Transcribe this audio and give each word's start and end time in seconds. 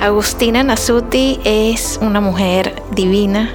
Agustina 0.00 0.62
Nasuti 0.62 1.40
es 1.44 1.98
una 2.00 2.22
mujer 2.22 2.82
divina 2.92 3.50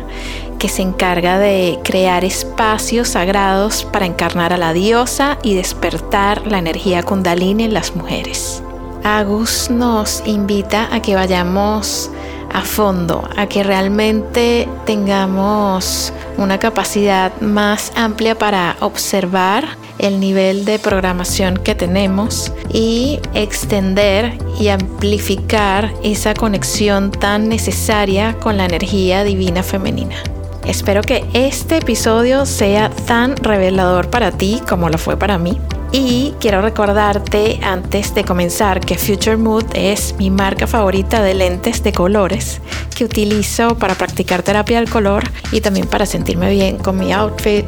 que 0.59 0.69
se 0.69 0.83
encarga 0.83 1.39
de 1.39 1.79
crear 1.83 2.23
espacios 2.23 3.09
sagrados 3.09 3.83
para 3.85 4.05
encarnar 4.05 4.53
a 4.53 4.57
la 4.57 4.71
diosa 4.71 5.39
y 5.41 5.55
despertar 5.55 6.45
la 6.45 6.59
energía 6.59 7.01
kundalini 7.01 7.63
en 7.63 7.73
las 7.73 7.95
mujeres. 7.95 8.61
Agus 9.05 9.69
nos 9.69 10.23
invita 10.25 10.89
a 10.91 10.99
que 10.99 11.13
vayamos 11.13 12.09
a 12.51 12.61
fondo, 12.61 13.29
a 13.37 13.45
que 13.45 13.61
realmente 13.61 14.67
tengamos 14.87 16.11
una 16.37 16.57
capacidad 16.57 17.31
más 17.39 17.91
amplia 17.95 18.35
para 18.35 18.75
observar 18.79 19.67
el 19.99 20.19
nivel 20.19 20.65
de 20.65 20.79
programación 20.79 21.57
que 21.57 21.75
tenemos 21.75 22.51
y 22.73 23.19
extender 23.35 24.39
y 24.59 24.69
amplificar 24.69 25.93
esa 26.03 26.33
conexión 26.33 27.11
tan 27.11 27.47
necesaria 27.47 28.35
con 28.39 28.57
la 28.57 28.65
energía 28.65 29.23
divina 29.23 29.61
femenina. 29.61 30.15
Espero 30.65 31.03
que 31.03 31.23
este 31.33 31.77
episodio 31.77 32.47
sea 32.47 32.89
tan 32.89 33.37
revelador 33.37 34.09
para 34.09 34.31
ti 34.31 34.63
como 34.67 34.89
lo 34.89 34.97
fue 34.97 35.15
para 35.15 35.37
mí. 35.37 35.59
Y 35.97 36.33
quiero 36.41 36.61
recordarte 36.61 37.61
antes 37.63 38.13
de 38.13 38.25
comenzar 38.25 38.81
que 38.81 38.97
Future 38.97 39.37
Mood 39.37 39.63
es 39.75 40.13
mi 40.17 40.29
marca 40.29 40.67
favorita 40.67 41.23
de 41.23 41.33
lentes 41.33 41.83
de 41.83 41.93
colores 41.93 42.59
que 42.93 43.05
utilizo 43.05 43.77
para 43.77 43.95
practicar 43.95 44.43
terapia 44.43 44.81
del 44.81 44.89
color 44.89 45.23
y 45.53 45.61
también 45.61 45.87
para 45.87 46.05
sentirme 46.05 46.49
bien 46.49 46.79
con 46.79 46.97
mi 46.97 47.13
outfit, 47.13 47.65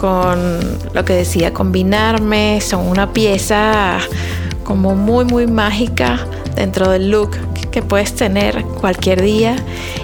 con 0.00 0.58
lo 0.92 1.04
que 1.04 1.12
decía 1.12 1.54
combinarme, 1.54 2.60
son 2.60 2.84
una 2.84 3.12
pieza 3.12 4.00
como 4.64 4.96
muy 4.96 5.24
muy 5.24 5.46
mágica 5.46 6.18
dentro 6.56 6.90
del 6.90 7.12
look 7.12 7.36
que 7.70 7.80
puedes 7.80 8.12
tener 8.16 8.64
cualquier 8.80 9.22
día. 9.22 9.54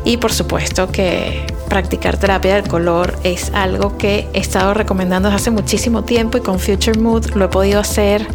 Y 0.04 0.18
por 0.18 0.32
supuesto 0.32 0.92
que 0.92 1.44
practicar 1.68 2.18
terapia 2.18 2.54
del 2.54 2.68
color 2.68 3.18
es 3.24 3.52
algo 3.54 3.96
que 3.98 4.28
he 4.32 4.40
estado 4.40 4.74
recomendando 4.74 5.28
desde 5.28 5.36
hace 5.36 5.50
muchísimo 5.50 6.04
tiempo 6.04 6.38
y 6.38 6.40
con 6.40 6.58
Future 6.58 6.98
Mood 6.98 7.34
lo 7.34 7.44
he 7.44 7.48
podido 7.48 7.80
hacer 7.80 8.26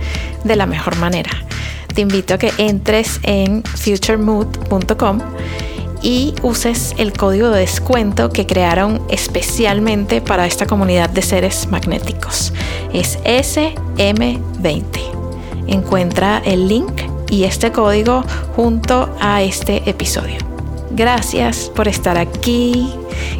de 0.43 0.55
la 0.55 0.65
mejor 0.65 0.95
manera. 0.97 1.31
Te 1.93 2.01
invito 2.01 2.33
a 2.33 2.37
que 2.37 2.51
entres 2.57 3.19
en 3.23 3.63
futuremood.com 3.63 5.19
y 6.01 6.35
uses 6.41 6.93
el 6.97 7.13
código 7.13 7.49
de 7.49 7.61
descuento 7.61 8.29
que 8.29 8.45
crearon 8.45 9.01
especialmente 9.09 10.21
para 10.21 10.45
esta 10.45 10.65
comunidad 10.65 11.09
de 11.09 11.21
seres 11.21 11.67
magnéticos. 11.67 12.53
Es 12.93 13.19
SM20. 13.23 14.83
Encuentra 15.67 16.41
el 16.45 16.67
link 16.67 17.01
y 17.29 17.45
este 17.45 17.71
código 17.71 18.23
junto 18.55 19.15
a 19.19 19.41
este 19.41 19.89
episodio. 19.89 20.52
Gracias 20.95 21.71
por 21.75 21.87
estar 21.87 22.19
aquí, 22.19 22.93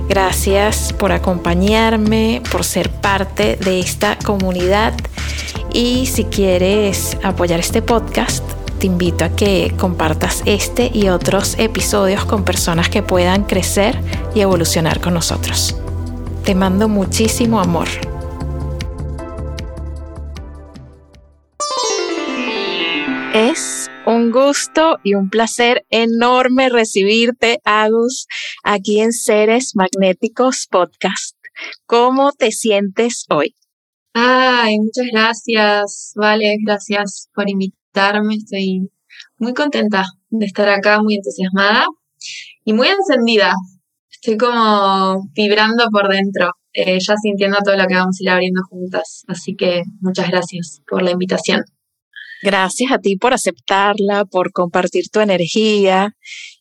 gracias 0.09 0.91
por 0.91 1.11
acompañarme, 1.11 2.41
por 2.51 2.63
ser 2.63 2.89
parte 2.89 3.57
de 3.57 3.79
esta 3.79 4.17
comunidad 4.17 4.93
y 5.71 6.07
si 6.07 6.25
quieres 6.25 7.15
apoyar 7.23 7.59
este 7.59 7.83
podcast, 7.83 8.43
te 8.79 8.87
invito 8.87 9.23
a 9.23 9.29
que 9.29 9.73
compartas 9.77 10.41
este 10.45 10.89
y 10.93 11.09
otros 11.09 11.55
episodios 11.59 12.25
con 12.25 12.43
personas 12.43 12.89
que 12.89 13.03
puedan 13.03 13.43
crecer 13.43 13.99
y 14.33 14.41
evolucionar 14.41 14.99
con 14.99 15.13
nosotros. 15.13 15.75
Te 16.43 16.55
mando 16.55 16.89
muchísimo 16.89 17.59
amor. 17.59 17.87
Gusto 24.33 24.99
y 25.03 25.13
un 25.13 25.29
placer 25.29 25.85
enorme 25.89 26.67
recibirte, 26.67 27.59
Agus, 27.63 28.25
aquí 28.63 28.99
en 28.99 29.13
Seres 29.13 29.75
Magnéticos 29.75 30.67
Podcast. 30.69 31.37
¿Cómo 31.85 32.31
te 32.31 32.51
sientes 32.51 33.25
hoy? 33.29 33.55
Ay, 34.13 34.79
muchas 34.79 35.05
gracias, 35.11 36.13
Vale, 36.15 36.55
gracias 36.65 37.29
por 37.33 37.47
invitarme 37.47 38.35
Estoy 38.35 38.89
muy 39.37 39.53
contenta 39.53 40.05
de 40.31 40.45
estar 40.47 40.67
acá, 40.67 40.99
muy 41.01 41.13
entusiasmada 41.13 41.85
y 42.65 42.73
muy 42.73 42.87
encendida. 42.87 43.53
Estoy 44.09 44.37
como 44.37 45.29
vibrando 45.35 45.85
por 45.91 46.09
dentro, 46.09 46.53
eh, 46.73 46.97
ya 46.99 47.15
sintiendo 47.17 47.57
todo 47.63 47.77
lo 47.77 47.85
que 47.85 47.93
vamos 47.93 48.17
a 48.19 48.23
ir 48.23 48.29
abriendo 48.31 48.63
juntas. 48.67 49.23
Así 49.27 49.55
que 49.55 49.83
muchas 50.01 50.27
gracias 50.27 50.81
por 50.89 51.03
la 51.03 51.11
invitación. 51.11 51.63
Gracias 52.43 52.91
a 52.91 52.97
ti 52.97 53.15
por 53.15 53.33
aceptarla, 53.33 54.25
por 54.25 54.51
compartir 54.51 55.07
tu 55.09 55.21
energía 55.21 56.13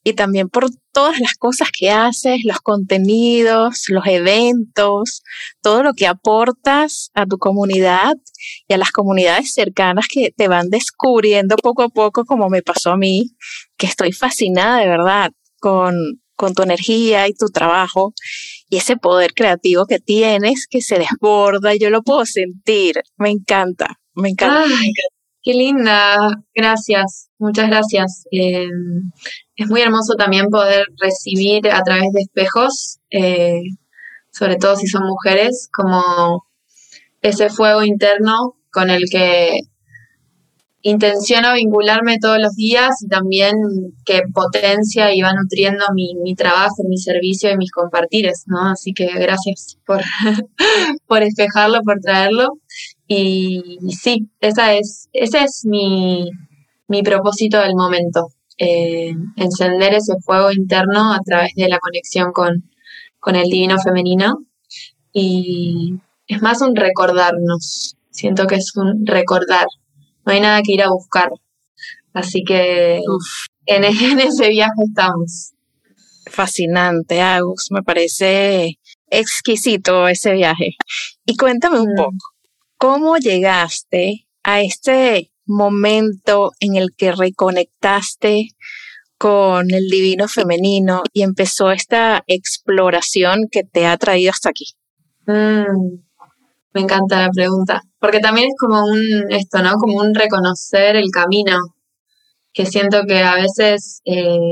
y 0.04 0.12
también 0.12 0.48
por 0.48 0.66
todas 0.92 1.18
las 1.18 1.34
cosas 1.34 1.70
que 1.76 1.90
haces, 1.90 2.44
los 2.44 2.60
contenidos, 2.60 3.86
los 3.88 4.06
eventos, 4.06 5.24
todo 5.60 5.82
lo 5.82 5.92
que 5.94 6.06
aportas 6.06 7.10
a 7.14 7.26
tu 7.26 7.36
comunidad 7.38 8.12
y 8.68 8.74
a 8.74 8.78
las 8.78 8.92
comunidades 8.92 9.52
cercanas 9.52 10.06
que 10.08 10.30
te 10.30 10.46
van 10.46 10.68
descubriendo 10.70 11.56
poco 11.56 11.82
a 11.82 11.88
poco, 11.88 12.24
como 12.24 12.48
me 12.48 12.62
pasó 12.62 12.92
a 12.92 12.96
mí, 12.96 13.32
que 13.76 13.88
estoy 13.88 14.12
fascinada 14.12 14.78
de 14.78 14.86
verdad 14.86 15.32
con, 15.58 15.96
con 16.36 16.54
tu 16.54 16.62
energía 16.62 17.26
y 17.26 17.34
tu 17.34 17.46
trabajo 17.46 18.14
y 18.68 18.76
ese 18.76 18.96
poder 18.96 19.34
creativo 19.34 19.86
que 19.86 19.98
tienes 19.98 20.68
que 20.70 20.80
se 20.80 21.00
desborda 21.00 21.74
y 21.74 21.80
yo 21.80 21.90
lo 21.90 22.02
puedo 22.02 22.24
sentir. 22.24 23.02
Me 23.16 23.30
encanta, 23.30 23.98
me 24.14 24.28
encanta. 24.28 24.64
Qué 25.44 25.54
linda, 25.54 26.16
gracias, 26.54 27.30
muchas 27.38 27.68
gracias. 27.68 28.26
Eh, 28.30 28.68
es 29.56 29.68
muy 29.68 29.80
hermoso 29.80 30.14
también 30.14 30.46
poder 30.50 30.86
recibir 31.00 31.68
a 31.68 31.82
través 31.82 32.12
de 32.12 32.20
espejos, 32.20 33.00
eh, 33.10 33.60
sobre 34.30 34.56
todo 34.56 34.76
si 34.76 34.86
son 34.86 35.04
mujeres, 35.04 35.68
como 35.74 36.46
ese 37.22 37.50
fuego 37.50 37.82
interno 37.82 38.56
con 38.70 38.88
el 38.90 39.02
que 39.10 39.58
intenciono 40.82 41.54
vincularme 41.54 42.18
todos 42.20 42.38
los 42.38 42.54
días 42.54 43.02
y 43.02 43.08
también 43.08 43.54
que 44.04 44.22
potencia 44.32 45.14
y 45.14 45.22
va 45.22 45.32
nutriendo 45.32 45.86
mi, 45.94 46.14
mi 46.22 46.34
trabajo, 46.34 46.82
mi 46.88 46.98
servicio 46.98 47.50
y 47.50 47.56
mis 47.56 47.70
compartires, 47.70 48.44
¿no? 48.46 48.70
Así 48.70 48.92
que 48.92 49.06
gracias 49.06 49.78
por, 49.86 50.00
por 51.06 51.22
espejarlo, 51.22 51.82
por 51.82 52.00
traerlo. 52.00 52.58
Y, 53.14 53.60
sí, 53.90 54.30
esa 54.40 54.72
es, 54.74 55.10
ese 55.12 55.44
es 55.44 55.66
mi, 55.66 56.30
propósito 57.04 57.60
del 57.60 57.74
momento, 57.74 58.28
eh, 58.56 59.12
encender 59.36 59.92
ese 59.92 60.14
fuego 60.24 60.50
interno 60.50 61.12
a 61.12 61.20
través 61.20 61.52
de 61.54 61.68
la 61.68 61.78
conexión 61.78 62.32
con, 62.32 62.70
con 63.20 63.36
el 63.36 63.50
divino 63.50 63.78
femenino. 63.78 64.46
Y 65.12 65.94
es 66.26 66.40
más 66.40 66.62
un 66.62 66.74
recordarnos, 66.74 67.96
siento 68.10 68.46
que 68.46 68.54
es 68.54 68.74
un 68.76 69.04
recordar, 69.04 69.66
no 70.24 70.32
hay 70.32 70.40
nada 70.40 70.62
que 70.62 70.72
ir 70.72 70.82
a 70.82 70.90
buscar. 70.90 71.30
Así 72.14 72.44
que 72.44 73.00
en, 73.66 73.84
en, 73.84 74.20
ese 74.20 74.48
viaje 74.48 74.82
estamos. 74.86 75.52
Fascinante, 76.30 77.20
Agus, 77.20 77.66
me 77.70 77.82
parece 77.82 78.78
exquisito 79.10 80.08
ese 80.08 80.32
viaje. 80.32 80.76
Y 81.26 81.36
cuéntame 81.36 81.78
un 81.80 81.92
mm. 81.92 81.96
poco, 81.96 82.31
¿Cómo 82.82 83.16
llegaste 83.16 84.26
a 84.42 84.60
este 84.60 85.30
momento 85.46 86.50
en 86.58 86.74
el 86.74 86.88
que 86.96 87.12
reconectaste 87.12 88.48
con 89.16 89.72
el 89.72 89.86
divino 89.88 90.26
femenino 90.26 91.04
y 91.12 91.22
empezó 91.22 91.70
esta 91.70 92.24
exploración 92.26 93.46
que 93.52 93.62
te 93.62 93.86
ha 93.86 93.96
traído 93.98 94.32
hasta 94.32 94.48
aquí? 94.48 94.64
Mm, 95.28 96.00
me 96.72 96.80
encanta 96.80 97.22
la 97.22 97.30
pregunta, 97.30 97.82
porque 98.00 98.18
también 98.18 98.48
es 98.48 98.54
como 98.58 98.84
un, 98.84 99.30
esto, 99.30 99.62
¿no? 99.62 99.74
Como 99.74 100.00
un 100.00 100.12
reconocer 100.12 100.96
el 100.96 101.10
camino, 101.12 101.60
que 102.52 102.66
siento 102.66 103.04
que 103.06 103.22
a 103.22 103.36
veces 103.36 104.02
eh, 104.06 104.48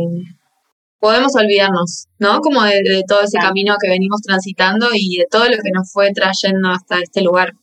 podemos 1.01 1.35
olvidarnos, 1.35 2.07
¿no? 2.21 2.39
Como 2.39 2.63
de, 2.63 3.03
todo 3.09 3.23
ese 3.23 3.39
camino 3.39 3.75
que 3.83 3.89
venimos 3.91 4.21
transitando 4.21 4.87
y 4.95 5.17
de 5.17 5.27
todo 5.29 5.47
lo 5.47 5.57
que 5.57 5.73
nos 5.75 5.91
fue 5.91 6.13
trayendo 6.13 6.69
hasta 6.69 7.01
este 7.01 7.23
lugar. 7.23 7.55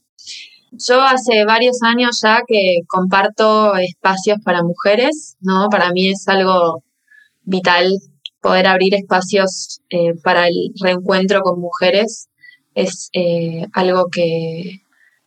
Yo 0.71 1.01
hace 1.01 1.45
varios 1.45 1.81
años 1.81 2.19
ya 2.21 2.41
que 2.45 2.79
comparto 2.87 3.75
espacios 3.77 4.39
para 4.43 4.63
mujeres, 4.63 5.37
¿no? 5.39 5.69
Para 5.69 5.91
mí 5.91 6.09
es 6.09 6.27
algo 6.27 6.83
vital 7.43 7.89
poder 8.41 8.67
abrir 8.67 8.93
espacios 8.95 9.81
eh, 9.89 10.13
para 10.23 10.47
el 10.47 10.73
reencuentro 10.81 11.41
con 11.41 11.59
mujeres. 11.59 12.27
Es 12.75 13.09
eh, 13.13 13.65
algo 13.73 14.07
que 14.11 14.81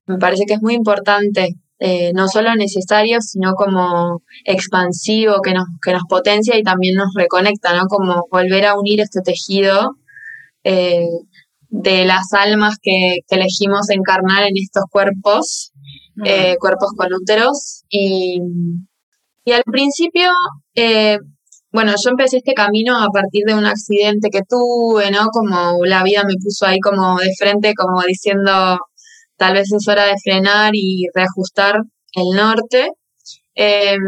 me 0.06 0.19
parece 0.19 0.44
que 0.46 0.54
es 0.54 0.62
muy 0.62 0.75
importante, 0.75 1.56
eh, 1.78 2.12
no 2.14 2.28
solo 2.28 2.54
necesario, 2.54 3.20
sino 3.20 3.54
como 3.54 4.22
expansivo, 4.44 5.40
que 5.42 5.54
nos, 5.54 5.64
que 5.82 5.92
nos 5.92 6.02
potencia 6.08 6.58
y 6.58 6.62
también 6.62 6.94
nos 6.96 7.14
reconecta, 7.14 7.75
¿no? 7.75 7.87
Como 7.87 8.26
volver 8.31 8.66
a 8.66 8.78
unir 8.78 9.00
este 9.00 9.20
tejido 9.22 9.96
de 11.70 12.05
las 12.05 12.32
almas 12.32 12.76
que, 12.82 13.19
elegimos 13.28 13.88
encarnar 13.90 14.44
en 14.44 14.56
estos 14.56 14.84
cuerpos, 14.90 15.72
eh, 16.25 16.56
cuerpos 16.58 16.90
con 16.96 17.12
úteros. 17.14 17.84
Y, 17.88 18.40
y 19.44 19.52
al 19.52 19.62
principio, 19.64 20.31
eh, 20.75 21.19
bueno, 21.72 21.93
yo 22.02 22.11
empecé 22.11 22.38
este 22.38 22.52
camino 22.55 22.99
a 22.99 23.08
partir 23.08 23.44
de 23.46 23.55
un 23.55 23.64
accidente 23.64 24.28
que 24.31 24.43
tuve, 24.49 25.11
¿no? 25.11 25.28
Como 25.32 25.84
la 25.84 26.02
vida 26.02 26.25
me 26.26 26.34
puso 26.43 26.67
ahí 26.67 26.81
como 26.81 27.19
de 27.19 27.31
frente, 27.38 27.75
como 27.75 28.02
diciendo, 28.06 28.78
tal 29.37 29.55
vez 29.55 29.73
es 29.73 29.88
hora 29.88 30.05
de 30.06 30.14
frenar 30.23 30.73
y 30.75 31.06
reajustar 31.14 31.76
el 32.14 32.37
norte. 32.37 32.88
Em, 33.55 33.99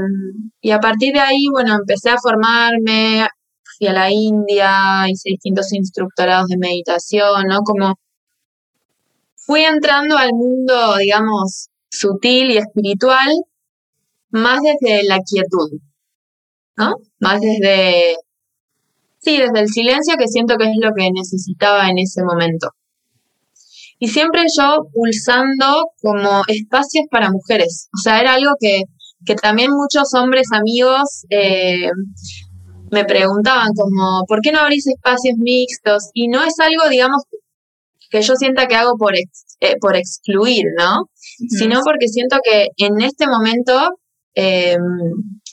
y 0.61 0.70
a 0.73 0.81
partir 0.81 1.12
de 1.15 1.20
ahí, 1.20 1.47
bueno, 1.53 1.75
empecé 1.76 2.11
a 2.11 2.19
formarme, 2.20 3.26
fui 3.82 3.88
a 3.88 3.93
la 3.93 4.11
India, 4.12 5.06
hice 5.08 5.31
distintos 5.31 5.73
instructorados 5.73 6.46
de 6.46 6.56
meditación, 6.56 7.46
¿no? 7.49 7.62
Como 7.64 7.94
fui 9.34 9.62
entrando 9.62 10.17
al 10.17 10.32
mundo, 10.32 10.96
digamos, 10.99 11.69
sutil 11.90 12.52
y 12.52 12.58
espiritual, 12.58 13.29
más 14.31 14.61
desde 14.62 15.02
la 15.05 15.19
quietud, 15.19 15.81
¿no? 16.76 16.94
Más 17.19 17.40
desde, 17.40 18.17
sí, 19.19 19.38
desde 19.38 19.61
el 19.61 19.69
silencio 19.69 20.14
que 20.17 20.29
siento 20.29 20.56
que 20.56 20.67
es 20.67 20.76
lo 20.81 20.90
que 20.96 21.11
necesitaba 21.12 21.88
en 21.88 21.99
ese 21.99 22.23
momento. 22.23 22.69
Y 23.99 24.08
siempre 24.08 24.43
yo 24.56 24.87
pulsando 24.93 25.90
como 26.00 26.43
espacios 26.46 27.06
para 27.11 27.31
mujeres. 27.31 27.88
O 27.96 27.99
sea, 28.00 28.20
era 28.20 28.34
algo 28.34 28.52
que, 28.61 28.82
que 29.25 29.34
también 29.34 29.70
muchos 29.73 30.12
hombres 30.14 30.49
amigos 30.52 31.25
eh, 31.31 31.88
me 32.93 33.06
preguntaban 33.06 33.71
como, 33.75 34.25
¿por 34.29 34.41
qué 34.43 34.53
no 34.53 34.61
abrís 34.61 34.87
espacios 34.87 35.37
mixtos? 35.39 36.11
Y 36.12 36.29
no 36.29 36.44
es 36.44 36.61
algo, 36.61 36.91
digamos, 36.91 37.23
que 38.11 38.21
yo 38.21 38.35
sienta 38.37 38.67
que 38.67 38.77
hago 38.77 38.99
por, 38.99 39.17
eh, 39.17 39.77
por 39.81 39.97
excluir, 39.97 40.65
¿no? 40.79 41.09
Sino 41.49 41.81
porque 41.85 42.09
siento 42.09 42.37
que 42.44 42.69
en 42.77 43.00
este 43.00 43.27
momento 43.27 43.97
em, 44.35 44.79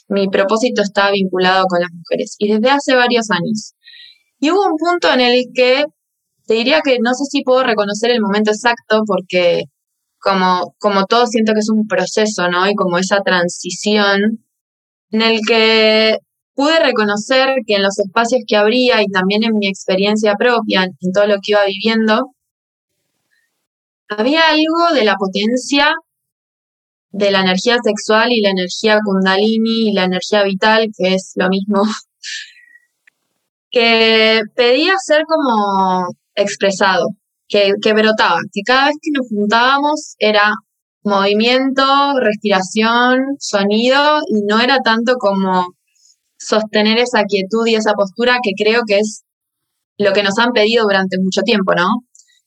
mi 0.08 0.28
propósito 0.28 0.82
está 0.82 1.10
vinculado 1.10 1.64
con 1.66 1.80
las 1.80 1.90
mujeres 1.90 2.36
y 2.38 2.52
desde 2.52 2.70
hace 2.70 2.94
varios 2.94 3.30
años. 3.30 3.72
Y 4.38 4.50
hubo 4.50 4.62
un 4.62 4.76
punto 4.76 5.10
en 5.10 5.20
el 5.20 5.44
que 5.54 5.84
te 6.46 6.54
diría 6.54 6.82
que 6.84 6.98
no 7.00 7.14
sé 7.14 7.24
si 7.24 7.42
puedo 7.42 7.62
reconocer 7.62 8.10
el 8.10 8.20
momento 8.20 8.50
exacto 8.50 9.02
porque 9.06 9.64
como, 10.18 10.74
como 10.78 11.06
todo 11.06 11.26
siento 11.26 11.54
que 11.54 11.60
es 11.60 11.70
un 11.70 11.86
proceso, 11.86 12.48
¿no? 12.50 12.68
Y 12.68 12.74
como 12.74 12.98
esa 12.98 13.20
transición 13.22 14.44
en 15.10 15.22
el 15.22 15.40
que 15.46 16.18
pude 16.60 16.78
reconocer 16.78 17.48
que 17.66 17.76
en 17.76 17.82
los 17.82 17.98
espacios 17.98 18.42
que 18.46 18.54
habría 18.54 19.02
y 19.02 19.06
también 19.06 19.44
en 19.44 19.56
mi 19.56 19.66
experiencia 19.66 20.34
propia, 20.34 20.84
en 20.84 21.12
todo 21.12 21.26
lo 21.26 21.36
que 21.36 21.52
iba 21.52 21.64
viviendo, 21.64 22.34
había 24.10 24.42
algo 24.50 24.94
de 24.94 25.04
la 25.04 25.14
potencia 25.14 25.94
de 27.12 27.30
la 27.30 27.40
energía 27.40 27.78
sexual 27.82 28.30
y 28.30 28.42
la 28.42 28.50
energía 28.50 28.98
kundalini 29.02 29.88
y 29.88 29.92
la 29.94 30.04
energía 30.04 30.42
vital, 30.44 30.88
que 30.94 31.14
es 31.14 31.32
lo 31.36 31.48
mismo, 31.48 31.82
que 33.70 34.42
pedía 34.54 34.92
ser 35.02 35.22
como 35.26 36.08
expresado, 36.34 37.06
que, 37.48 37.72
que 37.80 37.94
brotaba, 37.94 38.40
que 38.52 38.60
cada 38.66 38.88
vez 38.88 38.96
que 39.00 39.12
nos 39.14 39.28
juntábamos 39.30 40.14
era 40.18 40.52
movimiento, 41.04 41.82
respiración, 42.20 43.18
sonido, 43.38 44.20
y 44.28 44.42
no 44.46 44.60
era 44.60 44.76
tanto 44.84 45.14
como 45.14 45.66
sostener 46.40 46.98
esa 46.98 47.24
quietud 47.24 47.66
y 47.66 47.74
esa 47.74 47.92
postura 47.92 48.38
que 48.42 48.52
creo 48.56 48.82
que 48.86 48.98
es 48.98 49.22
lo 49.98 50.12
que 50.12 50.22
nos 50.22 50.38
han 50.38 50.52
pedido 50.52 50.84
durante 50.84 51.18
mucho 51.18 51.42
tiempo, 51.42 51.74
¿no? 51.74 51.88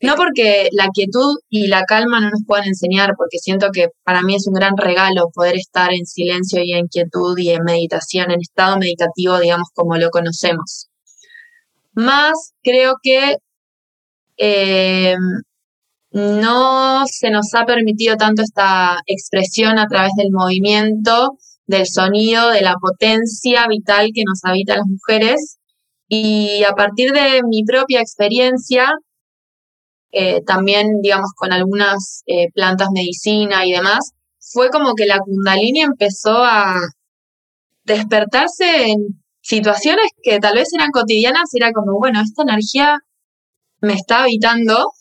No 0.02 0.16
porque 0.16 0.68
la 0.74 0.90
quietud 0.94 1.38
y 1.50 1.68
la 1.68 1.84
calma 1.84 2.20
no 2.20 2.30
nos 2.32 2.42
puedan 2.46 2.68
enseñar, 2.68 3.14
porque 3.16 3.38
siento 3.38 3.70
que 3.72 3.88
para 4.04 4.22
mí 4.24 4.36
es 4.36 4.48
un 4.48 4.54
gran 4.54 4.76
regalo 4.76 5.30
poder 5.34 5.56
estar 5.56 5.94
en 5.94 6.06
silencio 6.06 6.62
y 6.64 6.74
en 6.74 6.88
quietud 6.88 7.38
y 7.38 7.52
en 7.52 7.64
meditación, 7.64 8.32
en 8.32 8.42
estado 8.42 8.78
meditativo, 8.78 9.40
digamos, 9.40 9.70
como 9.74 9.96
lo 9.96 10.10
conocemos. 10.10 10.90
Más 11.94 12.54
creo 12.64 12.96
que 13.02 13.38
eh, 14.38 15.16
no 16.12 17.06
se 17.08 17.30
nos 17.30 17.54
ha 17.54 17.66
permitido 17.66 18.18
tanto 18.18 18.42
esta 18.42 18.98
expresión 19.06 19.78
a 19.80 19.88
través 19.88 20.12
del 20.18 20.32
movimiento 20.32 21.38
del 21.68 21.88
sonido, 21.88 22.50
de 22.50 22.62
la 22.62 22.76
potencia 22.76 23.66
vital 23.68 24.10
que 24.14 24.24
nos 24.26 24.40
habita 24.44 24.74
a 24.74 24.78
las 24.78 24.88
mujeres. 24.88 25.58
Y 26.08 26.64
a 26.64 26.74
partir 26.74 27.12
de 27.12 27.42
mi 27.48 27.64
propia 27.64 28.02
experiencia, 28.02 28.90
eh, 30.12 30.42
también, 30.46 31.02
digamos, 31.02 31.32
con 31.36 31.52
algunas 31.54 32.24
eh, 32.28 32.48
plantas 32.54 32.90
medicina 32.94 33.66
y 33.66 33.72
demás, 33.72 34.12
fue 34.40 34.70
como 34.70 34.94
que 34.94 35.06
la 35.06 35.20
kundalini 35.20 35.82
empezó 35.82 36.44
a 36.44 36.80
despertarse 37.84 38.92
en 38.92 39.24
situaciones 39.42 40.08
que 40.22 40.40
tal 40.40 40.56
vez 40.56 40.70
eran 40.74 40.92
cotidianas, 40.92 41.50
era 41.54 41.72
como, 41.72 41.98
bueno, 41.98 42.22
esta 42.22 42.44
energía 42.44 43.00
me 43.82 43.94
está 43.94 44.24
habitando 44.24 44.92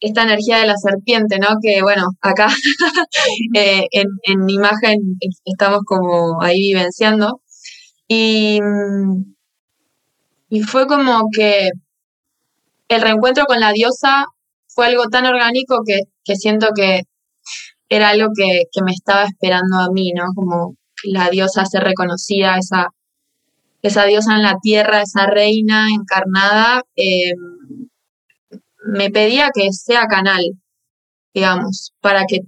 esta 0.00 0.22
energía 0.22 0.58
de 0.58 0.66
la 0.66 0.76
serpiente, 0.76 1.38
¿no? 1.38 1.56
Que 1.62 1.82
bueno, 1.82 2.06
acá 2.20 2.48
eh, 3.54 3.86
en, 3.90 4.08
en, 4.24 4.48
imagen 4.48 4.98
estamos 5.44 5.80
como 5.86 6.42
ahí 6.42 6.72
vivenciando. 6.72 7.40
Y, 8.08 8.60
y 10.50 10.62
fue 10.62 10.86
como 10.86 11.28
que 11.34 11.70
el 12.88 13.02
reencuentro 13.02 13.44
con 13.46 13.60
la 13.60 13.72
diosa 13.72 14.26
fue 14.68 14.86
algo 14.86 15.04
tan 15.08 15.26
orgánico 15.26 15.82
que, 15.86 16.00
que 16.24 16.36
siento 16.36 16.68
que 16.74 17.02
era 17.88 18.10
algo 18.10 18.28
que, 18.36 18.64
que, 18.72 18.82
me 18.84 18.92
estaba 18.92 19.24
esperando 19.24 19.78
a 19.78 19.90
mí, 19.90 20.12
¿no? 20.14 20.24
Como 20.34 20.76
la 21.04 21.30
diosa 21.30 21.64
se 21.64 21.80
reconocía, 21.80 22.56
esa, 22.58 22.88
esa 23.82 24.04
diosa 24.04 24.34
en 24.36 24.42
la 24.42 24.56
tierra, 24.60 25.02
esa 25.02 25.26
reina 25.26 25.88
encarnada. 25.90 26.82
Eh, 26.96 27.32
me 28.84 29.10
pedía 29.10 29.50
que 29.54 29.72
sea 29.72 30.06
canal, 30.06 30.42
digamos, 31.34 31.94
para 32.00 32.24
que 32.26 32.40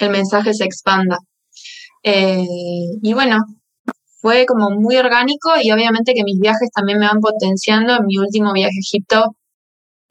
el 0.00 0.10
mensaje 0.10 0.54
se 0.54 0.64
expanda. 0.64 1.18
Eh, 2.02 2.44
y 3.02 3.14
bueno, 3.14 3.38
fue 4.20 4.46
como 4.46 4.70
muy 4.70 4.96
orgánico 4.96 5.52
y 5.62 5.72
obviamente 5.72 6.14
que 6.14 6.24
mis 6.24 6.38
viajes 6.40 6.70
también 6.74 6.98
me 6.98 7.06
van 7.06 7.20
potenciando. 7.20 7.98
Mi 8.06 8.18
último 8.18 8.52
viaje 8.52 8.76
a 8.76 8.80
Egipto 8.80 9.36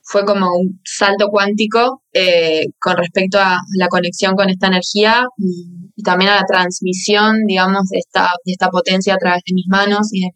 fue 0.04 0.26
como 0.26 0.48
un 0.56 0.82
salto 0.84 1.30
cuántico 1.30 2.04
eh, 2.14 2.66
con 2.80 2.98
respecto 2.98 3.40
a 3.40 3.60
la 3.78 3.88
conexión 3.88 4.36
con 4.36 4.50
esta 4.50 4.68
energía 4.68 5.26
y, 5.38 5.82
también 6.04 6.32
a 6.32 6.38
la 6.38 6.46
transmisión, 6.46 7.38
digamos, 7.48 7.88
de 7.90 8.00
esta, 8.00 8.30
de 8.46 8.52
esta 8.52 8.70
potencia 8.70 9.14
a 9.14 9.18
través 9.18 9.42
de 9.46 9.54
mis 9.54 9.68
manos 9.68 10.10
y 10.12 10.22
de, 10.22 10.30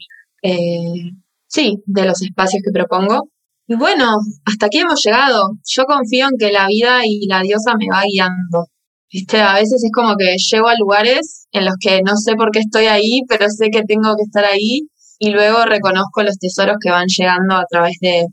eh, 0.43 1.11
sí, 1.47 1.83
de 1.85 2.05
los 2.05 2.21
espacios 2.21 2.61
que 2.63 2.71
propongo. 2.71 3.29
Y 3.69 3.75
bueno, 3.75 4.05
hasta 4.45 4.67
aquí 4.67 4.79
hemos 4.79 5.01
llegado. 5.03 5.41
Yo 5.65 5.83
confío 5.85 6.27
en 6.29 6.37
que 6.39 6.51
la 6.53 6.67
vida 6.67 7.01
y 7.05 7.27
la 7.27 7.41
diosa 7.41 7.73
me 7.77 7.87
va 7.91 8.03
guiando. 8.09 8.67
¿Viste? 9.11 9.41
A 9.41 9.55
veces 9.55 9.83
es 9.83 9.91
como 9.93 10.15
que 10.15 10.35
llego 10.37 10.67
a 10.69 10.77
lugares 10.77 11.47
en 11.51 11.65
los 11.65 11.75
que 11.79 12.01
no 12.01 12.15
sé 12.15 12.35
por 12.35 12.51
qué 12.51 12.59
estoy 12.59 12.85
ahí, 12.85 13.21
pero 13.27 13.49
sé 13.49 13.67
que 13.69 13.83
tengo 13.83 14.15
que 14.15 14.23
estar 14.23 14.45
ahí 14.45 14.87
y 15.19 15.31
luego 15.31 15.65
reconozco 15.65 16.23
los 16.23 16.37
tesoros 16.37 16.77
que 16.81 16.91
van 16.91 17.07
llegando 17.07 17.55
a 17.55 17.65
través 17.69 17.97
de, 18.01 18.25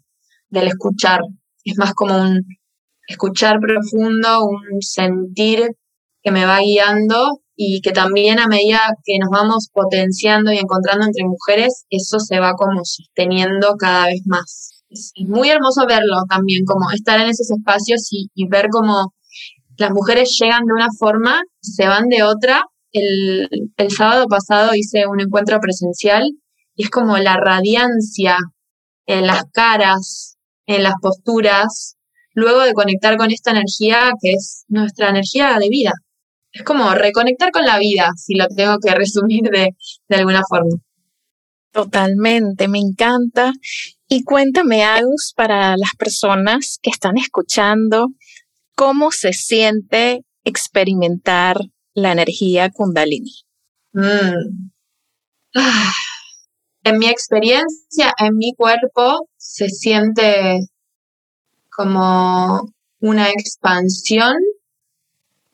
del 0.50 0.68
escuchar. 0.68 1.20
Es 1.64 1.78
más 1.78 1.94
como 1.94 2.16
un 2.16 2.42
escuchar 3.08 3.58
profundo, 3.60 4.44
un 4.44 4.80
sentir 4.82 5.68
que 6.22 6.30
me 6.30 6.46
va 6.46 6.60
guiando 6.60 7.40
y 7.56 7.80
que 7.82 7.92
también 7.92 8.38
a 8.38 8.46
medida 8.48 8.80
que 9.04 9.18
nos 9.18 9.30
vamos 9.30 9.68
potenciando 9.72 10.52
y 10.52 10.58
encontrando 10.58 11.06
entre 11.06 11.24
mujeres, 11.24 11.86
eso 11.90 12.20
se 12.20 12.38
va 12.40 12.52
como 12.54 12.84
sosteniendo 12.84 13.76
cada 13.78 14.06
vez 14.06 14.22
más 14.26 14.73
es, 14.94 15.12
muy 15.26 15.50
hermoso 15.50 15.86
verlo 15.86 16.16
también, 16.28 16.64
como 16.64 16.90
estar 16.90 17.20
en 17.20 17.28
esos 17.28 17.50
espacios 17.50 18.08
y, 18.10 18.48
ver 18.48 18.68
cómo 18.70 19.14
las 19.76 19.90
mujeres 19.90 20.36
llegan 20.40 20.64
de 20.66 20.72
una 20.72 20.88
forma, 20.98 21.42
se 21.60 21.86
van 21.86 22.08
de 22.08 22.22
otra. 22.22 22.64
El, 22.92 23.48
el 23.76 23.90
sábado 23.90 24.26
pasado 24.28 24.74
hice 24.74 25.06
un 25.06 25.20
encuentro 25.20 25.58
presencial 25.60 26.22
y 26.76 26.84
es 26.84 26.90
como 26.90 27.18
la 27.18 27.36
radiancia 27.36 28.38
en 29.06 29.26
las 29.26 29.44
caras, 29.52 30.36
en 30.66 30.82
las 30.82 30.94
posturas, 31.02 31.96
luego 32.34 32.60
de 32.60 32.72
conectar 32.72 33.16
con 33.16 33.30
esta 33.30 33.50
energía 33.50 34.12
que 34.20 34.32
es 34.32 34.64
nuestra 34.68 35.10
energía 35.10 35.58
de 35.58 35.68
vida. 35.68 35.92
Es 36.52 36.62
como 36.62 36.94
reconectar 36.94 37.50
con 37.50 37.64
la 37.64 37.78
vida, 37.78 38.10
si 38.16 38.34
lo 38.36 38.46
tengo 38.48 38.78
que 38.78 38.94
resumir 38.94 39.42
de, 39.50 39.70
de 40.08 40.16
alguna 40.16 40.42
forma. 40.48 40.76
Totalmente, 41.74 42.68
me 42.68 42.78
encanta. 42.78 43.52
Y 44.08 44.22
cuéntame, 44.22 44.84
Agus, 44.84 45.32
para 45.34 45.76
las 45.76 45.96
personas 45.98 46.78
que 46.80 46.90
están 46.90 47.18
escuchando, 47.18 48.10
¿cómo 48.76 49.10
se 49.10 49.32
siente 49.32 50.20
experimentar 50.44 51.58
la 51.92 52.12
energía 52.12 52.70
kundalini? 52.70 53.32
Mm. 53.92 54.70
Ah. 55.56 55.92
En 56.84 56.98
mi 56.98 57.08
experiencia, 57.08 58.12
en 58.18 58.36
mi 58.36 58.52
cuerpo, 58.56 59.28
se 59.36 59.68
siente 59.68 60.60
como 61.70 62.72
una 63.00 63.30
expansión 63.30 64.36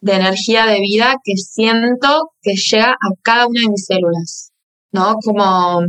de 0.02 0.16
energía 0.16 0.66
de 0.66 0.80
vida 0.80 1.14
que 1.24 1.36
siento 1.36 2.32
que 2.42 2.52
llega 2.56 2.90
a 2.90 3.14
cada 3.22 3.46
una 3.46 3.62
de 3.62 3.68
mis 3.68 3.86
células, 3.86 4.52
¿no? 4.92 5.14
Como, 5.24 5.86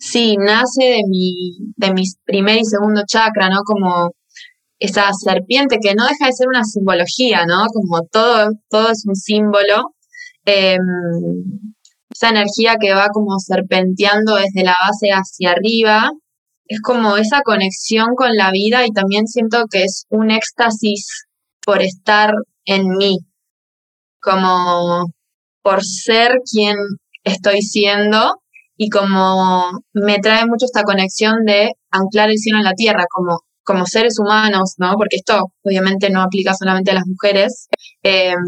sí, 0.00 0.36
nace 0.38 0.84
de 0.84 1.02
mi, 1.08 1.58
de 1.76 1.92
mi 1.92 2.02
primer 2.24 2.58
y 2.58 2.64
segundo 2.64 3.02
chakra, 3.06 3.48
¿no? 3.48 3.62
Como 3.64 4.12
esa 4.78 5.12
serpiente 5.12 5.78
que 5.80 5.94
no 5.94 6.04
deja 6.06 6.26
de 6.26 6.32
ser 6.32 6.48
una 6.48 6.64
simbología, 6.64 7.44
¿no? 7.46 7.66
Como 7.72 8.02
todo, 8.10 8.50
todo 8.70 8.90
es 8.90 9.04
un 9.06 9.14
símbolo. 9.14 9.94
Em, 10.46 10.80
esa 12.10 12.30
energía 12.30 12.76
que 12.80 12.94
va 12.94 13.08
como 13.12 13.38
serpenteando 13.38 14.36
desde 14.36 14.64
la 14.64 14.76
base 14.80 15.10
hacia 15.10 15.52
arriba, 15.52 16.10
es 16.66 16.80
como 16.80 17.16
esa 17.16 17.42
conexión 17.42 18.14
con 18.16 18.36
la 18.36 18.50
vida 18.52 18.86
y 18.86 18.90
también 18.92 19.26
siento 19.26 19.64
que 19.70 19.84
es 19.84 20.06
un 20.08 20.30
éxtasis 20.30 21.26
por 21.64 21.82
estar 21.82 22.32
en 22.64 22.88
mí, 22.96 23.18
como 24.20 25.12
por 25.62 25.84
ser 25.84 26.32
quien 26.50 26.76
estoy 27.24 27.62
siendo 27.62 28.39
y 28.82 28.88
como 28.88 29.82
me 29.92 30.20
trae 30.20 30.46
mucho 30.46 30.64
esta 30.64 30.84
conexión 30.84 31.44
de 31.44 31.72
anclar 31.90 32.30
el 32.30 32.38
cielo 32.38 32.60
en 32.60 32.64
la 32.64 32.72
tierra, 32.72 33.04
como, 33.10 33.40
como 33.62 33.84
seres 33.84 34.18
humanos, 34.18 34.76
¿no? 34.78 34.94
Porque 34.94 35.16
esto 35.16 35.52
obviamente 35.62 36.08
no 36.08 36.22
aplica 36.22 36.54
solamente 36.54 36.90
a 36.90 36.94
las 36.94 37.06
mujeres. 37.06 37.68
Em, 38.02 38.38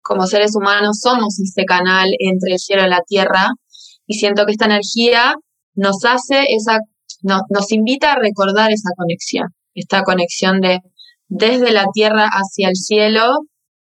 como 0.00 0.26
seres 0.26 0.56
humanos 0.56 1.00
somos 1.02 1.38
ese 1.38 1.66
canal 1.66 2.08
entre 2.18 2.54
el 2.54 2.58
cielo 2.58 2.86
y 2.86 2.88
la 2.88 3.02
tierra 3.06 3.48
y 4.06 4.14
siento 4.14 4.46
que 4.46 4.52
esta 4.52 4.64
energía 4.64 5.34
nos 5.74 6.02
hace 6.06 6.46
esa, 6.56 6.78
nos 7.22 7.72
invita 7.72 8.12
a 8.12 8.18
recordar 8.18 8.72
esa 8.72 8.88
conexión, 8.96 9.48
esta 9.74 10.02
conexión 10.02 10.62
de 10.62 10.78
desde 11.28 11.72
la 11.72 11.84
tierra 11.92 12.26
hacia 12.26 12.70
el 12.70 12.76
cielo 12.76 13.34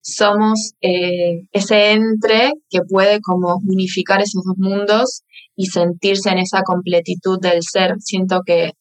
somos 0.05 0.75
eh, 0.83 1.47
ese 1.53 1.93
entre 1.93 2.53
que 2.69 2.81
puede 2.83 3.21
como 3.21 3.57
unificar 3.67 4.21
esos 4.21 4.45
dos 4.45 4.59
mundos 4.59 5.23
y 5.57 5.67
sentirse 5.67 6.29
en 6.29 6.39
esa 6.39 6.63
completitud 6.63 7.41
del 7.41 7.63
ser. 7.63 7.95
Siento 8.01 8.43
que 8.45 8.73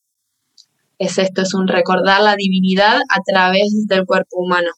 es 0.98 1.18
esto, 1.18 1.42
es 1.42 1.54
un 1.54 1.70
recordar 1.70 2.22
la 2.22 2.36
divinidad 2.36 2.98
a 2.98 3.22
través 3.26 3.88
del 3.88 4.06
cuerpo 4.06 4.42
humano. 4.42 4.70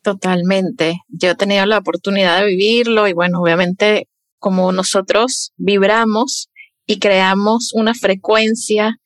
Totalmente. 0.00 1.02
Yo 1.08 1.30
he 1.30 1.34
tenido 1.34 1.66
la 1.66 1.78
oportunidad 1.78 2.40
de 2.40 2.46
vivirlo 2.46 3.06
y 3.06 3.12
bueno, 3.12 3.40
obviamente 3.40 4.08
como 4.38 4.72
nosotros 4.72 5.52
vibramos 5.56 6.48
y 6.86 6.98
creamos 6.98 7.72
una 7.74 7.92
frecuencia, 7.94 8.96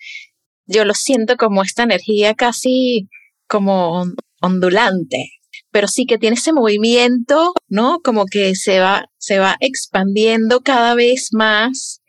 yo 0.67 0.85
lo 0.85 0.95
siento 0.95 1.37
como 1.37 1.63
esta 1.63 1.83
energía 1.83 2.35
casi 2.35 3.09
como 3.49 4.05
ondulante, 4.41 5.33
pero 5.77 5.89
sí 5.89 6.07
que 6.07 6.17
tiene 6.17 6.37
ese 6.37 6.55
movimiento, 6.55 7.53
¿no? 7.69 8.01
Como 8.03 8.25
que 8.25 8.55
se 8.55 8.81
va, 8.81 9.11
se 9.19 9.39
va 9.39 9.57
expandiendo 9.61 10.63
cada 10.63 10.95
vez 10.95 11.29
más 11.33 12.01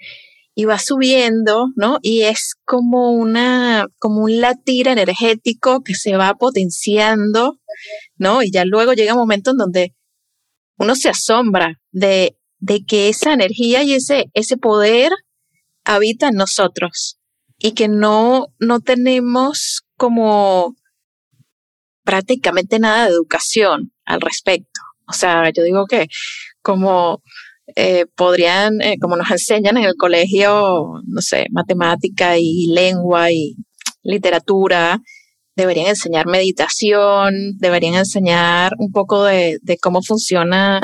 y 0.55 0.63
va 0.63 0.79
subiendo, 0.79 1.65
¿no? 1.75 2.00
Y 2.01 2.21
es 2.21 2.53
como 2.63 3.12
una, 3.12 3.88
como 4.00 4.24
un 4.24 4.39
latir 4.39 4.88
energético 4.88 5.81
que 5.83 5.95
se 5.95 6.15
va 6.15 6.36
potenciando, 6.36 7.59
¿no? 8.15 8.41
Y 8.41 8.51
ya 8.53 8.63
luego 8.63 8.93
llega 8.93 9.15
un 9.15 9.19
momento 9.19 9.51
en 9.51 9.57
donde 9.57 9.95
uno 10.77 10.95
se 10.95 11.09
asombra 11.09 11.74
de, 11.91 12.38
de 12.59 12.86
que 12.86 13.09
esa 13.09 13.33
energía 13.33 13.83
y 13.83 13.95
ese, 13.95 14.27
ese 14.33 14.55
poder 14.55 15.12
habita 15.83 16.29
en 16.29 16.36
nosotros 16.36 17.19
y 17.57 17.74
que 17.74 17.89
no, 17.89 18.45
no 18.59 18.79
tenemos 18.79 19.81
como 19.97 20.76
prácticamente 22.07 22.79
nada 22.79 23.03
de 23.03 23.11
educación 23.11 23.91
al 24.05 24.21
respecto. 24.21 24.79
O 25.09 25.11
sea, 25.11 25.51
yo 25.53 25.61
digo 25.63 25.85
que 25.85 26.07
como 26.61 27.21
eh, 27.75 28.05
podrían, 28.15 28.79
eh, 28.81 28.95
como 29.01 29.17
nos 29.17 29.29
enseñan 29.29 29.75
en 29.75 29.83
el 29.83 29.95
colegio, 29.97 31.01
no 31.05 31.21
sé, 31.21 31.47
matemática 31.51 32.37
y 32.37 32.67
lengua 32.67 33.29
y 33.33 33.57
literatura, 34.03 35.01
deberían 35.57 35.87
enseñar 35.87 36.27
meditación, 36.27 37.57
deberían 37.57 37.95
enseñar 37.95 38.71
un 38.79 38.93
poco 38.93 39.25
de, 39.25 39.59
de 39.61 39.77
cómo 39.77 40.01
funciona 40.01 40.81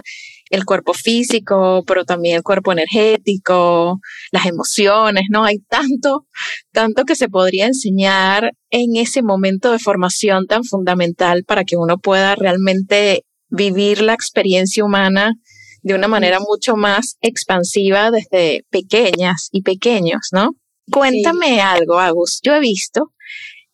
el 0.54 0.66
cuerpo 0.66 0.94
físico, 0.94 1.84
pero 1.88 2.06
también 2.06 2.36
el 2.36 2.44
cuerpo 2.44 2.72
energético, 2.72 4.00
las 4.32 4.46
emociones, 4.46 5.24
¿no? 5.32 5.46
Hay 5.46 5.58
tanto, 5.68 6.28
tanto 6.72 7.06
que 7.06 7.16
se 7.16 7.28
podría 7.28 7.66
enseñar 7.66 8.52
en 8.70 8.96
ese 8.96 9.24
momento 9.24 9.72
de 9.72 9.80
formación 9.80 10.46
tan 10.46 10.64
fundamental 10.64 11.44
para 11.44 11.64
que 11.64 11.76
uno 11.76 11.98
pueda 11.98 12.36
realmente 12.36 13.26
vivir 13.50 14.02
la 14.04 14.14
experiencia 14.14 14.86
humana 14.86 15.34
de 15.82 15.96
una 15.96 16.08
manera 16.08 16.40
mucho 16.40 16.76
más 16.76 17.18
expansiva 17.22 18.12
desde 18.12 18.64
pequeñas 18.70 19.50
y 19.52 19.64
pequeños, 19.64 20.30
¿no? 20.34 20.52
Cuéntame 20.92 21.62
algo, 21.62 22.00
Agus. 22.00 22.42
Yo 22.44 22.54
he 22.54 22.60
visto 22.60 23.12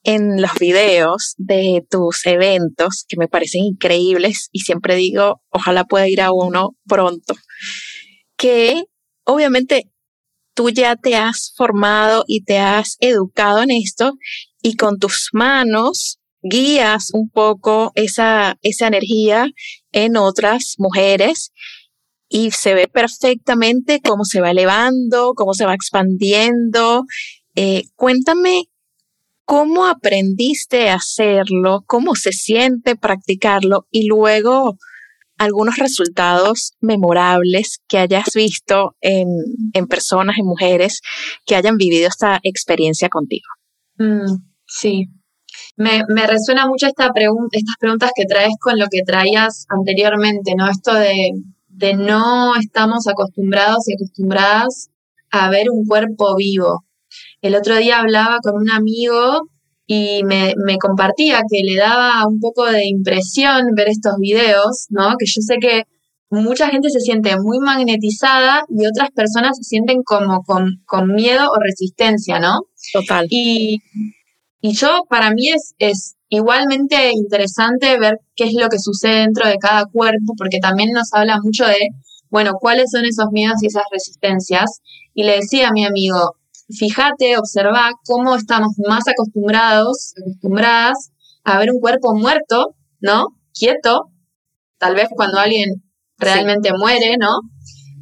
en 0.10 0.42
los 0.42 0.54
videos 0.60 1.36
de 1.38 1.86
tus 1.88 2.26
eventos 2.26 3.06
que 3.08 3.16
me 3.16 3.28
parecen 3.28 3.64
increíbles 3.64 4.50
y 4.52 4.62
siempre 4.62 4.96
digo, 4.96 5.44
ojalá 5.50 5.84
pueda 5.84 6.08
ir 6.08 6.20
a 6.20 6.32
uno 6.32 6.76
pronto, 6.88 7.36
que 8.36 8.86
obviamente 9.24 9.92
tú 10.56 10.72
ya 10.72 10.96
te 10.96 11.16
has 11.16 11.54
formado 11.56 12.24
y 12.28 12.44
te 12.44 12.58
has 12.58 12.98
educado 13.02 13.62
en 13.62 13.70
esto 13.70 14.14
y 14.64 14.78
con 14.78 14.98
tus 14.98 15.30
manos 15.32 16.18
guías 16.42 17.10
un 17.14 17.30
poco 17.30 17.92
esa, 17.94 18.58
esa 18.64 18.88
energía 18.88 19.46
en 19.92 20.18
otras 20.18 20.74
mujeres 20.80 21.52
y 22.30 22.50
se 22.50 22.74
ve 22.74 22.88
perfectamente 22.88 24.02
cómo 24.02 24.26
se 24.26 24.42
va 24.42 24.50
elevando, 24.50 25.34
cómo 25.36 25.54
se 25.54 25.66
va 25.66 25.76
expandiendo. 25.76 27.04
Eh, 27.54 27.84
cuéntame 27.96 28.70
cómo 29.50 29.88
aprendiste 29.88 30.90
a 30.90 30.96
hacerlo, 30.96 31.84
cómo 31.88 32.14
se 32.14 32.32
siente 32.32 32.96
practicarlo 32.96 33.88
y 33.90 34.06
luego 34.06 34.78
algunos 35.40 35.78
resultados 35.78 36.74
memorables 36.82 37.80
que 37.88 37.98
hayas 37.98 38.30
visto 38.36 38.96
en, 39.02 39.28
personas, 39.88 40.38
en 40.38 40.46
mujeres 40.46 41.02
que 41.48 41.56
hayan 41.56 41.78
vivido 41.78 42.08
esta 42.08 42.40
experiencia 42.44 43.10
contigo. 43.10 43.48
Mm, 43.98 44.38
sí, 44.68 45.08
me, 45.78 46.04
resuena 46.28 46.68
mucho 46.68 46.86
esta 46.86 47.12
pregunta, 47.12 47.58
estas 47.58 47.76
preguntas 47.80 48.12
que 48.14 48.26
traes 48.26 48.54
con 48.60 48.78
lo 48.78 48.86
que 48.92 49.02
traías 49.02 49.66
anteriormente, 49.70 50.54
¿no? 50.56 50.70
Esto 50.70 50.94
de 50.94 51.32
de 51.80 51.94
no 51.96 52.56
estamos 52.58 53.08
acostumbrados 53.08 53.88
y 53.88 53.94
acostumbradas 53.94 54.90
a 55.32 55.50
ver 55.50 55.68
un 55.72 55.86
cuerpo 55.86 56.36
vivo. 56.36 56.84
El 57.42 57.56
otro 57.56 57.78
día 57.78 58.00
hablaba 58.00 58.40
con 58.42 58.56
un 58.56 58.70
amigo 58.70 59.50
y 59.86 60.24
me, 60.24 60.54
compartía 60.80 61.42
que 61.50 61.62
le 61.64 61.76
daba 61.76 62.28
un 62.28 62.40
poco 62.40 62.66
de 62.66 62.86
impresión 62.86 63.74
ver 63.76 63.90
estos 63.90 64.14
videos, 64.20 64.86
¿no? 64.90 65.16
Que 65.18 65.26
yo 65.26 65.42
sé 65.42 65.56
que 65.60 65.84
mucha 66.30 66.70
gente 66.70 66.90
se 66.92 67.00
siente 67.00 67.36
muy 67.40 67.60
magnetizada 67.60 68.66
y 68.70 68.86
otras 68.86 69.10
personas 69.12 69.58
se 69.58 69.64
sienten 69.64 70.04
como 70.04 70.44
con, 70.44 71.14
miedo 71.16 71.50
o 71.50 71.60
resistencia, 71.60 72.40
¿no? 72.40 72.68
Total. 72.94 73.26
Y, 73.30 73.80
y 74.62 74.74
yo, 74.74 75.06
para 75.10 75.32
mí 75.32 75.50
es, 75.50 75.74
es 75.80 76.18
igualmente 76.30 77.12
interesante 77.12 77.98
ver 78.00 78.20
qué 78.36 78.44
es 78.46 78.54
lo 78.54 78.70
que 78.70 78.78
sucede 78.78 79.22
dentro 79.22 79.48
de 79.48 79.58
cada 79.58 79.86
cuerpo, 79.86 80.34
porque 80.38 80.60
también 80.60 80.92
nos 80.92 81.12
habla 81.14 81.40
mucho 81.42 81.66
de, 81.66 81.90
bueno, 82.30 82.54
cuáles 82.60 82.92
son 82.92 83.06
esos 83.06 83.32
miedos 83.32 83.64
y 83.64 83.68
esas 83.68 83.84
resistencias. 83.92 84.82
Y 85.16 85.24
le 85.24 85.38
decía 85.38 85.70
a 85.70 85.74
mi 85.74 85.84
amigo, 85.84 86.36
fíjate, 86.78 87.38
observa 87.38 87.92
cómo 88.06 88.36
estamos 88.36 88.74
más 88.88 89.08
acostumbrados, 89.08 90.14
acostumbradas 90.22 91.12
a 91.44 91.60
ver 91.60 91.72
un 91.72 91.80
cuerpo 91.80 92.16
muerto, 92.16 92.76
¿no? 93.00 93.28
Quieto, 93.54 94.12
tal 94.78 94.96
vez 94.96 95.08
cuando 95.16 95.40
alguien 95.40 95.84
realmente 96.18 96.72
muere, 96.78 97.18
¿no? 97.18 97.40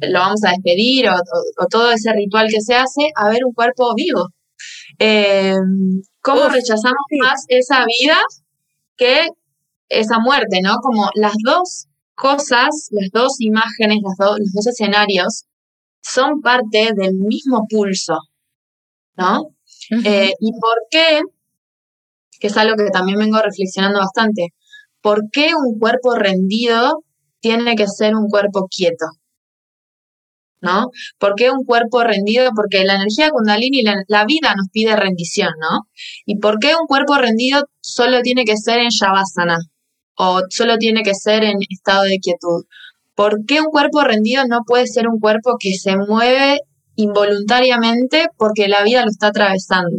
Lo 0.00 0.20
vamos 0.20 0.44
a 0.44 0.50
despedir 0.50 1.08
o, 1.08 1.66
todo 1.70 1.90
ese 1.90 2.12
ritual 2.12 2.48
que 2.50 2.60
se 2.60 2.74
hace, 2.74 3.08
a 3.16 3.28
ver 3.28 3.40
un 3.44 3.52
cuerpo 3.52 3.94
vivo. 3.94 4.28
Eh, 4.98 5.54
cómo 6.20 6.48
rechazamos 6.48 7.06
más 7.20 7.44
esa 7.48 7.84
vida 7.86 8.18
que 8.96 9.28
esa 9.88 10.18
muerte, 10.18 10.60
¿no? 10.62 10.76
Como 10.82 11.08
las 11.14 11.34
dos 11.44 11.86
cosas, 12.14 12.88
las 12.90 13.10
dos 13.12 13.40
imágenes, 13.40 13.98
los 14.02 14.52
dos 14.52 14.66
escenarios 14.66 15.44
son 16.02 16.40
parte 16.40 16.90
del 16.94 17.14
mismo 17.14 17.66
pulso, 17.68 18.18
¿no? 19.18 19.54
Eh, 20.04 20.32
¿Y 20.40 20.52
por 20.52 20.78
qué? 20.90 21.20
Que 22.40 22.46
es 22.46 22.56
algo 22.56 22.76
que 22.76 22.90
también 22.90 23.18
vengo 23.18 23.38
reflexionando 23.42 23.98
bastante. 23.98 24.54
¿Por 25.00 25.30
qué 25.30 25.50
un 25.54 25.78
cuerpo 25.78 26.14
rendido 26.14 27.04
tiene 27.40 27.74
que 27.74 27.86
ser 27.86 28.14
un 28.14 28.28
cuerpo 28.28 28.68
quieto? 28.70 29.06
¿No? 30.60 30.90
¿Por 31.18 31.34
qué 31.36 31.50
un 31.50 31.64
cuerpo 31.64 32.02
rendido? 32.02 32.50
Porque 32.54 32.84
la 32.84 32.96
energía 32.96 33.30
kundalini, 33.30 33.82
la, 33.82 33.94
la 34.08 34.24
vida 34.24 34.54
nos 34.56 34.68
pide 34.72 34.96
rendición, 34.96 35.50
¿no? 35.60 35.88
¿Y 36.26 36.38
por 36.38 36.58
qué 36.58 36.74
un 36.80 36.86
cuerpo 36.88 37.16
rendido 37.16 37.62
solo 37.80 38.22
tiene 38.22 38.44
que 38.44 38.56
ser 38.56 38.78
en 38.78 38.88
Shavasana? 38.88 39.58
O 40.16 40.40
solo 40.50 40.76
tiene 40.78 41.02
que 41.02 41.14
ser 41.14 41.44
en 41.44 41.58
estado 41.70 42.02
de 42.04 42.18
quietud. 42.18 42.64
¿Por 43.14 43.44
qué 43.46 43.60
un 43.60 43.70
cuerpo 43.70 44.02
rendido 44.02 44.44
no 44.48 44.60
puede 44.66 44.88
ser 44.88 45.08
un 45.08 45.20
cuerpo 45.20 45.56
que 45.60 45.74
se 45.74 45.96
mueve 45.96 46.58
involuntariamente 46.98 48.26
porque 48.36 48.68
la 48.68 48.82
vida 48.82 49.02
lo 49.02 49.10
está 49.10 49.28
atravesando? 49.28 49.96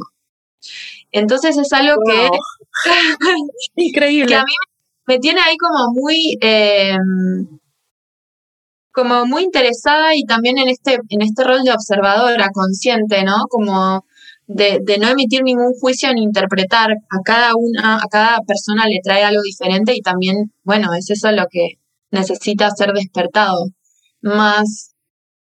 Entonces 1.11 1.57
es 1.57 1.71
algo 1.73 1.95
que... 2.05 2.29
Increíble. 3.75 4.27
Que 4.27 4.35
a 4.35 4.43
mí 4.43 4.53
me 5.07 5.19
tiene 5.19 5.41
ahí 5.41 5.57
como 5.57 5.93
muy... 5.93 6.37
Em, 6.41 7.59
como 8.91 9.25
muy 9.25 9.43
interesada 9.43 10.15
y 10.15 10.23
también 10.25 10.57
en 10.57 10.67
este, 10.67 10.95
en 11.09 11.21
este 11.21 11.43
rol 11.43 11.63
de 11.63 11.71
observadora 11.71 12.49
consciente, 12.51 13.23
¿no? 13.23 13.45
Como 13.49 14.03
de, 14.47 14.79
de, 14.83 14.97
no 14.97 15.07
emitir 15.07 15.43
ningún 15.43 15.73
juicio 15.79 16.11
ni 16.13 16.23
interpretar. 16.23 16.91
A 16.91 17.21
cada 17.23 17.53
una, 17.55 17.97
a 17.97 18.07
cada 18.09 18.39
persona 18.41 18.87
le 18.87 18.99
trae 19.01 19.23
algo 19.23 19.41
diferente 19.41 19.95
y 19.95 20.01
también, 20.01 20.51
bueno, 20.63 20.93
es 20.95 21.09
eso 21.11 21.31
lo 21.31 21.45
que, 21.49 21.79
necesita 22.11 22.69
ser 22.71 22.93
despertado. 22.93 23.67
Más 24.21 24.88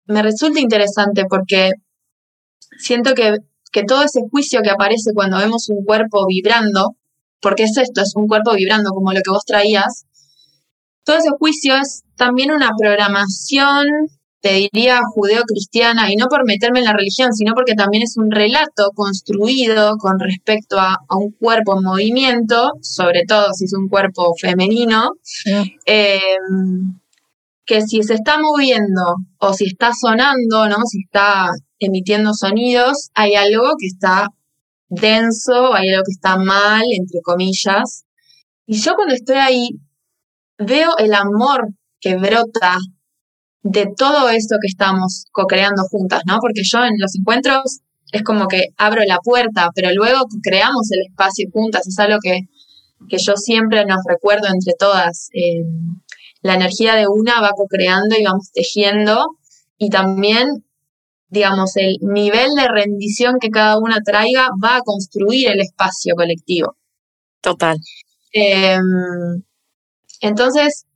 me 0.07 0.23
resulta 0.23 0.61
interesante 0.61 1.25
porque 1.29 1.73
siento 2.79 3.15
que, 3.15 3.37
que 3.73 3.83
todo 3.85 4.03
ese 4.03 4.21
juicio 4.31 4.61
que 4.63 4.71
aparece 4.71 5.13
cuando 5.15 5.39
vemos 5.39 5.69
un 5.69 5.85
cuerpo 5.85 6.27
vibrando, 6.27 6.97
porque 7.41 7.65
es 7.65 7.77
esto, 7.77 8.03
es 8.03 8.13
un 8.17 8.27
cuerpo 8.27 8.55
vibrando 8.55 8.91
como 8.91 9.13
lo 9.13 9.21
que 9.23 9.31
vos 9.31 9.45
traías, 9.45 10.07
todo 11.05 11.19
ese 11.19 11.31
juicio 11.39 11.77
es 11.77 12.03
también 12.17 12.51
una 12.51 12.71
programación, 12.77 13.87
te 14.41 14.69
diría, 14.73 15.01
judeo-cristiana, 15.15 16.13
y 16.13 16.17
no 16.17 16.27
por 16.27 16.45
meterme 16.45 16.81
en 16.81 16.87
la 16.87 16.93
religión, 16.93 17.33
sino 17.33 17.55
porque 17.55 17.75
también 17.75 18.03
es 18.03 18.17
un 18.17 18.31
relato 18.31 18.91
construido 18.95 19.97
con 19.99 20.19
respecto 20.19 20.79
a, 20.79 20.99
un 21.11 21.31
cuerpo 21.33 21.77
en 21.77 21.85
movimiento, 21.85 22.73
sobre 22.81 23.23
todo 23.27 23.53
si 23.55 23.65
es 23.65 23.73
un 23.75 23.89
cuerpo 23.89 24.35
femenino, 24.41 25.13
em, 25.85 26.99
que 27.67 27.83
si 27.83 28.03
se 28.03 28.15
está 28.15 28.39
moviendo 28.39 29.17
o 29.39 29.53
si 29.53 29.67
está 29.67 29.91
sonando, 29.93 30.69
¿no? 30.69 30.77
Si 30.87 31.01
está 31.03 31.51
emitiendo 31.81 32.33
sonidos, 32.33 33.11
hay 33.15 33.35
algo 33.35 33.73
que 33.79 33.87
está 33.89 34.29
denso, 34.89 35.75
hay 35.75 35.91
algo 35.91 36.05
que 36.05 36.13
está 36.13 36.37
mal, 36.37 36.85
entre 36.97 37.21
comillas. 37.23 38.05
Y 38.67 38.79
yo 38.79 38.95
cuando 38.95 39.15
estoy 39.15 39.37
ahí 39.37 39.69
veo 40.59 40.97
el 40.99 41.13
amor 41.13 41.69
que 42.01 42.17
brota 42.17 42.79
de 43.63 43.89
todo 43.97 44.29
esto 44.29 44.57
que 44.63 44.69
estamos 44.69 45.25
co-creando 45.33 45.83
juntas, 45.91 46.23
¿no? 46.25 46.39
Porque 46.41 46.63
yo 46.65 46.85
en 46.85 46.95
los 46.99 47.17
encuentros 47.17 47.81
es 48.13 48.23
como 48.23 48.47
que 48.47 48.67
abro 48.77 49.03
la 49.05 49.19
puerta, 49.19 49.71
pero 49.75 49.91
luego 49.93 50.21
creamos 50.41 50.89
el 50.93 51.11
espacio 51.11 51.49
juntas, 51.53 51.87
es 51.89 51.99
algo 51.99 52.19
que, 52.23 52.43
que 53.09 53.19
yo 53.19 53.37
siempre 53.37 53.85
nos 53.85 53.99
recuerdo 54.09 54.47
entre 54.47 54.75
todas. 54.79 55.29
Eh, 55.33 55.65
la 56.43 56.55
energía 56.55 56.95
de 56.95 57.07
una 57.09 57.41
va 57.41 57.51
co-creando 57.57 58.17
y 58.19 58.25
vamos 58.25 58.51
tejiendo 58.53 59.37
y 59.79 59.91
también, 59.91 60.65
digamos, 61.29 61.77
el 61.77 61.97
nivel 62.01 62.51
de 62.57 62.69
rendición 62.69 63.37
que 63.41 63.51
cada 63.51 63.79
una 63.79 64.01
traiga 64.05 64.49
va 64.63 64.77
a 64.77 64.83
construir 64.83 65.49
el 65.49 65.61
espacio 65.61 66.15
colectivo. 66.15 66.77
Total. 67.41 67.77
Em, 68.33 69.43
entonces, 70.21 70.87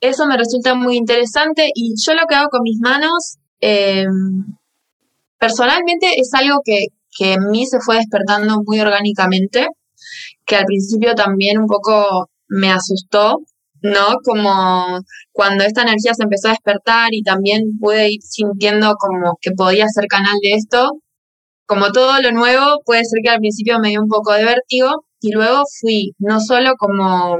eso 0.00 0.26
me 0.26 0.36
resulta 0.36 0.74
muy 0.74 0.96
interesante 0.96 1.70
y 1.74 1.94
yo 1.96 2.14
lo 2.14 2.26
que 2.28 2.34
hago 2.34 2.48
con 2.50 2.62
mis 2.62 2.78
manos, 2.80 3.36
em, 3.60 4.56
personalmente 5.38 6.06
es 6.16 6.32
algo 6.34 6.60
que, 6.64 6.86
que 7.16 7.34
en 7.34 7.48
mí 7.50 7.66
se 7.66 7.80
fue 7.80 7.96
despertando 7.96 8.62
muy 8.64 8.80
orgánicamente, 8.80 9.66
que 10.46 10.56
al 10.56 10.64
principio 10.64 11.14
también 11.14 11.58
un 11.58 11.66
poco 11.66 12.30
me 12.48 12.70
asustó, 12.70 13.42
¿no? 13.82 14.16
Como 14.24 15.00
cuando 15.32 15.64
esta 15.64 15.82
energía 15.82 16.14
se 16.14 16.24
empezó 16.24 16.48
a 16.48 16.52
despertar 16.52 17.08
y 17.12 17.22
también 17.22 17.78
pude 17.80 18.10
ir 18.10 18.20
sintiendo 18.22 18.94
como 18.98 19.38
que 19.40 19.52
podía 19.52 19.86
ser 19.88 20.06
canal 20.06 20.36
de 20.42 20.52
esto. 20.54 20.92
Como 21.66 21.90
todo 21.92 22.20
lo 22.20 22.32
nuevo, 22.32 22.80
puede 22.84 23.04
ser 23.04 23.20
que 23.24 23.30
al 23.30 23.40
principio 23.40 23.78
me 23.78 23.90
dio 23.90 24.00
un 24.02 24.08
poco 24.08 24.32
de 24.32 24.44
vértigo 24.44 25.04
y 25.20 25.32
luego 25.32 25.62
fui 25.80 26.12
no 26.18 26.40
solo 26.40 26.74
como 26.78 27.38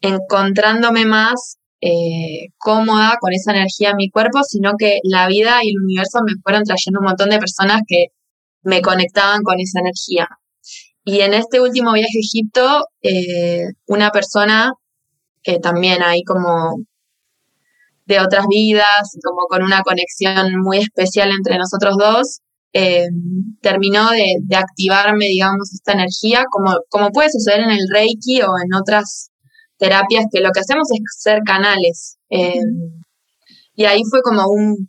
encontrándome 0.00 1.06
más 1.06 1.58
eh, 1.80 2.48
cómoda 2.58 3.16
con 3.20 3.32
esa 3.32 3.52
energía 3.52 3.90
en 3.90 3.96
mi 3.96 4.10
cuerpo, 4.10 4.42
sino 4.42 4.72
que 4.78 4.98
la 5.04 5.28
vida 5.28 5.60
y 5.62 5.70
el 5.70 5.82
universo 5.82 6.18
me 6.26 6.34
fueron 6.42 6.64
trayendo 6.64 7.00
un 7.00 7.06
montón 7.06 7.30
de 7.30 7.38
personas 7.38 7.82
que 7.86 8.06
me 8.62 8.82
conectaban 8.82 9.42
con 9.42 9.60
esa 9.60 9.80
energía. 9.80 10.28
Y 11.04 11.20
en 11.20 11.34
este 11.34 11.60
último 11.60 11.92
viaje 11.92 12.18
a 12.18 12.20
Egipto, 12.20 12.84
eh, 13.02 13.68
una 13.86 14.10
persona 14.10 14.72
que 15.42 15.58
también 15.58 16.02
hay 16.02 16.22
como 16.22 16.76
de 18.06 18.20
otras 18.20 18.46
vidas, 18.48 19.16
como 19.22 19.46
con 19.48 19.62
una 19.62 19.82
conexión 19.82 20.60
muy 20.62 20.78
especial 20.78 21.30
entre 21.30 21.58
nosotros 21.58 21.96
dos, 21.98 22.40
eh, 22.72 23.06
terminó 23.60 24.10
de, 24.10 24.34
de, 24.42 24.56
activarme, 24.56 25.26
digamos, 25.26 25.72
esta 25.74 25.92
energía, 25.92 26.44
como, 26.50 26.72
como 26.88 27.10
puede 27.10 27.30
suceder 27.30 27.60
en 27.60 27.70
el 27.70 27.86
Reiki 27.92 28.42
o 28.42 28.50
en 28.62 28.74
otras 28.74 29.30
terapias 29.78 30.26
que 30.30 30.40
lo 30.40 30.50
que 30.50 30.60
hacemos 30.60 30.88
es 30.92 31.00
ser 31.18 31.40
canales. 31.44 32.18
Eh, 32.30 32.60
y 33.74 33.84
ahí 33.84 34.02
fue 34.10 34.20
como 34.22 34.48
un, 34.48 34.88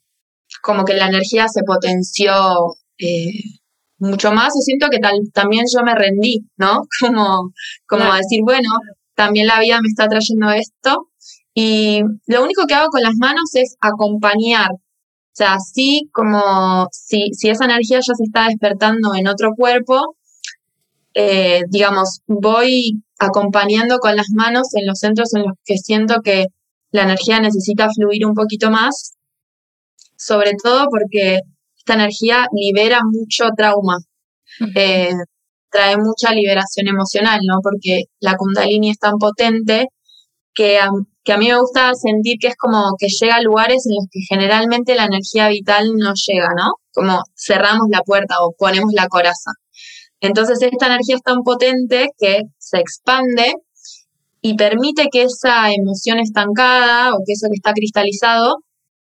como 0.61 0.83
que 0.83 0.93
la 0.93 1.07
energía 1.07 1.47
se 1.47 1.63
potenció 1.63 2.33
eh, 2.97 3.31
mucho 3.97 4.31
más. 4.31 4.53
Y 4.55 4.61
siento 4.61 4.87
que 4.89 4.99
tal, 4.99 5.13
también 5.33 5.65
yo 5.73 5.81
me 5.83 5.95
rendí, 5.95 6.39
¿no? 6.57 6.81
Como, 6.99 7.51
como 7.85 8.13
decir, 8.15 8.41
bueno, 8.43 8.69
también 9.19 9.47
la 9.47 9.59
vida 9.59 9.81
me 9.81 9.89
está 9.89 10.07
trayendo 10.07 10.49
esto. 10.51 11.09
Y 11.53 12.01
lo 12.27 12.41
único 12.41 12.65
que 12.65 12.73
hago 12.73 12.87
con 12.87 13.01
las 13.01 13.15
manos 13.19 13.49
es 13.53 13.75
acompañar. 13.81 14.71
O 14.71 15.35
sea, 15.39 15.55
así 15.55 16.09
como 16.13 16.87
si, 16.91 17.33
si 17.33 17.49
esa 17.49 17.65
energía 17.65 17.97
ya 17.97 18.13
se 18.15 18.23
está 18.23 18.47
despertando 18.47 19.13
en 19.15 19.27
otro 19.27 19.49
cuerpo, 19.57 20.15
eh, 21.13 21.63
digamos, 21.67 22.21
voy 22.27 23.03
acompañando 23.19 23.97
con 23.97 24.15
las 24.15 24.27
manos 24.33 24.69
en 24.75 24.87
los 24.87 24.99
centros 24.99 25.33
en 25.33 25.41
los 25.41 25.57
que 25.65 25.77
siento 25.77 26.21
que 26.23 26.45
la 26.91 27.03
energía 27.03 27.41
necesita 27.41 27.89
fluir 27.93 28.25
un 28.25 28.33
poquito 28.33 28.71
más, 28.71 29.15
sobre 30.15 30.53
todo 30.63 30.85
porque 30.89 31.39
esta 31.77 31.95
energía 31.95 32.47
libera 32.53 33.01
mucho 33.03 33.49
trauma, 33.57 33.97
eh, 34.75 35.11
trae 35.71 35.97
mucha 35.97 36.33
liberación 36.33 36.87
emocional, 36.87 37.39
¿no? 37.47 37.59
Porque 37.61 38.03
la 38.19 38.35
kundalini 38.35 38.91
es 38.91 38.99
tan 38.99 39.17
potente 39.17 39.87
que 40.53 40.79
a, 40.79 40.89
que 41.23 41.33
a 41.33 41.37
mí 41.37 41.47
me 41.47 41.59
gusta 41.59 41.93
sentir 41.93 42.37
que 42.39 42.47
es 42.47 42.55
como 42.57 42.95
que 42.97 43.07
llega 43.07 43.35
a 43.35 43.41
lugares 43.41 43.85
en 43.87 43.95
los 43.95 44.05
que 44.11 44.19
generalmente 44.27 44.95
la 44.95 45.05
energía 45.05 45.47
vital 45.49 45.89
no 45.97 46.13
llega, 46.13 46.49
¿no? 46.57 46.73
Como 46.93 47.23
cerramos 47.35 47.87
la 47.89 48.01
puerta 48.01 48.35
o 48.41 48.53
ponemos 48.57 48.91
la 48.93 49.07
coraza. 49.07 49.51
Entonces 50.21 50.61
esta 50.61 50.87
energía 50.87 51.15
es 51.15 51.21
tan 51.21 51.43
potente 51.43 52.09
que 52.17 52.41
se 52.57 52.79
expande 52.79 53.53
y 54.41 54.55
permite 54.55 55.07
que 55.11 55.23
esa 55.23 55.71
emoción 55.71 56.19
estancada 56.19 57.13
o 57.13 57.19
que 57.25 57.33
eso 57.33 57.47
que 57.49 57.55
está 57.55 57.73
cristalizado 57.73 58.57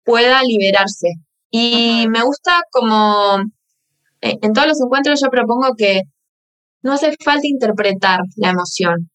pueda 0.03 0.41
liberarse. 0.43 1.09
Y 1.51 2.07
me 2.09 2.21
gusta 2.23 2.61
como 2.71 3.39
eh, 4.21 4.37
en 4.41 4.53
todos 4.53 4.67
los 4.67 4.81
encuentros 4.81 5.21
yo 5.21 5.29
propongo 5.29 5.75
que 5.77 6.01
no 6.85 6.93
hace 6.93 7.15
falta 7.23 7.47
interpretar 7.47 8.19
la 8.35 8.51
emoción, 8.51 9.09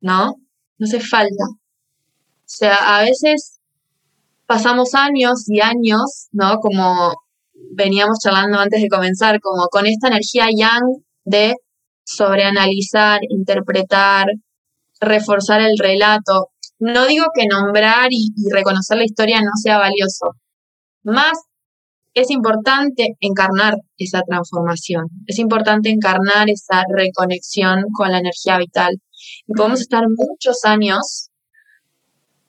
¿no? 0.00 0.34
No 0.78 0.84
hace 0.84 0.98
falta. 0.98 1.44
O 1.48 2.44
sea, 2.44 2.98
a 2.98 3.02
veces 3.02 3.60
pasamos 4.46 4.96
años 4.96 5.44
y 5.48 5.60
años, 5.60 6.26
¿no? 6.32 6.58
Como 6.58 7.14
veníamos 7.70 8.18
charlando 8.18 8.58
antes 8.58 8.82
de 8.82 8.88
comenzar, 8.88 9.38
como 9.40 9.68
con 9.68 9.86
esta 9.86 10.08
energía 10.08 10.46
yang 10.52 11.04
de 11.24 11.54
sobreanalizar, 12.04 13.20
interpretar, 13.28 14.26
reforzar 15.00 15.60
el 15.60 15.78
relato. 15.78 16.48
No 16.80 17.06
digo 17.06 17.26
que 17.32 17.46
nombrar 17.46 18.08
y, 18.10 18.32
reconocer 18.52 18.98
la 18.98 19.04
historia 19.04 19.40
no 19.40 19.52
sea 19.62 19.78
valioso. 19.78 20.34
Más 21.04 21.38
es 22.14 22.30
importante 22.30 23.16
encarnar 23.20 23.74
esa 23.96 24.22
transformación, 24.22 25.06
es 25.26 25.38
importante 25.38 25.90
encarnar 25.90 26.50
esa 26.50 26.82
reconexión 26.94 27.84
con 27.92 28.10
la 28.10 28.18
energía 28.18 28.58
vital. 28.58 29.00
Y 29.46 29.52
podemos 29.52 29.80
estar 29.80 30.04
muchos 30.08 30.64
años 30.64 31.30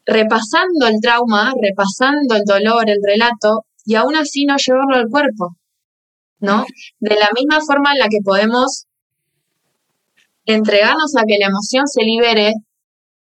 repasando 0.05 0.87
el 0.87 0.99
trauma, 1.01 1.53
repasando 1.61 2.35
el 2.35 2.43
dolor, 2.45 2.89
el 2.89 2.99
relato, 3.05 3.65
y 3.85 3.95
aún 3.95 4.15
así 4.15 4.45
no 4.45 4.55
llevarlo 4.57 4.95
al 4.95 5.09
cuerpo, 5.09 5.55
¿no? 6.39 6.65
De 6.99 7.15
la 7.15 7.29
misma 7.35 7.59
forma 7.65 7.91
en 7.93 7.99
la 7.99 8.07
que 8.07 8.19
podemos 8.23 8.85
entregarnos 10.45 11.15
a 11.15 11.23
que 11.27 11.37
la 11.39 11.47
emoción 11.47 11.87
se 11.87 12.03
libere 12.03 12.53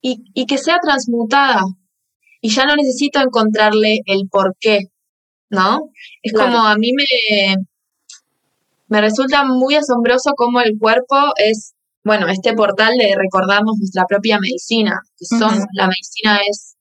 y, 0.02 0.46
que 0.46 0.58
sea 0.58 0.78
transmutada. 0.82 1.62
Y 2.42 2.50
ya 2.50 2.66
no 2.66 2.76
necesito 2.76 3.20
encontrarle 3.20 4.00
el 4.06 4.30
por 4.30 4.56
qué, 4.60 4.80
¿no? 5.50 5.90
Es 6.22 6.34
como 6.34 6.60
a 6.66 6.76
mí 6.76 6.92
me, 6.94 7.56
me 8.90 9.02
resulta 9.02 9.46
muy 9.46 9.76
asombroso 9.76 10.32
cómo 10.36 10.60
el 10.62 10.78
cuerpo 10.78 11.16
es, 11.38 11.74
bueno, 12.04 12.28
este 12.28 12.54
portal 12.54 12.94
de 12.98 13.16
recordarnos 13.16 13.78
nuestra 13.78 14.06
propia 14.06 14.40
medicina, 14.40 15.00
que 15.18 15.26
somos, 15.26 15.64
la 15.74 15.88
medicina 15.88 16.40
es, 16.50 16.76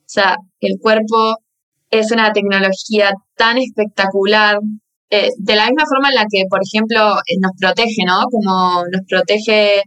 o 0.00 0.04
sea, 0.06 0.36
el 0.60 0.78
cuerpo 0.80 1.38
es 1.90 2.12
una 2.12 2.32
tecnología 2.32 3.12
tan 3.36 3.58
espectacular, 3.58 4.58
eh, 5.10 5.30
de 5.38 5.56
la 5.56 5.66
misma 5.66 5.84
forma 5.88 6.08
en 6.08 6.14
la 6.16 6.26
que, 6.30 6.44
por 6.50 6.60
ejemplo, 6.62 7.18
eh, 7.26 7.36
nos 7.40 7.52
protege, 7.58 8.04
¿no? 8.06 8.24
Como 8.30 8.82
nos 8.90 9.02
protege 9.08 9.82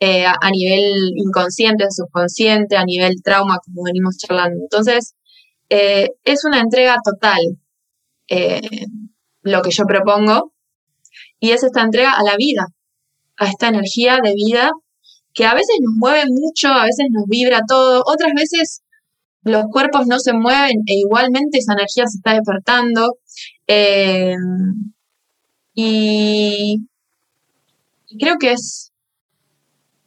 eh, 0.00 0.26
a, 0.26 0.50
nivel 0.50 1.12
inconsciente, 1.16 1.86
subconsciente, 1.90 2.76
a 2.76 2.84
nivel 2.84 3.22
trauma, 3.24 3.58
como 3.64 3.84
venimos 3.84 4.16
charlando. 4.18 4.58
Entonces, 4.60 5.14
es 5.68 6.44
una 6.44 6.60
entrega 6.60 6.96
total 7.04 7.40
lo 9.42 9.62
que 9.62 9.70
yo 9.70 9.84
propongo 9.84 10.52
y 11.38 11.50
es 11.50 11.62
esta 11.62 11.82
entrega 11.82 12.12
a 12.12 12.22
la 12.22 12.36
vida, 12.36 12.66
a 13.38 13.46
esta 13.46 13.68
energía 13.68 14.18
de 14.22 14.34
vida 14.34 14.70
que 15.36 15.44
a 15.44 15.54
veces 15.54 15.76
nos 15.82 15.94
mueve 15.98 16.24
mucho, 16.30 16.68
a 16.68 16.84
veces 16.84 17.06
nos 17.10 17.26
vibra 17.26 17.60
todo, 17.68 18.02
otras 18.06 18.32
veces 18.34 18.82
los 19.42 19.64
cuerpos 19.70 20.06
no 20.06 20.18
se 20.18 20.32
mueven 20.32 20.82
e 20.86 20.94
igualmente 20.94 21.58
esa 21.58 21.74
energía 21.74 22.06
se 22.06 22.16
está 22.16 22.32
despertando. 22.32 23.18
Eh, 23.66 24.34
y 25.74 26.88
creo 28.18 28.38
que 28.38 28.52
es, 28.52 28.92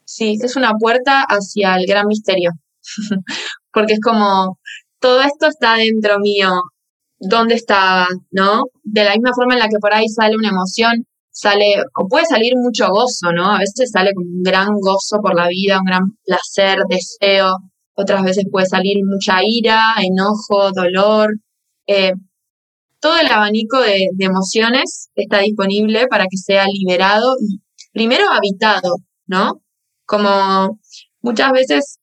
sí, 0.04 0.36
es 0.42 0.56
una 0.56 0.74
puerta 0.74 1.22
hacia 1.22 1.76
el 1.76 1.86
gran 1.86 2.08
misterio, 2.08 2.52
porque 3.72 3.94
es 3.94 4.00
como, 4.00 4.60
todo 5.00 5.22
esto 5.22 5.48
está 5.48 5.76
dentro 5.76 6.20
mío, 6.20 6.50
¿dónde 7.20 7.56
está? 7.56 8.08
¿No? 8.32 8.64
De 8.84 9.04
la 9.04 9.12
misma 9.14 9.32
forma 9.36 9.54
en 9.54 9.60
la 9.60 9.68
que 9.68 9.80
por 9.80 9.94
ahí 9.94 10.08
sale 10.08 10.36
una 10.36 10.50
emoción, 10.50 11.06
sale, 11.32 11.84
o 11.96 12.08
puede 12.08 12.26
salir 12.26 12.54
mucho 12.58 12.88
gozo, 12.90 13.32
¿no? 13.34 13.54
A 13.54 13.60
veces 13.60 13.92
sale 13.92 14.12
como 14.14 14.28
un 14.28 14.44
gran 14.44 14.70
gozo 14.80 15.20
por 15.22 15.36
la 15.36 15.48
vida, 15.48 15.80
un 15.80 15.86
gran 15.86 16.04
placer, 16.26 16.80
deseo, 16.90 17.56
otras 17.96 18.24
veces 18.24 18.46
puede 18.52 18.66
salir 18.66 18.98
mucha 19.06 19.40
ira, 19.44 19.96
enojo, 20.02 20.72
dolor. 20.74 21.36
Eh, 21.88 22.14
todo 23.00 23.18
el 23.18 23.28
abanico 23.28 23.80
de, 23.82 24.08
emociones 24.20 25.10
está 25.16 25.40
disponible 25.40 26.08
para 26.08 26.26
que 26.26 26.38
sea 26.38 26.66
liberado 26.68 27.36
y 27.42 27.60
primero 27.92 28.26
habitado, 28.30 28.98
¿no? 29.28 29.62
Como 30.06 30.80
muchas 31.22 31.52
veces 31.52 32.00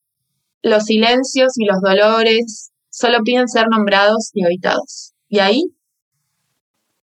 los 0.62 0.84
silencios 0.84 1.52
y 1.56 1.64
los 1.64 1.80
dolores 1.80 2.72
solo 2.96 3.18
piden 3.22 3.46
ser 3.46 3.66
nombrados 3.68 4.30
y 4.32 4.42
habitados. 4.42 5.12
Y 5.28 5.40
ahí 5.40 5.64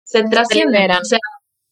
se 0.02 0.24
trascienden, 0.24 0.90
o 0.90 1.04
sea, 1.04 1.20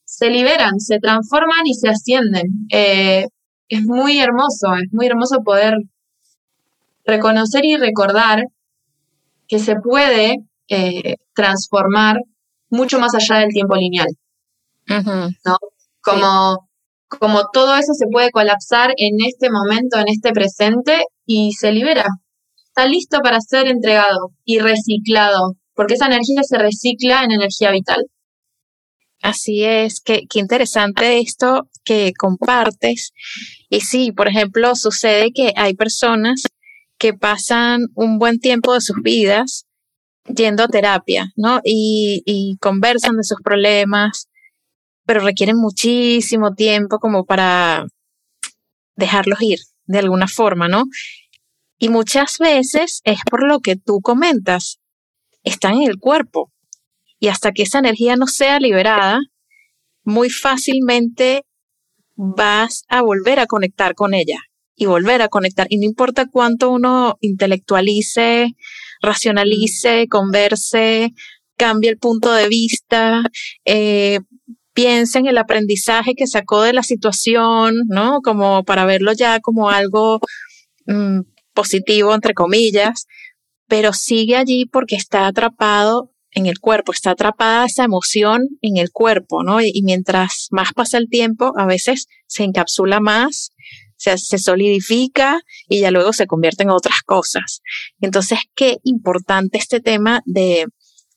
se 0.04 0.30
liberan, 0.30 0.78
se 0.78 1.00
transforman 1.00 1.66
y 1.66 1.74
se 1.74 1.88
ascienden. 1.88 2.46
Eh, 2.70 3.26
es 3.68 3.82
muy 3.82 4.20
hermoso, 4.20 4.74
es 4.80 4.92
muy 4.92 5.06
hermoso 5.06 5.38
poder 5.44 5.74
reconocer 7.04 7.64
y 7.64 7.76
recordar 7.78 8.44
que 9.48 9.58
se 9.58 9.74
puede 9.74 10.36
eh, 10.68 11.16
transformar 11.34 12.18
mucho 12.70 13.00
más 13.00 13.12
allá 13.14 13.40
del 13.40 13.50
tiempo 13.50 13.74
lineal. 13.74 14.08
¿no? 14.86 15.56
Como, 16.00 16.68
como 17.08 17.42
todo 17.52 17.74
eso 17.74 17.92
se 17.92 18.06
puede 18.06 18.30
colapsar 18.30 18.92
en 18.98 19.16
este 19.26 19.50
momento, 19.50 19.98
en 19.98 20.06
este 20.08 20.30
presente, 20.30 21.02
y 21.24 21.54
se 21.54 21.72
libera. 21.72 22.06
Está 22.76 22.90
listo 22.90 23.20
para 23.22 23.40
ser 23.40 23.68
entregado 23.68 24.34
y 24.44 24.58
reciclado, 24.58 25.54
porque 25.74 25.94
esa 25.94 26.08
energía 26.08 26.42
se 26.42 26.58
recicla 26.58 27.24
en 27.24 27.32
energía 27.32 27.70
vital. 27.70 28.04
Así 29.22 29.64
es, 29.64 30.02
qué, 30.02 30.24
qué 30.28 30.40
interesante 30.40 31.18
esto 31.18 31.70
que 31.84 32.12
compartes. 32.18 33.12
Y 33.70 33.80
sí, 33.80 34.12
por 34.12 34.28
ejemplo, 34.28 34.74
sucede 34.74 35.30
que 35.34 35.54
hay 35.56 35.72
personas 35.72 36.42
que 36.98 37.14
pasan 37.14 37.86
un 37.94 38.18
buen 38.18 38.40
tiempo 38.40 38.74
de 38.74 38.82
sus 38.82 38.96
vidas 39.02 39.64
yendo 40.26 40.62
a 40.62 40.68
terapia, 40.68 41.32
¿no? 41.34 41.62
Y, 41.64 42.58
conversan 42.60 43.16
de 43.16 43.24
sus 43.24 43.38
problemas, 43.42 44.28
pero 45.06 45.20
requieren 45.20 45.56
muchísimo 45.56 46.52
tiempo 46.52 46.98
como 46.98 47.24
para 47.24 47.86
dejarlos 48.96 49.40
ir 49.40 49.60
de 49.86 50.00
alguna 50.00 50.28
forma, 50.28 50.68
¿no? 50.68 50.84
Y 51.78 51.88
muchas 51.88 52.38
veces 52.38 53.00
es 53.04 53.18
por 53.28 53.46
lo 53.46 53.60
que 53.60 53.76
tú 53.76 54.00
comentas, 54.00 54.78
están 55.42 55.74
en 55.74 55.90
el 55.90 55.98
cuerpo. 55.98 56.52
Y 57.18 57.28
hasta 57.28 57.52
que 57.52 57.62
esa 57.62 57.78
energía 57.78 58.16
no 58.16 58.26
sea 58.26 58.58
liberada, 58.60 59.20
muy 60.04 60.30
fácilmente 60.30 61.44
vas 62.14 62.84
a 62.88 63.02
volver 63.02 63.40
a 63.40 63.46
conectar 63.46 63.94
con 63.94 64.14
ella 64.14 64.38
y 64.74 64.86
volver 64.86 65.22
a 65.22 65.28
conectar. 65.28 65.66
Y 65.70 65.78
no 65.78 65.84
importa 65.84 66.26
cuánto 66.30 66.70
uno 66.70 67.16
intelectualice, 67.20 68.54
racionalice, 69.02 70.06
converse, 70.08 71.12
cambie 71.56 71.90
el 71.90 71.98
punto 71.98 72.32
de 72.32 72.48
vista, 72.48 73.22
eh, 73.64 74.20
piense 74.74 75.18
en 75.18 75.26
el 75.26 75.38
aprendizaje 75.38 76.14
que 76.14 76.26
sacó 76.26 76.62
de 76.62 76.74
la 76.74 76.82
situación, 76.82 77.74
¿no? 77.88 78.20
Como 78.22 78.64
para 78.64 78.84
verlo 78.84 79.12
ya 79.12 79.40
como 79.40 79.70
algo 79.70 80.20
mm, 80.86 81.20
positivo, 81.56 82.14
entre 82.14 82.34
comillas, 82.34 83.06
pero 83.66 83.92
sigue 83.92 84.36
allí 84.36 84.66
porque 84.66 84.94
está 84.94 85.26
atrapado 85.26 86.12
en 86.30 86.46
el 86.46 86.60
cuerpo, 86.60 86.92
está 86.92 87.10
atrapada 87.10 87.66
esa 87.66 87.82
emoción 87.82 88.46
en 88.60 88.76
el 88.76 88.92
cuerpo, 88.92 89.42
¿no? 89.42 89.60
y 89.60 89.82
mientras 89.82 90.46
más 90.52 90.72
pasa 90.72 90.98
el 90.98 91.08
tiempo, 91.08 91.52
a 91.56 91.66
veces 91.66 92.06
se 92.26 92.44
encapsula 92.44 93.00
más 93.00 93.50
se, 93.96 94.16
se 94.18 94.38
solidifica 94.38 95.40
y 95.68 95.80
ya 95.80 95.90
luego 95.90 96.12
se 96.12 96.26
convierte 96.26 96.62
en 96.62 96.70
otras 96.70 97.02
cosas. 97.02 97.62
Entonces, 98.00 98.38
qué 98.54 98.78
importante 98.84 99.58
este 99.58 99.80
tema 99.80 100.22
de, 100.24 100.66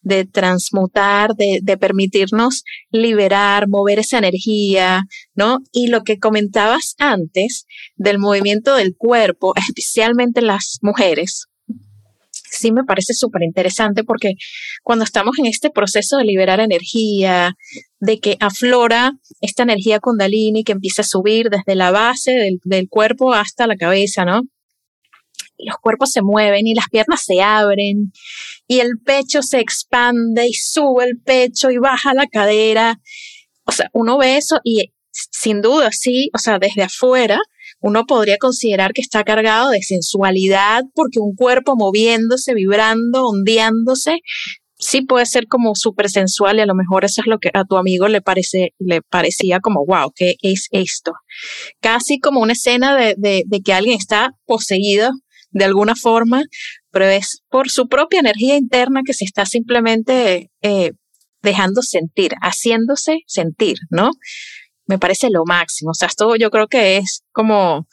de 0.02 0.26
transmutar, 0.26 1.36
de, 1.36 1.60
de, 1.62 1.78
permitirnos 1.78 2.64
liberar, 2.92 3.68
mover 3.68 4.00
esa 4.00 4.18
energía, 4.18 5.04
¿no? 5.36 5.60
Y 5.72 5.88
lo 5.88 6.04
que 6.04 6.20
comentabas 6.20 6.96
antes 6.98 7.66
del 7.96 8.18
movimiento 8.18 8.76
del 8.76 8.96
cuerpo, 8.96 9.54
especialmente 9.68 10.42
las 10.42 10.80
mujeres, 10.82 11.48
sí 12.52 12.72
me 12.72 12.84
parece 12.84 13.14
súper 13.14 13.44
interesante 13.44 14.04
porque 14.04 14.34
cuando 14.84 15.04
estamos 15.04 15.38
en 15.40 15.46
este 15.46 15.70
proceso 15.70 16.18
de 16.18 16.26
liberar 16.26 16.60
energía, 16.60 17.56
de 18.00 18.20
que 18.20 18.38
aflora 18.40 19.14
esta 19.42 19.64
energía 19.64 20.00
kundalini 20.00 20.64
que 20.64 20.74
empieza 20.74 21.02
a 21.02 21.06
subir 21.06 21.50
desde 21.50 21.76
la 21.76 21.92
base 21.92 22.32
del, 22.32 22.60
del 22.64 22.90
cuerpo 22.90 23.34
hasta 23.34 23.68
la 23.68 23.76
cabeza, 23.76 24.26
¿no? 24.26 24.44
Los 25.60 25.78
cuerpos 25.78 26.12
se 26.12 26.22
mueven 26.22 26.68
y 26.68 26.74
las 26.74 26.88
piernas 26.90 27.24
se 27.24 27.42
abren 27.42 28.12
y 28.68 28.80
el 28.80 29.00
pecho 29.04 29.42
se 29.42 29.60
expande 29.60 30.48
y 30.48 30.54
sube 30.54 31.06
el 31.06 31.20
pecho 31.20 31.70
y 31.72 31.78
baja 31.78 32.14
la 32.14 32.28
cadera. 32.28 33.00
O 33.66 33.72
sea, 33.72 33.90
uno 33.94 34.18
ve 34.18 34.38
eso 34.38 34.60
y 34.64 34.94
sin 35.12 35.62
duda, 35.62 35.92
sí, 35.92 36.30
o 36.34 36.38
sea, 36.38 36.60
desde 36.60 36.84
afuera 36.84 37.40
uno 37.82 38.06
podría 38.06 38.38
considerar 38.38 38.94
que 38.94 39.02
está 39.02 39.24
cargado 39.24 39.70
de 39.70 39.82
sensualidad 39.82 40.84
porque 40.94 41.20
un 41.20 41.36
cuerpo 41.36 41.76
moviéndose, 41.76 42.54
vibrando, 42.54 43.28
ondeándose, 43.28 44.20
sí 44.78 45.02
puede 45.02 45.26
ser 45.26 45.48
como 45.48 45.76
súper 45.76 46.10
sensual 46.10 46.58
y 46.58 46.62
a 46.62 46.66
lo 46.66 46.76
mejor 46.76 47.06
eso 47.06 47.22
es 47.22 47.28
lo 47.28 47.38
que 47.38 47.52
a 47.54 47.66
tu 47.66 47.78
amigo 47.78 48.08
le, 48.08 48.22
parece, 48.22 48.74
le 48.80 49.02
parecía 49.02 49.60
como, 49.60 49.86
wow, 49.86 50.12
¿qué 50.16 50.36
es 50.42 50.68
esto? 50.72 51.14
Casi 51.82 52.20
como 52.20 52.42
una 52.42 52.54
escena 52.54 52.96
de, 52.96 53.16
de, 53.18 53.44
de 53.46 53.62
que 53.62 53.74
alguien 53.74 53.98
está 53.98 54.32
poseído 54.46 55.12
de 55.52 55.66
alguna 55.66 55.96
forma, 55.96 56.44
pero 56.92 57.06
es 57.06 57.44
por 57.50 57.70
su 57.70 57.88
propia 57.88 58.20
energía 58.20 58.56
interna 58.58 59.02
que 59.06 59.14
se 59.14 59.26
está 59.26 59.46
simplemente 59.46 60.52
eh, 60.62 60.92
dejando 61.42 61.82
sentir, 61.82 62.34
haciéndose 62.42 63.20
sentir, 63.26 63.78
¿no? 63.90 64.12
me 64.90 64.98
parece 64.98 65.30
lo 65.30 65.46
máximo. 65.46 65.92
O 65.92 65.94
sea, 65.94 66.08
esto 66.08 66.36
yo 66.36 66.50
creo 66.50 66.68
que 66.68 66.98
es 66.98 67.24
como, 67.32 67.88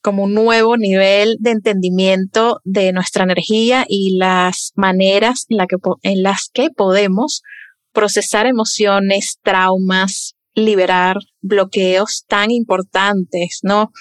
como 0.00 0.24
un 0.24 0.32
nuevo 0.32 0.78
nivel 0.78 1.36
de 1.40 1.50
entendimiento 1.50 2.60
de 2.64 2.92
nuestra 2.92 3.24
energía 3.24 3.84
y 3.86 4.16
las 4.16 4.72
maneras 4.74 5.44
en, 5.50 5.58
la 5.58 5.66
que, 5.66 5.76
en 6.02 6.22
las 6.22 6.48
que 6.50 6.70
podemos 6.70 7.42
procesar 7.92 8.46
emociones, 8.46 9.40
traumas, 9.42 10.34
liberar 10.54 11.18
bloqueos 11.42 12.24
tan 12.26 12.50
importantes, 12.50 13.58
¿no? 13.62 13.92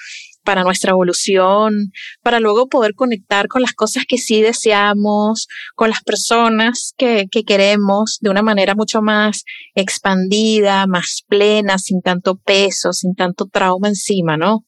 Para 0.44 0.64
nuestra 0.64 0.92
evolución, 0.92 1.92
para 2.22 2.40
luego 2.40 2.68
poder 2.68 2.94
conectar 2.94 3.48
con 3.48 3.62
las 3.62 3.74
cosas 3.74 4.06
que 4.08 4.18
sí 4.18 4.42
deseamos, 4.42 5.48
con 5.76 5.90
las 5.90 6.02
personas 6.04 6.94
que, 6.98 7.26
que 7.32 7.44
queremos 7.44 8.18
de 8.22 8.30
una 8.30 8.42
manera 8.42 8.76
mucho 8.76 9.02
más 9.02 9.44
expandida, 9.76 10.88
más 10.88 11.24
plena, 11.28 11.78
sin 11.78 12.02
tanto 12.02 12.36
peso, 12.36 12.94
sin 12.94 13.14
tanto 13.16 13.46
trauma 13.46 13.88
encima, 13.88 14.38
¿no? 14.38 14.66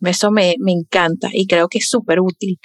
Eso 0.00 0.30
me, 0.30 0.56
me 0.58 0.72
encanta 0.72 1.28
y 1.32 1.46
creo 1.46 1.68
que 1.68 1.78
es 1.78 1.88
súper 1.88 2.20
útil. 2.20 2.58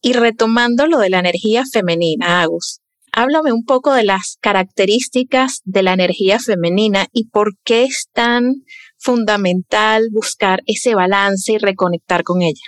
Y 0.00 0.12
retomando 0.12 0.86
lo 0.86 0.98
de 0.98 1.10
la 1.10 1.20
energía 1.20 1.64
femenina, 1.70 2.42
Agus, 2.42 2.80
háblame 3.12 3.52
un 3.52 3.64
poco 3.64 3.92
de 3.92 4.04
las 4.04 4.38
características 4.40 5.60
de 5.64 5.82
la 5.82 5.92
energía 5.92 6.40
femenina 6.40 7.06
y 7.12 7.28
por 7.28 7.56
qué 7.64 7.84
es 7.84 8.08
tan 8.12 8.64
fundamental 9.04 10.08
buscar 10.10 10.62
ese 10.66 10.94
balance 10.94 11.52
y 11.52 11.58
reconectar 11.58 12.22
con 12.22 12.40
ella. 12.40 12.66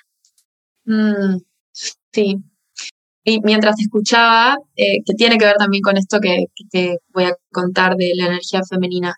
Mm, 0.85 1.39
sí. 2.13 2.37
Y 3.25 3.41
mientras 3.41 3.77
escuchaba, 3.81 4.57
eh, 4.77 4.99
que 5.05 5.15
tiene 5.15 5.39
que 5.39 5.47
ver 5.47 5.57
también 5.57 5.83
con 5.83 5.97
esto 5.97 6.19
que, 6.21 6.45
te 6.71 6.99
voy 7.13 7.25
a 7.25 7.35
contar 7.51 7.97
de 7.97 8.13
la 8.15 8.27
energía 8.27 8.61
femenina, 8.69 9.15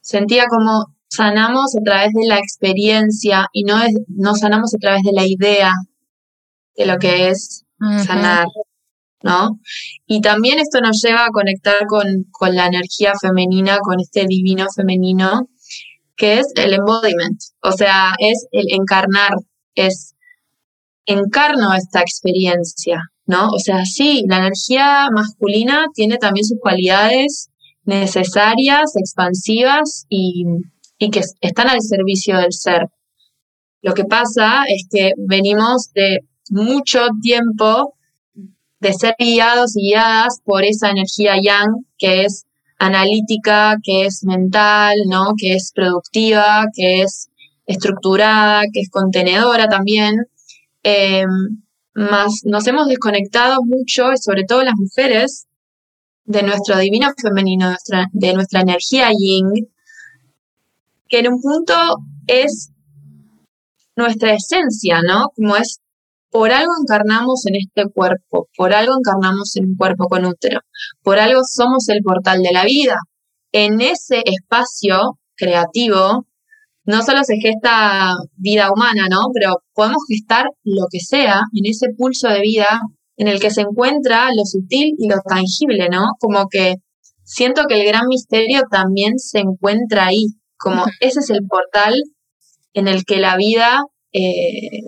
sentía 0.00 0.44
como 0.48 0.94
sanamos 1.08 1.74
a 1.74 1.82
través 1.82 2.12
de 2.12 2.28
la 2.28 2.38
experiencia 2.38 3.46
y 3.52 3.64
no, 3.64 3.82
es, 3.82 3.94
no 4.08 4.34
sanamos 4.34 4.74
a 4.74 4.78
través 4.78 5.02
de 5.02 5.12
la 5.12 5.26
idea 5.26 5.72
de 6.76 6.86
lo 6.86 6.98
que 6.98 7.30
es 7.30 7.64
sanar, 8.04 8.46
¿no? 9.22 9.58
Y 10.06 10.20
también 10.20 10.58
esto 10.58 10.80
nos 10.80 11.00
lleva 11.02 11.24
a 11.24 11.30
conectar 11.30 11.86
con, 11.86 12.24
con 12.30 12.54
la 12.54 12.66
energía 12.66 13.14
femenina, 13.20 13.78
con 13.78 13.98
este 14.00 14.26
divino 14.26 14.66
femenino, 14.74 15.48
que 16.18 16.40
es 16.40 16.52
el 16.56 16.74
embodiment, 16.74 17.40
o 17.62 17.72
sea, 17.72 18.12
es 18.18 18.46
el 18.50 18.66
encarnar, 18.72 19.30
es 19.74 20.14
encarno 21.06 21.72
esta 21.72 22.00
experiencia, 22.00 23.00
¿no? 23.24 23.48
O 23.50 23.58
sea, 23.60 23.84
sí, 23.84 24.24
la 24.28 24.38
energía 24.38 25.08
masculina 25.14 25.86
tiene 25.94 26.18
también 26.18 26.44
sus 26.44 26.58
cualidades 26.60 27.48
necesarias, 27.84 28.96
expansivas 28.96 30.06
y, 30.08 30.44
y 30.98 31.10
que 31.10 31.22
están 31.40 31.68
al 31.68 31.80
servicio 31.80 32.36
del 32.36 32.52
ser. 32.52 32.88
Lo 33.80 33.94
que 33.94 34.04
pasa 34.04 34.64
es 34.68 34.86
que 34.90 35.12
venimos 35.16 35.92
de 35.94 36.18
mucho 36.50 37.06
tiempo 37.22 37.94
de 38.80 38.92
ser 38.92 39.14
guiados 39.18 39.76
y 39.76 39.90
guiadas 39.90 40.40
por 40.44 40.64
esa 40.64 40.90
energía 40.90 41.36
yang, 41.40 41.86
que 41.96 42.24
es 42.24 42.47
analítica, 42.78 43.76
que 43.82 44.06
es 44.06 44.24
mental, 44.24 44.94
¿no? 45.08 45.32
Que 45.36 45.54
es 45.54 45.72
productiva, 45.74 46.66
que 46.74 47.02
es 47.02 47.28
estructurada, 47.66 48.62
que 48.72 48.80
es 48.80 48.90
contenedora 48.90 49.68
también. 49.68 50.14
Em, 50.82 51.28
más 51.94 52.42
nos 52.44 52.66
hemos 52.66 52.88
desconectado 52.88 53.58
mucho, 53.64 54.12
y 54.12 54.18
sobre 54.18 54.44
todo 54.44 54.62
las 54.62 54.74
mujeres, 54.76 55.46
de 56.24 56.42
nuestro 56.42 56.78
divino 56.78 57.08
femenino, 57.20 57.74
de 58.12 58.34
nuestra 58.34 58.60
energía 58.60 59.08
yin, 59.18 59.46
que 61.08 61.20
en 61.20 61.32
un 61.32 61.40
punto 61.40 61.74
es 62.26 62.70
nuestra 63.96 64.34
esencia, 64.34 65.00
¿no? 65.02 65.30
Como 65.34 65.56
es 65.56 65.80
por 66.30 66.52
algo 66.52 66.72
encarnamos 66.80 67.46
en 67.46 67.56
este 67.56 67.90
cuerpo, 67.90 68.48
por 68.56 68.74
algo 68.74 68.94
encarnamos 68.98 69.56
en 69.56 69.66
un 69.66 69.76
cuerpo 69.76 70.08
con 70.08 70.26
útero, 70.26 70.60
por 71.02 71.18
algo 71.18 71.40
somos 71.44 71.88
el 71.88 72.02
portal 72.02 72.42
de 72.42 72.52
la 72.52 72.64
vida. 72.64 72.96
En 73.52 73.80
ese 73.80 74.22
espacio 74.24 75.18
creativo 75.36 76.26
no 76.84 77.02
solo 77.02 77.22
se 77.24 77.36
gesta 77.36 78.14
vida 78.36 78.70
humana, 78.72 79.08
¿no? 79.10 79.20
Pero 79.32 79.56
podemos 79.74 80.02
gestar 80.08 80.46
lo 80.64 80.86
que 80.90 81.00
sea 81.00 81.40
en 81.54 81.70
ese 81.70 81.88
pulso 81.96 82.28
de 82.28 82.40
vida 82.40 82.80
en 83.16 83.28
el 83.28 83.40
que 83.40 83.50
se 83.50 83.62
encuentra 83.62 84.28
lo 84.34 84.44
sutil 84.44 84.94
y 84.98 85.08
lo 85.08 85.16
tangible, 85.26 85.88
¿no? 85.90 86.06
Como 86.20 86.46
que 86.48 86.76
siento 87.24 87.62
que 87.68 87.80
el 87.80 87.86
gran 87.86 88.06
misterio 88.06 88.62
también 88.70 89.18
se 89.18 89.40
encuentra 89.40 90.06
ahí, 90.06 90.26
como 90.56 90.84
ese 91.00 91.20
es 91.20 91.30
el 91.30 91.46
portal 91.48 91.94
en 92.74 92.88
el 92.88 93.04
que 93.04 93.16
la 93.18 93.36
vida 93.36 93.80
eh, 94.12 94.82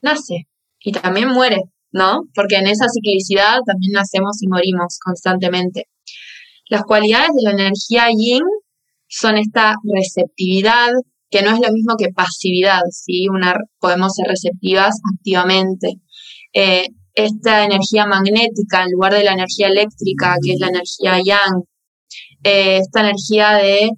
nace 0.00 0.46
y 0.82 0.92
también 0.92 1.28
muere, 1.28 1.62
¿no? 1.92 2.22
Porque 2.34 2.56
en 2.56 2.66
esa 2.66 2.86
ciclicidad 2.88 3.60
también 3.66 3.92
nacemos 3.92 4.42
y 4.42 4.48
morimos 4.48 4.98
constantemente. 5.04 5.88
Las 6.68 6.82
cualidades 6.84 7.30
de 7.34 7.42
la 7.42 7.50
energía 7.50 8.08
yin 8.16 8.42
son 9.08 9.36
esta 9.36 9.74
receptividad, 9.94 10.90
que 11.30 11.42
no 11.42 11.50
es 11.50 11.60
lo 11.60 11.72
mismo 11.72 11.96
que 11.98 12.08
pasividad, 12.08 12.82
¿sí? 12.90 13.28
Una, 13.28 13.54
podemos 13.78 14.14
ser 14.14 14.26
receptivas 14.26 14.94
activamente. 15.14 15.88
Eh, 16.52 16.86
esta 17.14 17.64
energía 17.64 18.06
magnética 18.06 18.84
en 18.84 18.92
lugar 18.92 19.12
de 19.14 19.24
la 19.24 19.32
energía 19.32 19.68
eléctrica, 19.68 20.36
que 20.42 20.52
es 20.54 20.60
la 20.60 20.68
energía 20.68 21.20
yang. 21.22 21.62
Eh, 22.42 22.78
esta 22.78 23.00
energía 23.00 23.52
de 23.52 23.90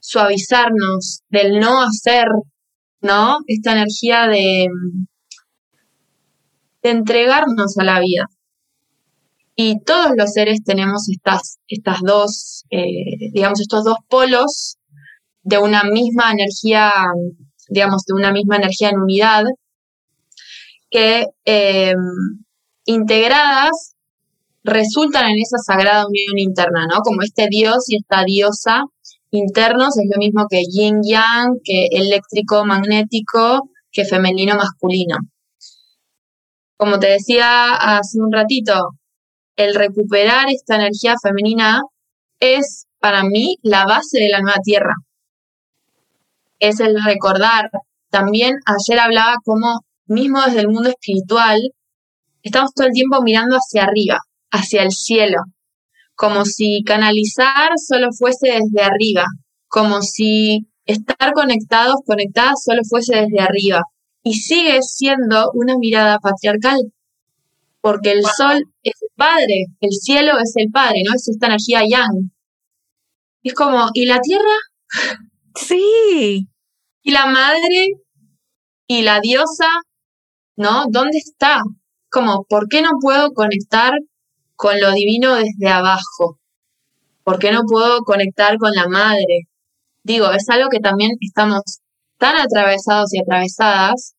suavizarnos, 0.00 1.22
del 1.28 1.58
no 1.58 1.82
hacer, 1.82 2.26
¿no? 3.00 3.38
Esta 3.46 3.72
energía 3.72 4.28
de, 4.28 4.66
entregarnos 6.90 7.76
a 7.78 7.84
la 7.84 8.00
vida. 8.00 8.26
Y 9.54 9.80
todos 9.84 10.12
los 10.16 10.32
seres 10.32 10.62
tenemos 10.64 11.08
estas, 11.08 11.58
estas 11.66 12.00
dos, 12.02 12.64
eh, 12.70 13.30
digamos, 13.32 13.60
estos 13.60 13.84
dos 13.84 13.96
polos 14.08 14.76
de 15.42 15.58
una 15.58 15.84
misma 15.84 16.32
energía, 16.32 16.92
digamos, 17.68 18.04
de 18.04 18.14
una 18.14 18.32
misma 18.32 18.56
energía 18.56 18.90
en 18.90 19.00
unidad, 19.00 19.44
que 20.90 21.26
em, 21.44 21.96
integradas 22.84 23.94
resultan 24.62 25.30
en 25.30 25.38
esa 25.40 25.58
sagrada 25.58 26.06
unión 26.06 26.38
interna, 26.38 26.86
¿no? 26.86 27.00
Como 27.00 27.22
este 27.22 27.48
dios 27.48 27.84
y 27.88 27.96
esta 27.96 28.24
diosa 28.24 28.84
internos 29.30 29.98
es 29.98 30.06
lo 30.12 30.18
mismo 30.18 30.46
que 30.48 30.62
yin 30.64 31.02
yang, 31.02 31.58
que 31.64 31.86
eléctrico 31.90 32.64
magnético, 32.64 33.70
que 33.92 34.04
femenino 34.04 34.56
masculino. 34.56 35.16
Como 36.76 36.98
te 36.98 37.08
decía 37.08 37.74
hace 37.74 38.18
un 38.20 38.30
ratito, 38.30 38.90
el 39.56 39.74
recuperar 39.74 40.48
esta 40.50 40.76
energía 40.76 41.14
femenina 41.22 41.80
es 42.38 42.86
para 43.00 43.24
mí 43.24 43.56
la 43.62 43.86
base 43.86 44.18
de 44.18 44.28
la 44.28 44.40
nueva 44.40 44.58
tierra. 44.62 44.94
Es 46.58 46.80
el 46.80 47.02
recordar. 47.02 47.70
También 48.10 48.56
ayer 48.66 48.98
hablaba 49.00 49.36
como 49.44 49.80
mismo 50.06 50.42
desde 50.42 50.60
el 50.60 50.68
mundo 50.68 50.90
espiritual, 50.90 51.58
estamos 52.42 52.72
todo 52.74 52.86
el 52.86 52.92
tiempo 52.92 53.22
mirando 53.22 53.56
hacia 53.56 53.84
arriba, 53.84 54.18
hacia 54.50 54.82
el 54.82 54.90
cielo, 54.90 55.38
como 56.14 56.44
si 56.44 56.82
canalizar 56.84 57.70
solo 57.76 58.08
fuese 58.16 58.48
desde 58.48 58.82
arriba, 58.82 59.24
como 59.66 60.02
si 60.02 60.68
estar 60.84 61.32
conectados, 61.32 61.96
conectadas 62.06 62.62
solo 62.64 62.82
fuese 62.88 63.16
desde 63.16 63.40
arriba, 63.40 63.82
y 64.26 64.34
sigue 64.34 64.82
siendo 64.82 65.52
una 65.54 65.78
mirada 65.78 66.18
patriarcal, 66.18 66.80
porque 67.80 68.10
el 68.10 68.24
sol 68.24 68.60
es 68.82 69.00
el 69.00 69.08
padre, 69.14 69.66
el 69.78 69.92
cielo 69.92 70.32
es 70.42 70.52
el 70.56 70.68
padre, 70.72 71.02
¿no? 71.06 71.14
Es 71.14 71.28
esta 71.28 71.46
energía 71.46 71.82
yang. 71.88 72.32
Es 73.44 73.54
como, 73.54 73.86
¿y 73.94 74.04
la 74.06 74.18
tierra? 74.20 74.56
Sí. 75.54 76.48
¿Y 77.02 77.12
la 77.12 77.26
madre? 77.26 77.92
¿Y 78.88 79.02
la 79.02 79.20
diosa? 79.20 79.68
¿No? 80.56 80.86
¿Dónde 80.90 81.18
está? 81.18 81.60
Como, 82.10 82.46
¿por 82.48 82.66
qué 82.68 82.82
no 82.82 82.98
puedo 83.00 83.30
conectar 83.32 83.92
con 84.56 84.80
lo 84.80 84.90
divino 84.90 85.36
desde 85.36 85.68
abajo? 85.68 86.40
¿Por 87.22 87.38
qué 87.38 87.52
no 87.52 87.62
puedo 87.62 88.00
conectar 88.00 88.58
con 88.58 88.72
la 88.72 88.88
madre? 88.88 89.46
Digo, 90.02 90.32
es 90.32 90.48
algo 90.48 90.68
que 90.68 90.80
también 90.80 91.12
estamos 91.20 91.62
tan 92.18 92.34
atravesados 92.34 93.14
y 93.14 93.20
atravesadas 93.20 94.15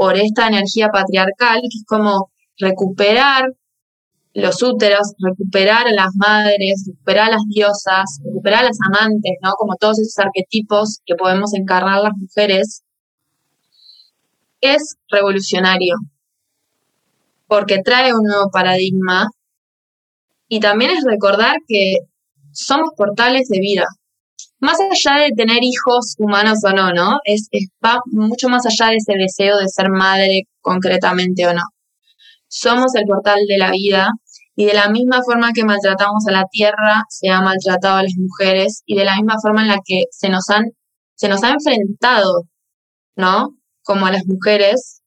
por 0.00 0.16
esta 0.16 0.46
energía 0.46 0.88
patriarcal, 0.88 1.60
que 1.60 1.76
es 1.76 1.84
como 1.86 2.30
recuperar 2.56 3.52
los 4.32 4.62
úteros, 4.62 5.12
recuperar 5.18 5.88
a 5.88 5.92
las 5.92 6.08
madres, 6.16 6.86
recuperar 6.88 7.28
a 7.28 7.32
las 7.32 7.42
diosas, 7.46 8.18
recuperar 8.24 8.60
a 8.60 8.68
las 8.68 8.78
amantes, 8.88 9.32
¿no? 9.42 9.50
Como 9.58 9.76
todos 9.76 9.98
esos 9.98 10.18
arquetipos 10.18 11.00
que 11.04 11.16
podemos 11.16 11.52
encarnar 11.52 12.02
las 12.02 12.14
mujeres, 12.16 12.82
es 14.62 14.96
revolucionario, 15.10 15.96
porque 17.46 17.82
trae 17.84 18.14
un 18.14 18.22
nuevo 18.22 18.48
paradigma 18.50 19.28
y 20.48 20.60
también 20.60 20.92
es 20.92 21.04
recordar 21.04 21.56
que 21.68 21.96
somos 22.52 22.88
portales 22.96 23.48
de 23.50 23.58
vida, 23.60 23.84
más 24.60 24.78
allá 24.80 25.22
de 25.22 25.32
tener 25.32 25.58
hijos 25.62 26.14
humanos 26.18 26.58
o 26.64 26.70
no, 26.70 26.92
¿no? 26.92 27.18
Es, 27.24 27.48
va 27.84 28.00
mucho 28.06 28.48
más 28.48 28.64
allá 28.66 28.90
de 28.90 28.96
ese 28.96 29.14
deseo 29.18 29.58
de 29.58 29.68
ser 29.68 29.90
madre 29.90 30.42
concretamente 30.60 31.46
o 31.46 31.54
no. 31.54 31.62
Somos 32.48 32.94
el 32.94 33.04
portal 33.06 33.40
de 33.48 33.58
la 33.58 33.70
vida 33.70 34.10
y 34.56 34.66
de 34.66 34.74
la 34.74 34.90
misma 34.90 35.22
forma 35.22 35.52
que 35.52 35.64
maltratamos 35.64 36.26
a 36.28 36.32
la 36.32 36.44
tierra, 36.50 37.04
se 37.08 37.28
ha 37.30 37.40
maltratado 37.40 37.98
a 37.98 38.02
las 38.02 38.14
mujeres 38.16 38.82
y 38.86 38.96
de 38.96 39.04
la 39.04 39.16
misma 39.16 39.36
forma 39.40 39.62
en 39.62 39.68
la 39.68 39.78
que 39.84 40.02
se 40.10 40.28
nos 40.28 40.50
han, 40.50 40.64
se 41.14 41.28
nos 41.28 41.42
ha 41.42 41.50
enfrentado 41.50 42.44
¿no? 43.16 43.56
Como 43.82 44.06
a 44.06 44.12
las 44.12 44.26
mujeres, 44.26 45.02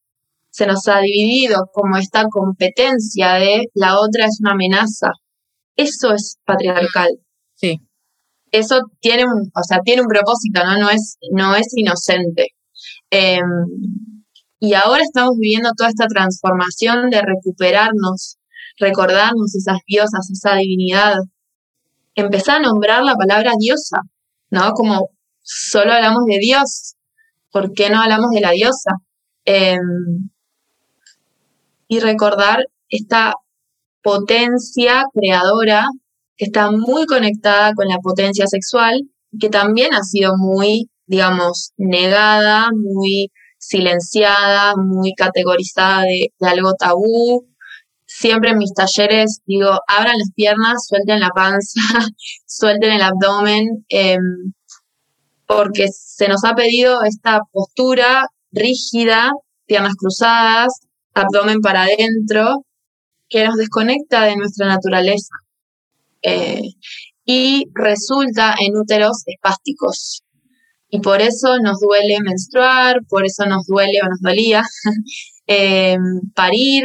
se 0.49 0.65
nos 0.67 0.87
ha 0.87 0.99
dividido 0.99 1.69
como 1.73 1.97
esta 1.97 2.25
competencia 2.29 3.33
de 3.33 3.65
la 3.73 3.99
otra 3.99 4.25
es 4.25 4.39
una 4.41 4.51
amenaza. 4.51 5.11
Eso 5.75 6.13
es 6.13 6.37
patriarcal. 6.45 7.09
Sí. 7.55 7.81
Eso 8.53 8.81
tiene 8.99 9.25
un, 9.25 9.51
o 9.55 9.63
sea, 9.63 9.79
tiene 9.83 10.03
un 10.03 10.07
propósito, 10.07 10.63
¿no? 10.63 10.77
No 10.77 10.89
es, 10.91 11.17
no 11.31 11.55
es 11.55 11.67
inocente. 11.75 12.49
Em, 13.09 13.41
y 14.59 14.75
ahora 14.75 15.01
estamos 15.01 15.37
viviendo 15.39 15.71
toda 15.75 15.89
esta 15.89 16.05
transformación 16.05 17.09
de 17.09 17.21
recuperarnos, 17.23 18.37
recordarnos 18.77 19.55
esas 19.55 19.79
diosas, 19.87 20.29
esa 20.31 20.55
divinidad. 20.55 21.15
Empezar 22.13 22.57
a 22.57 22.61
nombrar 22.61 23.03
la 23.03 23.15
palabra 23.15 23.53
diosa, 23.57 23.97
¿no? 24.51 24.73
Como 24.73 25.09
solo 25.41 25.93
hablamos 25.93 26.25
de 26.27 26.37
Dios, 26.37 26.93
¿por 27.51 27.73
qué 27.73 27.89
no 27.89 28.03
hablamos 28.03 28.29
de 28.29 28.41
la 28.41 28.51
diosa? 28.51 28.91
Em, 29.45 30.29
y 31.87 31.99
recordar 31.99 32.67
esta 32.87 33.33
potencia 34.03 35.05
creadora 35.11 35.87
que 36.37 36.45
está 36.45 36.71
muy 36.71 37.05
conectada 37.05 37.73
con 37.73 37.87
la 37.87 37.97
potencia 37.99 38.47
sexual, 38.47 39.01
que 39.39 39.49
también 39.49 39.93
ha 39.93 40.03
sido 40.03 40.33
muy, 40.37 40.89
digamos, 41.05 41.71
negada, 41.77 42.69
muy 42.73 43.31
silenciada, 43.57 44.73
muy 44.75 45.13
categorizada 45.13 46.03
de, 46.03 46.29
algo 46.41 46.73
tabú. 46.73 47.47
Siempre 48.05 48.51
en 48.51 48.57
mis 48.59 48.73
talleres 48.73 49.39
digo, 49.45 49.79
abran 49.87 50.17
las 50.17 50.31
piernas, 50.35 50.85
suelten 50.87 51.19
la 51.19 51.29
panza, 51.29 51.81
suelten 52.45 52.91
el 52.91 53.01
abdomen, 53.01 53.85
em, 53.89 54.53
porque 55.47 55.87
se 55.91 56.27
nos 56.27 56.43
ha 56.43 56.55
pedido 56.55 57.03
esta 57.03 57.41
postura 57.51 58.27
rígida, 58.51 59.31
piernas 59.65 59.95
cruzadas, 59.95 60.73
abdomen 61.13 61.61
para 61.61 61.83
adentro, 61.83 62.65
que 63.29 63.45
nos 63.45 63.55
desconecta 63.55 64.23
de 64.25 64.35
nuestra 64.35 64.67
naturaleza 64.67 65.42
eh, 66.23 66.61
y 67.25 67.65
resulta 67.73 68.55
en 68.59 68.77
úteros 68.77 69.23
espásticos. 69.25 70.23
Y 70.89 70.99
por 70.99 71.21
eso 71.21 71.57
nos 71.61 71.79
duele 71.79 72.19
menstruar, 72.21 72.97
por 73.09 73.25
eso 73.25 73.45
nos 73.45 73.65
duele 73.65 73.99
o 74.03 74.09
nos 74.09 74.21
dolía 74.21 74.63
eh, 75.47 75.97
parir, 76.35 76.83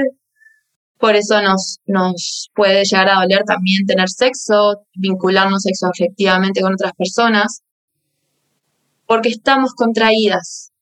por 0.98 1.14
eso 1.14 1.40
nos, 1.42 1.78
nos 1.86 2.50
puede 2.54 2.84
llegar 2.84 3.08
a 3.08 3.20
doler 3.20 3.44
también 3.44 3.86
tener 3.86 4.08
sexo, 4.08 4.84
vincularnos 4.94 5.62
sexoafectivamente 5.62 6.60
con 6.60 6.72
otras 6.72 6.92
personas, 6.96 7.62
porque 9.06 9.28
estamos 9.28 9.74
contraídas. 9.74 10.72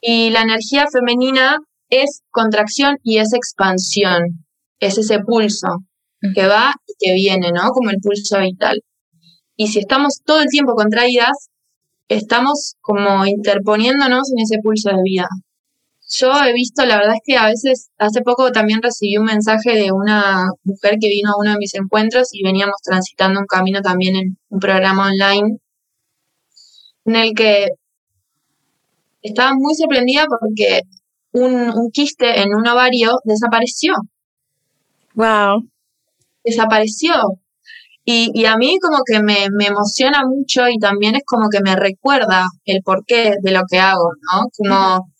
Y 0.00 0.30
la 0.30 0.42
energía 0.42 0.86
femenina 0.92 1.58
es 1.90 2.22
contracción 2.30 2.98
y 3.02 3.18
es 3.18 3.32
expansión, 3.32 4.46
es 4.78 4.96
ese 4.96 5.18
pulso 5.18 5.85
que 6.34 6.46
va 6.46 6.72
y 6.86 6.94
que 6.98 7.14
viene, 7.14 7.50
¿no? 7.52 7.70
Como 7.70 7.90
el 7.90 7.98
pulso 8.00 8.40
vital. 8.40 8.82
Y 9.56 9.68
si 9.68 9.78
estamos 9.80 10.20
todo 10.24 10.40
el 10.40 10.48
tiempo 10.48 10.74
contraídas, 10.74 11.50
estamos 12.08 12.76
como 12.80 13.26
interponiéndonos 13.26 14.30
en 14.32 14.42
ese 14.42 14.58
pulso 14.62 14.90
de 14.90 15.02
vida. 15.02 15.28
Yo 16.08 16.32
he 16.44 16.52
visto, 16.52 16.86
la 16.86 16.98
verdad 16.98 17.14
es 17.14 17.20
que 17.24 17.36
a 17.36 17.46
veces, 17.46 17.90
hace 17.98 18.22
poco 18.22 18.52
también 18.52 18.80
recibí 18.80 19.16
un 19.16 19.24
mensaje 19.24 19.72
de 19.74 19.90
una 19.92 20.46
mujer 20.62 20.98
que 21.00 21.08
vino 21.08 21.30
a 21.30 21.40
uno 21.40 21.52
de 21.52 21.58
mis 21.58 21.74
encuentros 21.74 22.28
y 22.32 22.44
veníamos 22.44 22.76
transitando 22.84 23.40
un 23.40 23.46
camino 23.46 23.80
también 23.82 24.14
en 24.16 24.38
un 24.48 24.60
programa 24.60 25.08
online 25.08 25.58
en 27.06 27.16
el 27.16 27.34
que 27.34 27.68
estaba 29.22 29.52
muy 29.54 29.74
sorprendida 29.74 30.26
porque 30.28 30.82
un, 31.32 31.90
quiste 31.92 32.40
en 32.40 32.54
un 32.54 32.66
ovario 32.66 33.18
desapareció. 33.24 33.94
Wow. 35.14 35.68
Desapareció. 36.46 37.12
Y, 38.08 38.44
a 38.46 38.56
mí 38.56 38.78
como 38.80 38.98
que 39.04 39.20
me, 39.20 39.46
emociona 39.66 40.22
mucho 40.24 40.68
y 40.68 40.78
también 40.78 41.16
es 41.16 41.22
como 41.26 41.48
que 41.48 41.58
me 41.60 41.74
recuerda 41.74 42.46
el 42.64 42.82
porqué 42.84 43.34
de 43.42 43.50
lo 43.50 43.62
que 43.68 43.80
hago, 43.80 44.12
¿no? 44.32 44.44
Como 44.56 45.12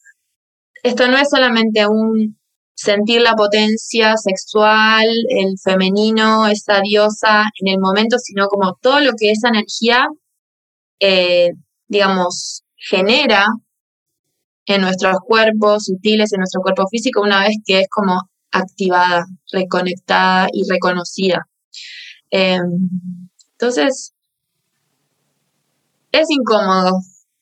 esto 0.85 1.09
no 1.09 1.17
es 1.19 1.29
solamente 1.29 1.85
un 1.89 2.39
sentir 2.75 3.23
la 3.23 3.35
potencia 3.35 4.15
sexual, 4.17 5.05
el 5.31 5.59
femenino, 5.61 6.47
esa 6.47 6.81
diosa 6.81 7.45
en 7.61 7.73
el 7.73 7.81
momento, 7.81 8.19
sino 8.19 8.47
como 8.47 8.77
todo 8.81 9.01
lo 9.01 9.13
que 9.19 9.33
esa 9.33 9.49
energía, 9.49 10.07
eh, 11.01 11.51
digamos, 11.89 12.63
genera 12.77 13.47
en 14.67 14.83
nuestros 14.83 15.17
cuerpos 15.27 15.87
sutiles, 15.87 16.33
en 16.33 16.39
nuestro 16.39 16.61
cuerpo 16.61 16.87
físico, 16.89 17.21
una 17.23 17.41
vez 17.41 17.57
que 17.65 17.81
es 17.81 17.89
como 17.91 18.31
activada, 18.51 19.27
reconectada 19.53 20.49
y 20.53 20.63
reconocida. 20.71 21.47
Em, 22.31 22.61
entonces, 23.53 24.13
es 26.13 26.27
incómodo, 26.31 26.93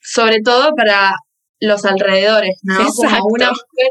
sobre 0.01 0.40
todo 0.45 0.71
para 0.77 1.14
los 1.61 1.85
alrededores, 1.85 2.59
¿no? 2.62 2.77
Como 2.95 3.27
una 3.31 3.51
mujer, 3.51 3.90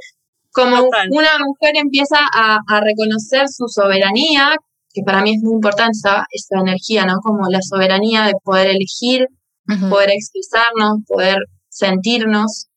como 0.51 0.75
una 1.11 1.37
mujer 1.45 1.73
empieza 1.75 2.17
a, 2.33 2.59
reconocer 2.81 3.47
su 3.49 3.67
soberanía, 3.67 4.55
que 4.93 5.01
para 5.03 5.21
mí 5.21 5.31
es 5.35 5.41
muy 5.41 5.55
importante 5.55 5.97
esa, 5.97 6.25
esa 6.31 6.59
energía, 6.59 7.05
¿no? 7.05 7.15
Como 7.23 7.49
la 7.49 7.61
soberanía 7.61 8.25
de 8.25 8.33
poder 8.43 8.67
elegir, 8.67 9.27
poder 9.89 10.11
expresarnos, 10.11 10.99
poder 11.07 11.37
sentirnos. 11.69 12.67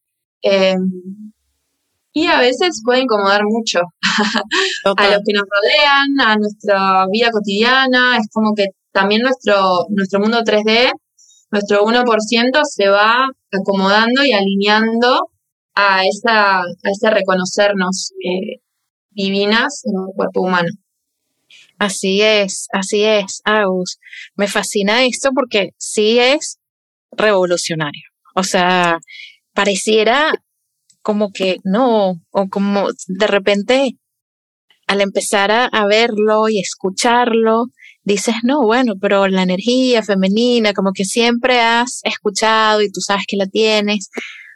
Em, 0.42 1.25
y 2.16 2.29
a 2.29 2.38
veces 2.38 2.81
puede 2.83 3.02
incomodar 3.02 3.42
mucho 3.44 3.81
a 4.96 5.09
los 5.11 5.20
que 5.22 5.35
nos 5.35 5.44
rodean, 5.44 6.26
a 6.26 6.37
nuestra 6.37 7.05
vida 7.12 7.31
cotidiana. 7.31 8.16
Es 8.16 8.29
como 8.33 8.55
que 8.55 8.68
también 8.90 9.20
nuestro, 9.20 9.85
nuestro 9.90 10.20
mundo 10.20 10.38
3D, 10.38 10.92
nuestro 11.50 11.85
1% 11.85 12.61
se 12.64 12.88
va 12.88 13.29
acomodando 13.52 14.24
y 14.24 14.33
alineando 14.33 15.29
a, 15.74 16.07
esa, 16.07 16.61
a 16.61 16.90
ese 16.90 17.11
reconocernos 17.11 18.12
eh, 18.24 18.62
divinas 19.11 19.83
en 19.85 20.00
el 20.09 20.14
cuerpo 20.16 20.40
humano. 20.40 20.70
Así 21.79 22.22
es, 22.22 22.66
así 22.72 23.05
es, 23.05 23.42
Agus. 23.44 23.98
Me 24.37 24.48
fascina 24.48 25.05
esto 25.05 25.33
porque 25.35 25.74
sí 25.76 26.18
es 26.18 26.61
revolucionario. 27.11 28.05
O 28.35 28.42
sea, 28.42 29.00
pareciera 29.52 30.33
como 31.07 31.31
que 31.31 31.59
no, 31.62 32.21
o 32.33 32.49
como 32.51 32.88
de 33.07 33.27
repente 33.29 33.97
al 34.88 35.01
empezar 35.01 35.53
a, 35.53 35.87
verlo 35.87 36.49
y 36.49 36.59
escucharlo, 36.59 37.66
dices, 38.03 38.35
no, 38.42 38.64
bueno, 38.64 38.95
pero 39.01 39.29
la 39.29 39.45
energía 39.45 40.03
femenina, 40.03 40.73
como 40.73 40.90
que 40.92 41.05
siempre 41.05 41.61
has 41.61 42.01
escuchado 42.03 42.83
y 42.83 42.90
tú 42.90 43.01
sabes 43.01 43.23
que 43.29 43.37
la 43.37 43.47
tienes, 43.47 44.11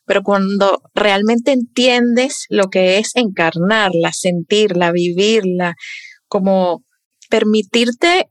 pero 0.07 0.25
cuando 0.25 0.83
realmente 0.93 1.53
entiendes 1.53 2.47
lo 2.49 2.65
que 2.65 2.99
es 2.99 3.13
encarnarla, 3.15 4.13
sentirla, 4.13 4.91
vivirla, 4.91 5.77
como 6.27 6.83
permitirte 7.29 8.29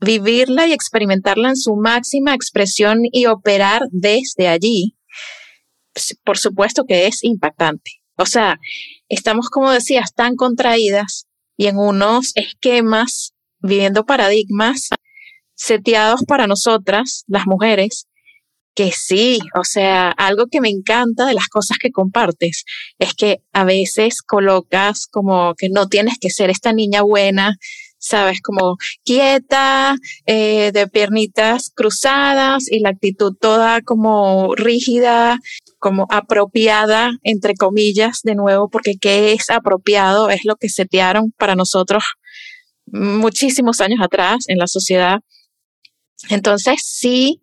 vivirla 0.00 0.66
y 0.66 0.74
experimentarla 0.74 1.48
en 1.48 1.56
su 1.56 1.76
máxima 1.76 2.34
expresión 2.34 2.98
y 3.10 3.24
operar 3.24 3.84
desde 3.90 4.48
allí, 4.48 4.98
por 6.24 6.38
supuesto 6.38 6.84
que 6.84 7.06
es 7.06 7.22
impactante. 7.22 8.02
O 8.16 8.26
sea, 8.26 8.58
estamos, 9.08 9.50
como 9.50 9.70
decías, 9.70 10.14
tan 10.14 10.36
contraídas 10.36 11.26
y 11.56 11.66
en 11.66 11.78
unos 11.78 12.32
esquemas, 12.36 13.32
viviendo 13.60 14.04
paradigmas 14.04 14.90
seteados 15.54 16.22
para 16.26 16.46
nosotras, 16.46 17.24
las 17.26 17.46
mujeres, 17.46 18.06
que 18.74 18.90
sí, 18.90 19.38
o 19.54 19.64
sea, 19.64 20.10
algo 20.10 20.46
que 20.50 20.60
me 20.60 20.68
encanta 20.68 21.26
de 21.26 21.34
las 21.34 21.48
cosas 21.48 21.78
que 21.78 21.92
compartes 21.92 22.64
es 22.98 23.14
que 23.14 23.38
a 23.52 23.64
veces 23.64 24.20
colocas 24.20 25.06
como 25.06 25.54
que 25.54 25.68
no 25.68 25.88
tienes 25.88 26.18
que 26.20 26.30
ser 26.30 26.50
esta 26.50 26.72
niña 26.72 27.02
buena, 27.02 27.56
sabes, 28.04 28.40
como 28.42 28.76
quieta, 29.02 29.96
eh, 30.26 30.72
de 30.72 30.86
piernitas 30.88 31.70
cruzadas 31.74 32.70
y 32.70 32.80
la 32.80 32.90
actitud 32.90 33.34
toda 33.40 33.80
como 33.80 34.54
rígida, 34.54 35.38
como 35.78 36.06
apropiada, 36.10 37.12
entre 37.22 37.54
comillas, 37.54 38.20
de 38.22 38.34
nuevo, 38.34 38.68
porque 38.68 38.96
qué 39.00 39.32
es 39.32 39.48
apropiado 39.48 40.28
es 40.28 40.44
lo 40.44 40.56
que 40.56 40.68
setearon 40.68 41.32
para 41.38 41.54
nosotros 41.54 42.04
muchísimos 42.86 43.80
años 43.80 44.00
atrás 44.02 44.44
en 44.48 44.58
la 44.58 44.66
sociedad. 44.66 45.20
Entonces, 46.28 46.82
sí, 46.84 47.42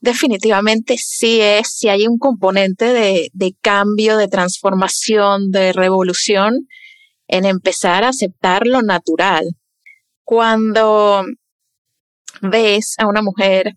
definitivamente 0.00 0.96
sí 0.98 1.40
es, 1.40 1.68
si 1.68 1.88
hay 1.88 2.08
un 2.08 2.18
componente 2.18 2.92
de 3.32 3.56
cambio, 3.60 4.16
de 4.16 4.26
transformación, 4.26 5.52
de 5.52 5.72
revolución 5.72 6.66
en 7.28 7.44
empezar 7.44 8.02
a 8.04 8.08
aceptar 8.08 8.66
lo 8.66 8.82
natural, 8.82 9.44
cuando 10.32 11.26
ves 12.40 12.94
a 12.96 13.06
una 13.06 13.20
mujer 13.20 13.74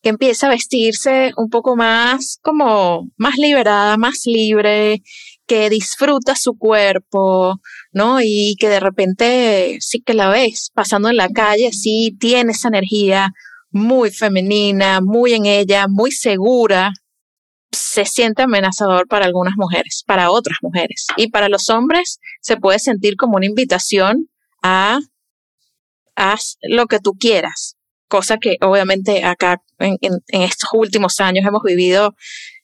que 0.00 0.08
empieza 0.08 0.46
a 0.46 0.50
vestirse 0.50 1.32
un 1.36 1.50
poco 1.50 1.76
más 1.76 2.38
como 2.40 3.10
más 3.18 3.36
liberada, 3.36 3.98
más 3.98 4.22
libre, 4.24 5.02
que 5.46 5.68
disfruta 5.68 6.34
su 6.34 6.56
cuerpo, 6.56 7.60
¿no? 7.92 8.20
Y 8.22 8.56
que 8.58 8.70
de 8.70 8.80
repente 8.80 9.76
sí 9.80 10.00
que 10.00 10.14
la 10.14 10.30
ves 10.30 10.70
pasando 10.72 11.10
en 11.10 11.18
la 11.18 11.28
calle, 11.28 11.72
sí 11.72 12.16
tiene 12.18 12.52
esa 12.52 12.68
energía 12.68 13.34
muy 13.70 14.10
femenina, 14.10 15.02
muy 15.02 15.34
en 15.34 15.44
ella, 15.44 15.88
muy 15.90 16.10
segura, 16.10 16.94
se 17.70 18.06
siente 18.06 18.44
amenazador 18.44 19.08
para 19.08 19.26
algunas 19.26 19.56
mujeres, 19.58 20.04
para 20.06 20.30
otras 20.30 20.56
mujeres. 20.62 21.06
Y 21.18 21.28
para 21.28 21.50
los 21.50 21.68
hombres 21.68 22.18
se 22.40 22.56
puede 22.56 22.78
sentir 22.78 23.16
como 23.16 23.36
una 23.36 23.44
invitación 23.44 24.30
a 24.62 25.00
haz 26.18 26.58
lo 26.62 26.86
que 26.86 26.98
tú 26.98 27.12
quieras, 27.12 27.76
cosa 28.08 28.38
que 28.38 28.56
obviamente 28.60 29.24
acá 29.24 29.62
en, 29.78 29.96
estos 30.28 30.70
últimos 30.72 31.20
años 31.20 31.46
hemos 31.46 31.62
vivido 31.62 32.14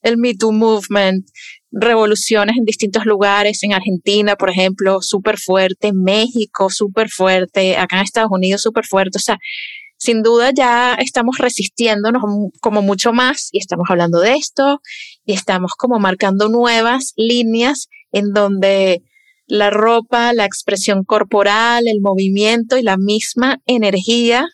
el 0.02 0.18
Me 0.18 0.34
Too 0.34 0.52
Movement, 0.52 1.26
revoluciones 1.70 2.56
en 2.56 2.64
distintos 2.64 3.06
lugares, 3.06 3.62
en 3.62 3.72
Argentina, 3.72 4.36
por 4.36 4.50
ejemplo, 4.50 5.00
súper 5.00 5.38
fuerte, 5.38 5.92
México, 5.92 6.68
súper 6.70 7.08
fuerte, 7.08 7.76
acá 7.76 7.96
en 7.96 8.02
Estados 8.02 8.30
Unidos, 8.30 8.62
súper 8.62 8.84
fuerte. 8.84 9.18
O 9.18 9.20
sea, 9.20 9.38
sin 9.96 10.22
duda 10.22 10.50
ya 10.54 10.94
estamos 10.94 11.38
resistiéndonos 11.38 12.22
como 12.60 12.82
mucho 12.82 13.12
más 13.12 13.48
y 13.52 13.58
estamos 13.58 13.86
hablando 13.88 14.20
de 14.20 14.34
esto 14.34 14.80
y 15.24 15.32
estamos 15.32 15.72
como 15.76 15.98
marcando 15.98 16.48
nuevas 16.48 17.12
líneas 17.16 17.88
en 18.12 18.32
donde 18.32 19.02
la 19.54 19.70
ropa, 19.70 20.32
la 20.32 20.44
expresión 20.44 21.04
corporal, 21.04 21.86
el 21.86 22.00
movimiento 22.00 22.76
y 22.76 22.82
la 22.82 22.96
misma 22.96 23.60
energía, 23.66 24.46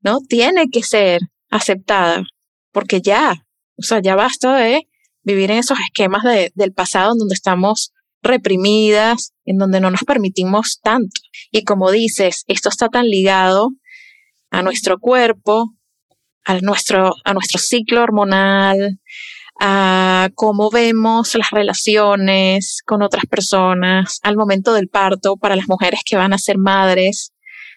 ¿no? 0.00 0.20
Tiene 0.28 0.68
que 0.70 0.82
ser 0.82 1.20
aceptada, 1.50 2.24
porque 2.72 3.00
ya, 3.00 3.46
o 3.76 3.82
sea, 3.82 4.00
ya 4.00 4.14
basta 4.14 4.56
de 4.56 4.88
vivir 5.22 5.50
en 5.50 5.58
esos 5.58 5.78
esquemas 5.80 6.22
del 6.54 6.72
pasado 6.72 7.12
en 7.12 7.18
donde 7.18 7.34
estamos 7.34 7.92
reprimidas, 8.22 9.32
en 9.44 9.58
donde 9.58 9.80
no 9.80 9.90
nos 9.90 10.04
permitimos 10.04 10.80
tanto. 10.82 11.20
Y 11.50 11.64
como 11.64 11.90
dices, 11.90 12.44
esto 12.46 12.70
está 12.70 12.88
tan 12.88 13.08
ligado 13.08 13.70
a 14.50 14.62
nuestro 14.62 14.98
cuerpo, 14.98 15.74
a 16.44 16.58
nuestro, 16.60 17.14
a 17.24 17.34
nuestro 17.34 17.58
ciclo 17.58 18.02
hormonal, 18.02 18.98
a 19.60 20.30
cómo 20.34 20.70
vemos 20.70 21.34
las 21.34 21.50
relaciones 21.50 22.80
con 22.86 23.02
otras 23.02 23.26
personas, 23.26 24.18
al 24.22 24.36
momento 24.36 24.72
del 24.72 24.88
parto 24.88 25.36
para 25.36 25.54
las 25.54 25.68
mujeres 25.68 26.00
que 26.04 26.16
van 26.16 26.32
a 26.32 26.38
ser 26.38 26.56
madres, 26.56 27.32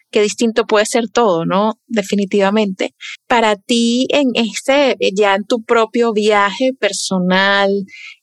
qué 0.09 0.21
distinto 0.21 0.65
puede 0.65 0.85
ser 0.85 1.09
todo, 1.09 1.45
¿no? 1.45 1.73
Definitivamente. 1.87 2.95
Para 3.27 3.57
ti, 3.57 4.07
en 4.11 4.29
este, 4.35 4.95
ya 5.13 5.35
en 5.35 5.43
tu 5.43 5.63
propio 5.63 6.13
viaje 6.13 6.71
personal, 6.79 7.69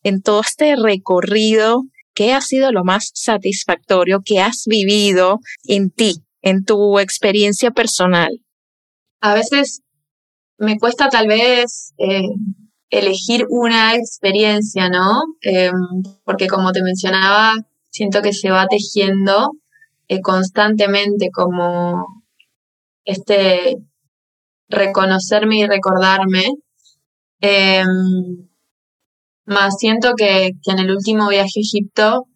en 0.03 0.23
todo 0.23 0.41
este 0.41 0.77
recorrido, 0.77 1.83
¿qué 2.15 2.33
ha 2.33 2.41
sido 2.41 2.73
lo 2.73 2.83
más 2.83 3.11
satisfactorio 3.13 4.21
que 4.25 4.41
has 4.41 4.65
vivido 4.65 5.41
en 5.65 5.91
ti, 5.91 6.25
en 6.41 6.65
tu 6.65 6.99
experiencia 6.99 7.73
personal? 7.73 8.41
A 9.21 9.35
veces 9.35 9.83
me 10.57 10.79
cuesta 10.79 11.11
tal 11.11 11.27
vez 11.27 11.93
eh, 11.99 12.23
elegir 12.91 13.47
una 13.49 13.95
experiencia, 13.95 14.89
¿no? 14.89 15.23
Em, 15.43 15.73
porque 16.25 16.49
como 16.49 16.73
te 16.73 16.83
mencionaba, 16.83 17.55
siento 17.91 18.23
que 18.23 18.33
se 18.33 18.51
va 18.51 18.67
tejiendo 18.67 19.53
eh, 20.09 20.21
constantemente 20.23 21.31
como 21.33 22.05
este 23.05 23.77
reconocerme 24.69 25.59
y 25.61 25.67
recordarme. 25.67 26.47
Em, 27.41 28.49
más 29.47 29.77
siento 29.79 30.15
que, 30.17 30.53
en 30.67 30.79
el 30.79 30.91
último 30.91 31.29
viaje 31.29 31.61
a 31.61 31.61
Egipto 31.61 32.27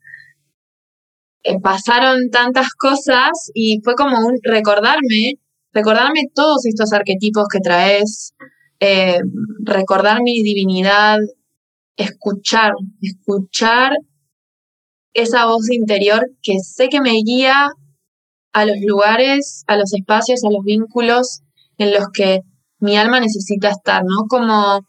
eh, 1.42 1.60
pasaron 1.60 2.30
tantas 2.30 2.68
cosas 2.74 3.50
y 3.54 3.80
fue 3.84 3.94
como 3.94 4.18
un 4.18 4.38
recordarme, 4.42 5.34
recordarme 5.72 6.22
todos 6.34 6.64
estos 6.66 6.92
arquetipos 6.92 7.46
que 7.52 7.60
traes, 7.60 8.34
eh, 8.86 9.18
recordar 9.62 10.20
mi 10.22 10.42
divinidad, 10.42 11.16
escuchar, 11.96 12.72
escuchar 13.00 13.92
esa 15.14 15.46
voz 15.46 15.70
interior 15.70 16.30
que 16.42 16.58
sé 16.58 16.90
que 16.90 17.00
me 17.00 17.12
guía 17.24 17.68
a 18.52 18.64
los 18.66 18.76
lugares, 18.82 19.64
a 19.68 19.76
los 19.76 19.94
espacios, 19.94 20.44
a 20.44 20.50
los 20.50 20.62
vínculos 20.64 21.40
en 21.78 21.94
los 21.94 22.08
que 22.12 22.40
mi 22.78 22.98
alma 22.98 23.20
necesita 23.20 23.70
estar, 23.70 24.02
¿no? 24.04 24.26
Como 24.28 24.86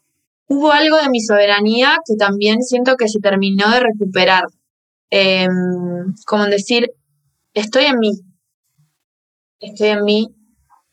hubo 0.48 0.72
algo 0.72 0.98
de 0.98 1.08
mi 1.08 1.20
soberanía 1.22 1.96
que 2.06 2.16
también 2.16 2.62
siento 2.62 2.96
que 2.96 3.08
se 3.08 3.20
terminó 3.20 3.70
de 3.70 3.80
recuperar. 3.80 4.44
Em, 5.08 6.14
como 6.26 6.44
decir, 6.44 6.90
estoy 7.54 7.86
en 7.86 7.98
mí, 7.98 8.10
estoy 9.60 9.88
en 9.88 10.04
mí 10.04 10.28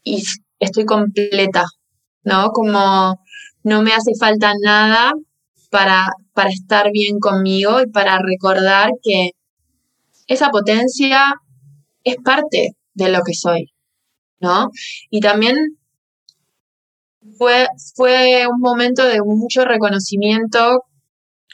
y 0.04 0.24
estoy 0.60 0.86
completa, 0.86 1.66
¿no? 2.24 2.52
Como 2.52 3.20
no 3.64 3.82
me 3.82 3.94
hace 3.94 4.12
falta 4.20 4.54
nada 4.62 5.14
para, 5.70 6.08
para 6.34 6.50
estar 6.50 6.92
bien 6.92 7.20
conmigo 7.20 7.82
y 7.82 7.88
para 7.88 8.20
recordar 8.20 8.92
que 9.02 9.32
esa 10.28 10.50
potencia 10.50 11.34
es 12.04 12.16
parte 12.24 12.76
de 12.94 13.10
lo 13.10 13.22
que 13.24 13.34
soy, 13.34 13.74
¿no? 14.40 14.70
Y 15.10 15.20
también 15.22 15.56
fue, 17.38 17.68
fue 17.96 18.46
un 18.48 18.60
momento 18.60 19.06
de 19.06 19.20
mucho 19.24 19.66
reconocimiento 19.66 20.84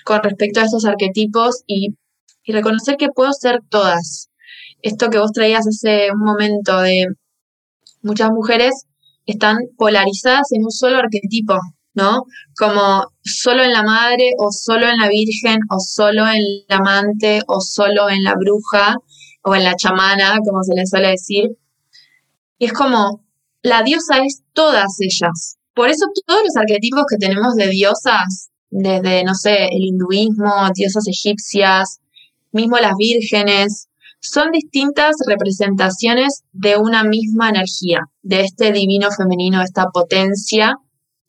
con 0.04 0.24
respecto 0.24 0.60
a 0.60 0.64
esos 0.64 0.86
arquetipos 0.86 1.64
y, 1.68 1.96
y 2.44 2.52
reconocer 2.52 2.98
que 2.98 3.10
puedo 3.10 3.32
ser 3.34 3.60
todas. 3.70 4.30
Esto 4.82 5.10
que 5.10 5.20
vos 5.20 5.32
traías 5.32 5.68
hace 5.68 6.12
un 6.12 6.20
momento 6.20 6.80
de 6.82 7.06
muchas 8.02 8.32
mujeres 8.32 8.86
están 9.32 9.58
polarizadas 9.78 10.52
en 10.52 10.64
un 10.64 10.72
solo 10.72 10.98
arquetipo, 10.98 11.56
¿no? 11.94 12.24
Como 12.58 13.04
solo 13.24 13.64
en 13.64 13.72
la 13.72 13.84
madre 13.84 14.32
o 14.38 14.52
solo 14.52 14.88
en 14.88 14.98
la 14.98 15.10
virgen 15.10 15.60
o 15.70 15.80
solo 15.80 16.28
en 16.28 16.42
la 16.68 16.78
amante 16.78 17.42
o 17.48 17.60
solo 17.62 18.10
en 18.10 18.24
la 18.24 18.36
bruja 18.36 18.96
o 19.44 19.56
en 19.56 19.64
la 19.64 19.76
chamana, 19.76 20.38
como 20.46 20.64
se 20.64 20.76
le 20.76 20.86
suele 20.86 21.10
decir. 21.10 21.50
Y 22.58 22.66
es 22.66 22.74
como, 22.74 23.24
la 23.62 23.84
diosa 23.84 24.24
es 24.24 24.44
todas 24.54 24.98
ellas. 25.00 25.58
Por 25.74 25.90
eso 25.90 26.06
todos 26.26 26.42
los 26.44 26.56
arquetipos 26.56 27.04
que 27.10 27.18
tenemos 27.18 27.56
de 27.56 27.70
diosas, 27.70 28.50
desde, 28.70 29.24
no 29.24 29.34
sé, 29.34 29.66
el 29.66 29.84
hinduismo, 29.84 30.70
diosas 30.74 31.06
egipcias, 31.08 32.00
mismo 32.52 32.78
las 32.78 32.94
vírgenes, 32.98 33.89
son 34.22 34.52
distintas 34.52 35.16
representaciones 35.26 36.44
de 36.52 36.78
una 36.78 37.04
misma 37.04 37.50
energía, 37.50 38.02
de 38.22 38.42
este 38.42 38.72
divino 38.72 39.10
femenino, 39.12 39.62
esta 39.62 39.86
potencia 39.86 40.76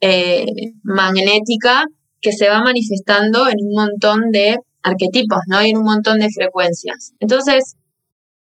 eh, 0.00 0.46
magnética 0.82 1.84
que 2.20 2.32
se 2.32 2.48
va 2.48 2.62
manifestando 2.62 3.48
en 3.48 3.56
un 3.60 3.74
montón 3.74 4.30
de 4.30 4.58
arquetipos, 4.82 5.40
¿no? 5.46 5.62
Y 5.62 5.70
en 5.70 5.78
un 5.78 5.84
montón 5.84 6.18
de 6.18 6.28
frecuencias. 6.30 7.12
Entonces, 7.20 7.76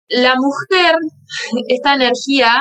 la 0.09 0.35
mujer, 0.37 0.97
esta 1.69 1.95
energía 1.95 2.55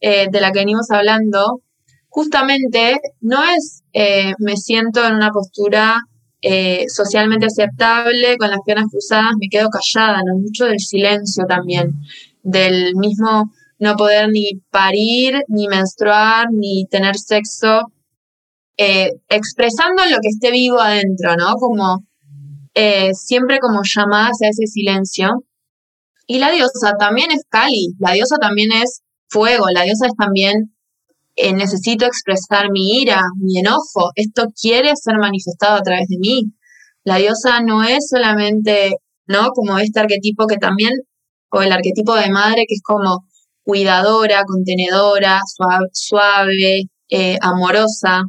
eh, 0.00 0.26
de 0.30 0.40
la 0.40 0.50
que 0.52 0.60
venimos 0.60 0.90
hablando, 0.90 1.60
justamente 2.08 2.96
no 3.20 3.42
es 3.44 3.82
eh, 3.92 4.32
me 4.38 4.56
siento 4.56 5.04
en 5.06 5.14
una 5.14 5.30
postura 5.30 5.98
eh, 6.42 6.84
socialmente 6.88 7.46
aceptable, 7.46 8.36
con 8.38 8.50
las 8.50 8.60
piernas 8.64 8.86
cruzadas, 8.90 9.32
me 9.40 9.48
quedo 9.48 9.68
callada, 9.68 10.22
¿no? 10.24 10.38
Mucho 10.38 10.66
del 10.66 10.78
silencio 10.78 11.44
también, 11.46 11.94
del 12.42 12.94
mismo 12.94 13.52
no 13.80 13.96
poder 13.96 14.28
ni 14.30 14.60
parir, 14.70 15.42
ni 15.48 15.68
menstruar, 15.68 16.46
ni 16.52 16.86
tener 16.86 17.16
sexo, 17.16 17.92
eh, 18.76 19.12
expresando 19.28 20.04
lo 20.06 20.18
que 20.22 20.28
esté 20.28 20.50
vivo 20.50 20.80
adentro, 20.80 21.36
¿no? 21.36 21.54
Como 21.54 22.04
eh, 22.74 23.12
siempre 23.14 23.58
como 23.58 23.80
llamadas 23.82 24.40
a 24.42 24.48
ese 24.48 24.66
silencio. 24.66 25.44
Y 26.26 26.38
la 26.38 26.50
diosa 26.50 26.92
también 26.98 27.30
es 27.32 27.42
Kali, 27.48 27.94
la 27.98 28.12
diosa 28.12 28.36
también 28.36 28.70
es 28.72 29.02
fuego, 29.28 29.66
la 29.72 29.82
diosa 29.82 30.06
es 30.06 30.14
también 30.16 30.74
eh, 31.38 31.52
necesito 31.52 32.04
expresar 32.04 32.70
mi 32.70 33.00
ira, 33.00 33.20
mi 33.40 33.58
enojo, 33.60 34.10
esto 34.16 34.46
quiere 34.60 34.92
ser 34.96 35.18
manifestado 35.18 35.76
a 35.76 35.82
través 35.82 36.08
de 36.08 36.18
mí. 36.18 36.52
La 37.04 37.16
diosa 37.18 37.60
no 37.60 37.84
es 37.84 38.08
solamente, 38.10 38.96
¿no? 39.26 39.50
Como 39.50 39.78
este 39.78 40.00
arquetipo 40.00 40.46
que 40.46 40.56
también, 40.56 40.90
o 41.50 41.62
el 41.62 41.72
arquetipo 41.72 42.14
de 42.16 42.30
madre 42.30 42.64
que 42.68 42.74
es 42.74 42.82
como 42.82 43.24
cuidadora, 43.62 44.42
contenedora, 44.46 45.40
suave, 45.92 46.82
eh, 47.08 47.38
amorosa, 47.40 48.22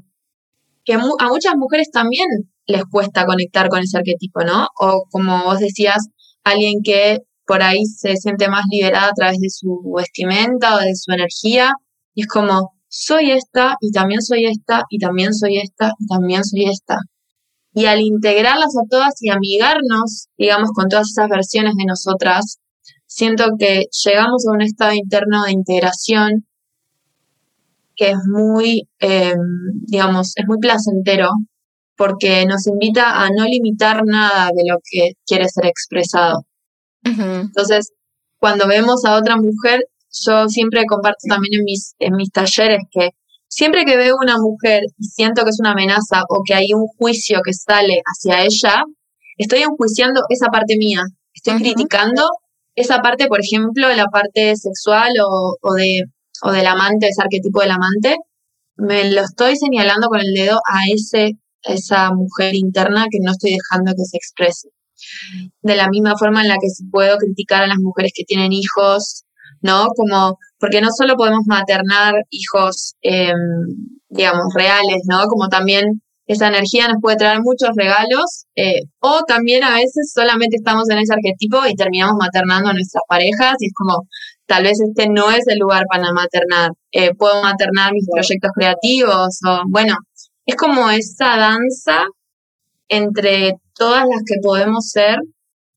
que 0.86 0.94
a 0.94 1.00
muchas 1.00 1.56
mujeres 1.58 1.90
también 1.92 2.28
les 2.68 2.84
cuesta 2.92 3.26
conectar 3.26 3.70
con 3.70 3.80
ese 3.82 3.98
arquetipo, 3.98 4.42
¿no? 4.44 4.68
O 4.80 5.06
como 5.10 5.46
vos 5.46 5.60
decías, 5.60 6.10
alguien 6.44 6.82
que 6.84 7.20
por 7.48 7.64
ahí 7.64 7.86
se 7.86 8.16
siente 8.18 8.48
más 8.50 8.66
liberada 8.72 9.08
a 9.10 9.14
través 9.14 9.40
de 9.40 9.50
su 9.50 9.82
vestimenta 9.96 10.76
o 10.76 10.80
de 10.80 10.94
su 10.96 11.12
energía, 11.12 11.72
y 12.14 12.22
es 12.22 12.28
como, 12.28 12.79
soy 12.90 13.32
esta 13.32 13.76
y 13.80 13.92
también 13.92 14.22
soy 14.22 14.46
esta 14.46 14.84
y 14.90 14.98
también 15.00 15.34
soy 15.34 15.60
esta 15.60 15.94
y 15.98 16.08
también 16.08 16.44
soy 16.44 16.66
esta. 16.66 16.98
Y 17.74 17.86
al 17.86 18.02
integrarlas 18.02 18.76
a 18.76 18.88
todas 18.90 19.14
y 19.22 19.30
amigarnos, 19.30 20.28
digamos, 20.38 20.72
con 20.74 20.90
todas 20.90 21.10
esas 21.10 21.30
versiones 21.30 21.76
de 21.78 21.86
nosotras, 21.86 22.60
siento 23.06 23.46
que 23.58 23.86
llegamos 24.04 24.46
a 24.48 24.52
un 24.52 24.62
estado 24.62 24.94
interno 24.94 25.44
de 25.44 25.52
integración 25.52 26.46
que 27.96 28.12
es 28.12 28.18
muy, 28.28 28.88
em, 29.00 29.38
digamos, 29.86 30.34
es 30.36 30.46
muy 30.48 30.58
placentero 30.60 31.30
porque 31.98 32.46
nos 32.46 32.66
invita 32.66 33.24
a 33.24 33.30
no 33.30 33.44
limitar 33.44 34.06
nada 34.06 34.52
de 34.56 34.64
lo 34.66 34.78
que 34.90 35.14
quiere 35.26 35.50
ser 35.50 35.66
expresado. 35.66 36.46
Entonces, 37.04 37.92
cuando 38.38 38.68
vemos 38.68 39.04
a 39.04 39.18
otra 39.18 39.36
mujer, 39.36 39.82
yo 40.12 40.48
siempre 40.48 40.86
comparto 40.86 41.20
también 41.28 41.60
en 41.60 41.64
mis, 41.64 41.96
en 42.00 42.16
mis 42.16 42.32
talleres 42.32 42.80
que 42.92 43.10
siempre 43.48 43.86
que 43.86 43.98
veo 43.98 44.16
una 44.22 44.38
mujer 44.38 44.84
y 44.98 45.06
siento 45.06 45.44
que 45.44 45.50
es 45.50 45.60
una 45.60 45.72
amenaza 45.72 46.24
o 46.30 46.42
que 46.46 46.54
hay 46.54 46.74
un 46.74 46.88
juicio 46.98 47.40
que 47.44 47.54
sale 47.54 48.02
hacia 48.06 48.44
ella, 48.44 48.84
estoy 49.38 49.64
enjuiciando 49.64 50.22
esa 50.30 50.48
parte 50.48 50.78
mía, 50.78 51.02
estoy 51.34 51.56
criticando 51.62 52.24
esa 52.76 53.00
parte, 53.00 53.28
por 53.28 53.42
ejemplo, 53.42 53.94
la 53.94 54.06
parte 54.06 54.56
sexual 54.56 55.12
o, 55.22 55.58
o, 55.62 55.74
de, 55.74 56.04
o 56.44 56.52
del 56.52 56.66
amante, 56.66 57.10
ese 57.10 57.22
arquetipo 57.22 57.62
del 57.62 57.72
amante, 57.72 58.16
me 58.78 59.12
lo 59.12 59.22
estoy 59.22 59.58
señalando 59.58 60.08
con 60.08 60.22
el 60.22 60.34
dedo 60.34 60.60
a 60.66 60.80
ese, 60.90 61.34
esa 61.64 62.12
mujer 62.14 62.56
interna 62.56 63.08
que 63.12 63.20
no 63.22 63.32
estoy 63.32 63.52
dejando 63.52 63.92
que 63.92 64.06
se 64.06 64.18
exprese. 64.18 64.70
De 65.62 65.76
la 65.76 65.90
misma 65.90 66.16
forma 66.18 66.42
en 66.42 66.48
la 66.48 66.56
que 66.56 66.68
puedo 66.92 67.18
criticar 67.18 67.64
a 67.64 67.68
las 67.68 67.80
mujeres 67.80 68.12
que 68.16 68.24
tienen 68.24 68.54
hijos, 68.54 69.26
¿no? 69.62 69.88
Como, 69.96 70.38
porque 70.60 70.82
no 70.82 70.90
solo 70.96 71.16
podemos 71.16 71.46
maternar 71.48 72.14
hijos, 72.30 72.96
em, 73.02 73.36
digamos, 74.10 74.54
reales, 74.54 75.04
¿no? 75.08 75.26
Como 75.28 75.48
también 75.50 76.02
esa 76.30 76.48
energía 76.48 76.88
nos 76.88 77.02
puede 77.02 77.18
traer 77.18 77.40
muchos 77.42 77.70
regalos, 77.76 78.46
eh, 78.56 78.82
o 79.00 79.24
también 79.28 79.64
a 79.64 79.74
veces 79.74 80.12
solamente 80.14 80.58
estamos 80.58 80.88
en 80.90 81.00
ese 81.00 81.14
arquetipo 81.14 81.66
y 81.66 81.74
terminamos 81.76 82.16
maternando 82.20 82.70
a 82.70 82.74
nuestras 82.74 83.02
parejas 83.08 83.56
y 83.60 83.68
es 83.68 83.74
como, 83.74 84.08
tal 84.46 84.64
vez 84.64 84.80
este 84.80 85.10
no 85.10 85.32
es 85.32 85.48
el 85.48 85.58
lugar 85.58 85.86
para 85.90 86.14
maternar, 86.14 86.70
eh, 86.92 87.16
puedo 87.16 87.42
maternar 87.42 87.94
mis 87.94 88.08
proyectos 88.12 88.52
creativos, 88.54 89.40
o 89.48 89.62
bueno, 89.70 89.96
es 90.46 90.56
como 90.56 90.90
esa 90.92 91.38
danza 91.38 92.06
entre 92.90 93.56
todas 93.74 94.06
las 94.08 94.22
que 94.26 94.36
podemos 94.44 94.90
ser 94.90 95.18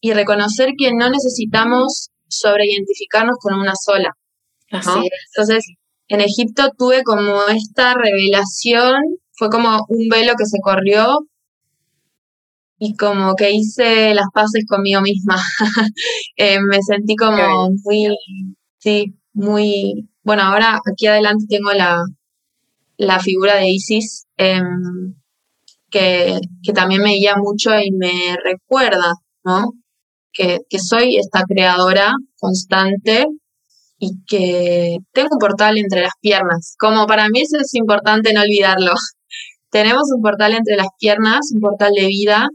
y 0.02 0.12
reconocer 0.12 0.70
que 0.76 0.90
no 0.92 1.08
necesitamos 1.08 2.10
sobreidentificarnos 2.32 3.36
con 3.40 3.54
una 3.54 3.74
sola. 3.76 4.10
Entonces, 4.70 5.64
en 6.08 6.20
Egipto 6.20 6.70
tuve 6.76 7.02
como 7.02 7.46
esta 7.48 7.94
revelación, 7.94 8.94
fue 9.32 9.50
como 9.50 9.84
un 9.88 10.08
velo 10.08 10.34
que 10.36 10.46
se 10.46 10.58
corrió 10.62 11.26
y 12.78 12.96
como 12.96 13.34
que 13.34 13.52
hice 13.52 14.14
las 14.14 14.26
paces 14.32 14.64
conmigo 14.68 15.00
misma. 15.00 15.36
Eh, 16.36 16.58
me 16.60 16.82
sentí 16.82 17.14
como 17.14 17.70
muy, 17.84 18.08
sí, 18.78 19.14
muy, 19.34 20.08
bueno, 20.22 20.42
ahora 20.42 20.80
aquí 20.90 21.06
adelante 21.06 21.44
tengo 21.48 21.72
la, 21.72 22.02
la 22.96 23.20
figura 23.20 23.56
de 23.56 23.68
Isis, 23.68 24.26
em, 24.36 25.14
que, 25.90 26.40
que, 26.62 26.72
también 26.72 27.02
me 27.02 27.10
guía 27.14 27.36
mucho 27.36 27.70
y 27.78 27.92
me 27.92 28.36
recuerda, 28.42 29.12
¿no? 29.44 29.72
Que, 30.32 30.58
soy 30.78 31.16
esta 31.16 31.42
creadora 31.46 32.12
constante 32.38 33.26
y 33.98 34.10
que 34.26 34.96
tengo 35.12 35.28
un 35.32 35.38
portal 35.38 35.78
entre 35.78 36.02
las 36.02 36.14
piernas. 36.20 36.74
Como 36.78 37.06
para 37.06 37.28
mí 37.28 37.40
eso 37.42 37.58
es 37.60 37.74
importante 37.74 38.32
no 38.32 38.42
olvidarlo. 38.42 38.92
Tenemos 39.70 40.04
un 40.14 40.22
portal 40.22 40.54
entre 40.54 40.76
las 40.76 40.88
piernas, 40.98 41.50
un 41.54 41.60
portal 41.60 41.92
de 41.94 42.06
vida 42.06 42.48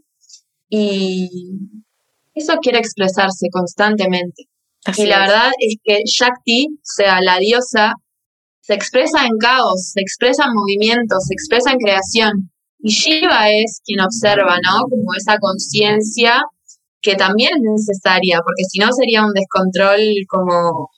y 0.70 1.30
eso 2.34 2.58
quiere 2.62 2.80
expresarse 2.80 3.48
constantemente. 3.52 4.44
y 4.98 5.06
la 5.06 5.20
verdad 5.20 5.52
es 5.60 5.76
que 5.84 6.02
Shakti, 6.06 6.68
o 6.68 6.80
sea, 6.84 7.20
la 7.22 7.40
diosa, 7.40 7.94
se 8.62 8.74
expresa 8.74 9.26
en 9.26 9.38
caos, 9.40 9.92
se 9.94 10.02
expresa 10.02 10.44
en 10.46 10.54
movimiento, 10.54 11.16
se 11.20 11.34
expresa 11.34 11.72
en 11.72 11.78
creación. 11.78 12.52
Y 12.80 12.92
Shiva 12.92 13.50
es 13.50 13.82
quien 13.84 14.02
observa, 14.02 14.58
¿no? 14.64 14.82
Como 14.90 15.14
esa 15.18 15.38
conciencia 15.40 16.44
que 17.08 17.16
también 17.16 17.52
es 17.56 17.88
necesaria, 17.88 18.42
porque 18.44 18.66
si 18.68 18.80
no 18.80 18.92
sería 18.92 19.26
un 19.26 19.32
descontrol 19.32 20.02
como 20.28 20.90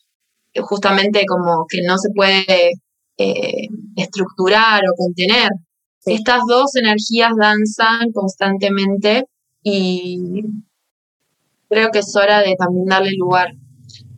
justamente 0.59 1.23
como 1.27 1.67
que 1.69 1.83
no 1.85 1.99
se 1.99 2.09
puede 2.15 2.71
eh, 3.17 3.67
estructurar 3.95 4.81
o 4.89 4.95
contener. 4.97 5.49
Estas 6.03 6.41
dos 6.47 6.75
energías 6.75 7.33
danzan 7.39 8.11
constantemente 8.11 9.25
y 9.61 10.41
creo 11.69 11.91
que 11.91 11.99
es 11.99 12.15
hora 12.15 12.39
de 12.39 12.55
también 12.57 12.85
darle 12.85 13.11
lugar 13.15 13.49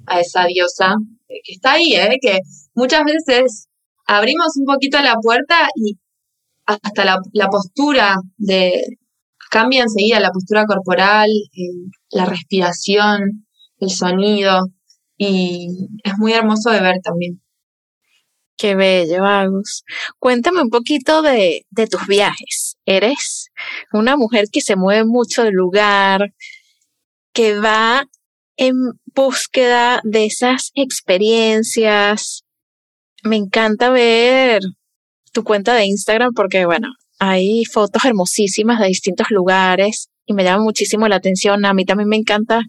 a 0.05 0.21
esa 0.21 0.45
diosa 0.45 0.95
que 1.27 1.53
está 1.53 1.73
ahí, 1.73 1.93
¿eh? 1.95 2.19
que 2.21 2.39
muchas 2.73 3.01
veces 3.03 3.67
abrimos 4.07 4.55
un 4.55 4.65
poquito 4.65 4.97
la 5.01 5.15
puerta 5.15 5.67
y 5.75 5.97
hasta 6.65 7.03
la 7.33 7.47
postura 7.49 8.15
de, 8.37 8.81
cambia 9.51 9.83
enseguida 9.83 10.21
la 10.21 10.31
postura 10.31 10.65
corporal, 10.65 11.29
la 12.09 12.25
respiración, 12.25 13.45
el 13.79 13.89
sonido, 13.89 14.69
y 15.17 15.67
es 16.03 16.13
muy 16.17 16.31
hermoso 16.33 16.71
de 16.71 16.79
ver 16.79 16.95
también. 17.03 17.41
Qué 18.57 18.75
bello, 18.75 19.25
Agus. 19.25 19.83
Cuéntame 20.19 20.61
un 20.61 20.69
poquito 20.69 21.21
de, 21.21 21.65
de 21.69 21.87
tus 21.87 22.07
viajes. 22.07 22.77
Eres 22.85 23.49
una 23.91 24.15
mujer 24.15 24.45
que 24.51 24.61
se 24.61 24.75
mueve 24.75 25.03
mucho 25.03 25.43
de 25.43 25.51
lugar, 25.51 26.33
que 27.33 27.59
va 27.59 28.07
en 28.55 28.75
búsqueda 29.13 29.99
de 30.03 30.25
esas 30.25 30.71
experiencias. 30.75 32.45
Me 33.23 33.35
encanta 33.35 33.89
ver 33.89 34.61
tu 35.33 35.43
cuenta 35.43 35.75
de 35.75 35.85
Instagram 35.85 36.33
porque, 36.33 36.65
bueno, 36.65 36.87
hay 37.23 37.65
fotos 37.65 38.03
hermosísimas 38.03 38.79
de 38.79 38.87
distintos 38.87 39.27
lugares 39.29 40.09
y 40.25 40.33
me 40.33 40.43
llama 40.43 40.63
muchísimo 40.63 41.07
la 41.07 41.17
atención. 41.17 41.63
A 41.65 41.73
mí 41.75 41.85
también 41.85 42.09
me 42.09 42.15
encanta 42.15 42.63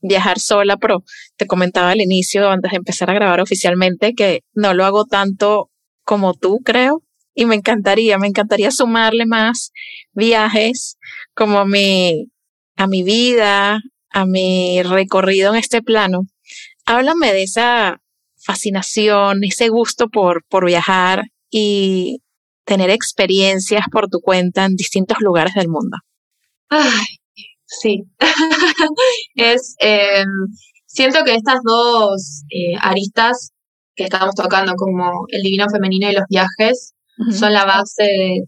viajar 0.00 0.38
sola, 0.38 0.76
pero 0.76 1.02
te 1.36 1.48
comentaba 1.48 1.90
al 1.90 2.00
inicio, 2.00 2.48
antes 2.48 2.70
de 2.70 2.76
empezar 2.76 3.10
a 3.10 3.14
grabar 3.14 3.40
oficialmente, 3.40 4.14
que 4.14 4.42
no 4.54 4.72
lo 4.72 4.84
hago 4.84 5.04
tanto 5.04 5.72
como 6.04 6.34
tú, 6.34 6.60
creo. 6.64 7.02
Y 7.34 7.46
me 7.46 7.56
encantaría, 7.56 8.18
me 8.18 8.28
encantaría 8.28 8.70
sumarle 8.70 9.26
más 9.26 9.72
viajes 10.12 10.96
como 11.34 11.66
mi, 11.66 12.28
a 12.76 12.86
mi 12.86 13.02
vida, 13.02 13.80
a 14.10 14.26
mi 14.26 14.80
recorrido 14.84 15.52
en 15.52 15.58
este 15.58 15.82
plano. 15.82 16.20
Háblame 16.86 17.32
de 17.32 17.42
esa 17.42 18.00
fascinación, 18.36 19.42
ese 19.42 19.70
gusto 19.70 20.08
por, 20.08 20.44
por 20.48 20.66
viajar 20.66 21.24
y 21.50 22.22
tener 22.68 22.90
experiencias 22.90 23.86
por 23.90 24.08
tu 24.08 24.20
cuenta 24.20 24.66
en 24.66 24.76
distintos 24.76 25.16
lugares 25.20 25.54
del 25.54 25.68
mundo? 25.68 25.96
Ay, 26.68 27.06
sí. 27.64 28.04
es, 29.34 29.74
em, 29.78 30.28
siento 30.84 31.24
que 31.24 31.34
estas 31.34 31.60
dos 31.64 32.42
eh, 32.50 32.76
aristas 32.82 33.52
que 33.96 34.04
estamos 34.04 34.34
tocando, 34.34 34.74
como 34.76 35.24
el 35.28 35.42
divino 35.42 35.64
femenino 35.72 36.10
y 36.10 36.14
los 36.14 36.24
viajes, 36.28 36.94
son 37.32 37.52
la 37.52 37.64
base 37.64 38.04
de, 38.04 38.42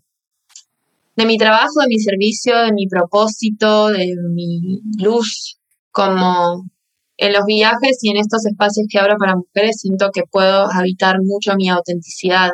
de 1.16 1.26
mi 1.26 1.38
trabajo, 1.38 1.80
de 1.80 1.88
mi 1.88 1.98
servicio, 1.98 2.56
de 2.58 2.72
mi 2.72 2.86
propósito, 2.86 3.88
de 3.88 4.14
mi 4.32 4.80
luz, 5.02 5.58
como 5.90 6.64
en 7.16 7.32
los 7.32 7.44
viajes 7.46 7.98
y 8.02 8.10
en 8.10 8.18
estos 8.18 8.46
espacios 8.46 8.86
que 8.88 8.98
abro 8.98 9.16
para 9.18 9.34
mujeres 9.34 9.80
siento 9.80 10.10
que 10.12 10.22
puedo 10.30 10.70
habitar 10.70 11.16
mucho 11.22 11.56
mi 11.56 11.68
autenticidad, 11.68 12.50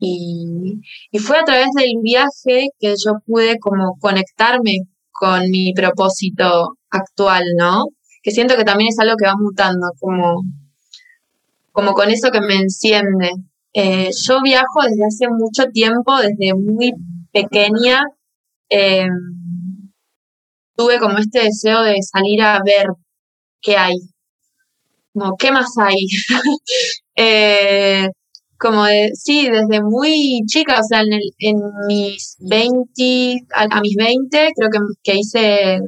y, 0.00 0.80
fue 1.20 1.38
a 1.38 1.44
través 1.44 1.68
del 1.76 1.94
viaje 2.02 2.68
que 2.78 2.94
yo 3.04 3.14
pude 3.26 3.58
como 3.58 3.96
conectarme 4.00 4.78
con 5.10 5.50
mi 5.50 5.72
propósito 5.74 6.76
actual, 6.90 7.42
¿no? 7.58 7.86
Que 8.22 8.30
siento 8.30 8.56
que 8.56 8.64
también 8.64 8.90
es 8.90 8.98
algo 8.98 9.16
que 9.16 9.26
va 9.26 9.34
mutando, 9.36 9.88
como, 9.98 10.42
como 11.72 11.94
con 11.94 12.10
eso 12.10 12.30
que 12.30 12.40
me 12.40 12.56
enciende. 12.56 13.32
Eh, 13.72 14.10
yo 14.26 14.40
viajo 14.42 14.82
desde 14.82 15.06
hace 15.06 15.28
mucho 15.28 15.64
tiempo, 15.72 16.16
desde 16.18 16.54
muy 16.54 16.92
pequeña. 17.32 18.02
Em, 18.68 19.08
tuve 20.76 20.98
como 20.98 21.18
este 21.18 21.44
deseo 21.44 21.82
de 21.82 21.96
salir 22.02 22.42
a 22.42 22.60
ver 22.64 22.86
qué 23.60 23.76
hay. 23.76 23.96
Como, 25.12 25.36
¿qué 25.36 25.50
más 25.52 25.70
hay? 25.78 26.06
eh, 27.16 28.08
como 28.58 28.84
de, 28.84 29.10
sí, 29.14 29.48
desde 29.48 29.82
muy 29.82 30.42
chica, 30.46 30.80
o 30.80 30.82
sea, 30.82 31.00
en, 31.00 31.20
en 31.38 31.56
mis 31.86 32.36
20, 32.40 33.46
a, 33.54 33.80
mis 33.80 33.96
20, 33.96 34.52
creo 34.56 34.70
que, 34.70 34.78
que 35.02 35.18
hice 35.18 35.80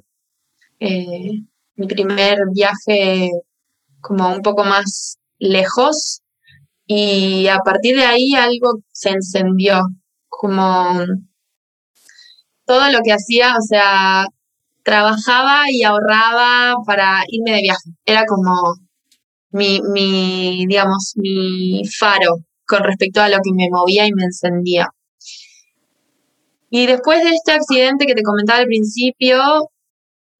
eh, 0.81 1.43
mi 1.77 1.87
primer 1.87 2.39
viaje 2.55 3.31
como 4.01 4.33
un 4.35 4.43
poco 4.43 4.65
más 4.65 5.19
lejos 5.39 6.23
Y 6.87 7.49
a 7.49 7.59
partir 7.59 7.97
de 7.97 8.05
ahí 8.05 8.35
algo 8.35 8.81
se 8.93 9.11
encendió, 9.11 9.83
como 10.29 11.01
todo 12.67 12.91
lo 12.93 13.01
que 13.05 13.13
hacía, 13.13 13.55
o 13.57 13.63
sea, 13.63 14.27
trabajaba 14.85 15.65
y 15.71 15.85
ahorraba 15.85 16.77
para 16.87 17.23
irme 17.29 17.53
de 17.57 17.63
viaje. 17.63 17.91
Era 18.07 18.25
como 18.27 18.53
mi, 19.53 19.81
mi, 19.93 20.67
digamos, 20.67 21.15
mi 21.17 21.83
faro 21.99 22.39
con 22.71 22.85
respecto 22.85 23.21
a 23.21 23.29
lo 23.29 23.39
que 23.43 23.53
me 23.53 23.69
movía 23.69 24.07
y 24.07 24.13
me 24.13 24.23
encendía. 24.23 24.87
Y 26.71 26.87
después 26.87 27.23
de 27.25 27.31
este 27.31 27.51
accidente 27.51 28.07
que 28.07 28.15
te 28.15 28.23
comentaba 28.23 28.61
al 28.61 28.67
principio, 28.67 29.41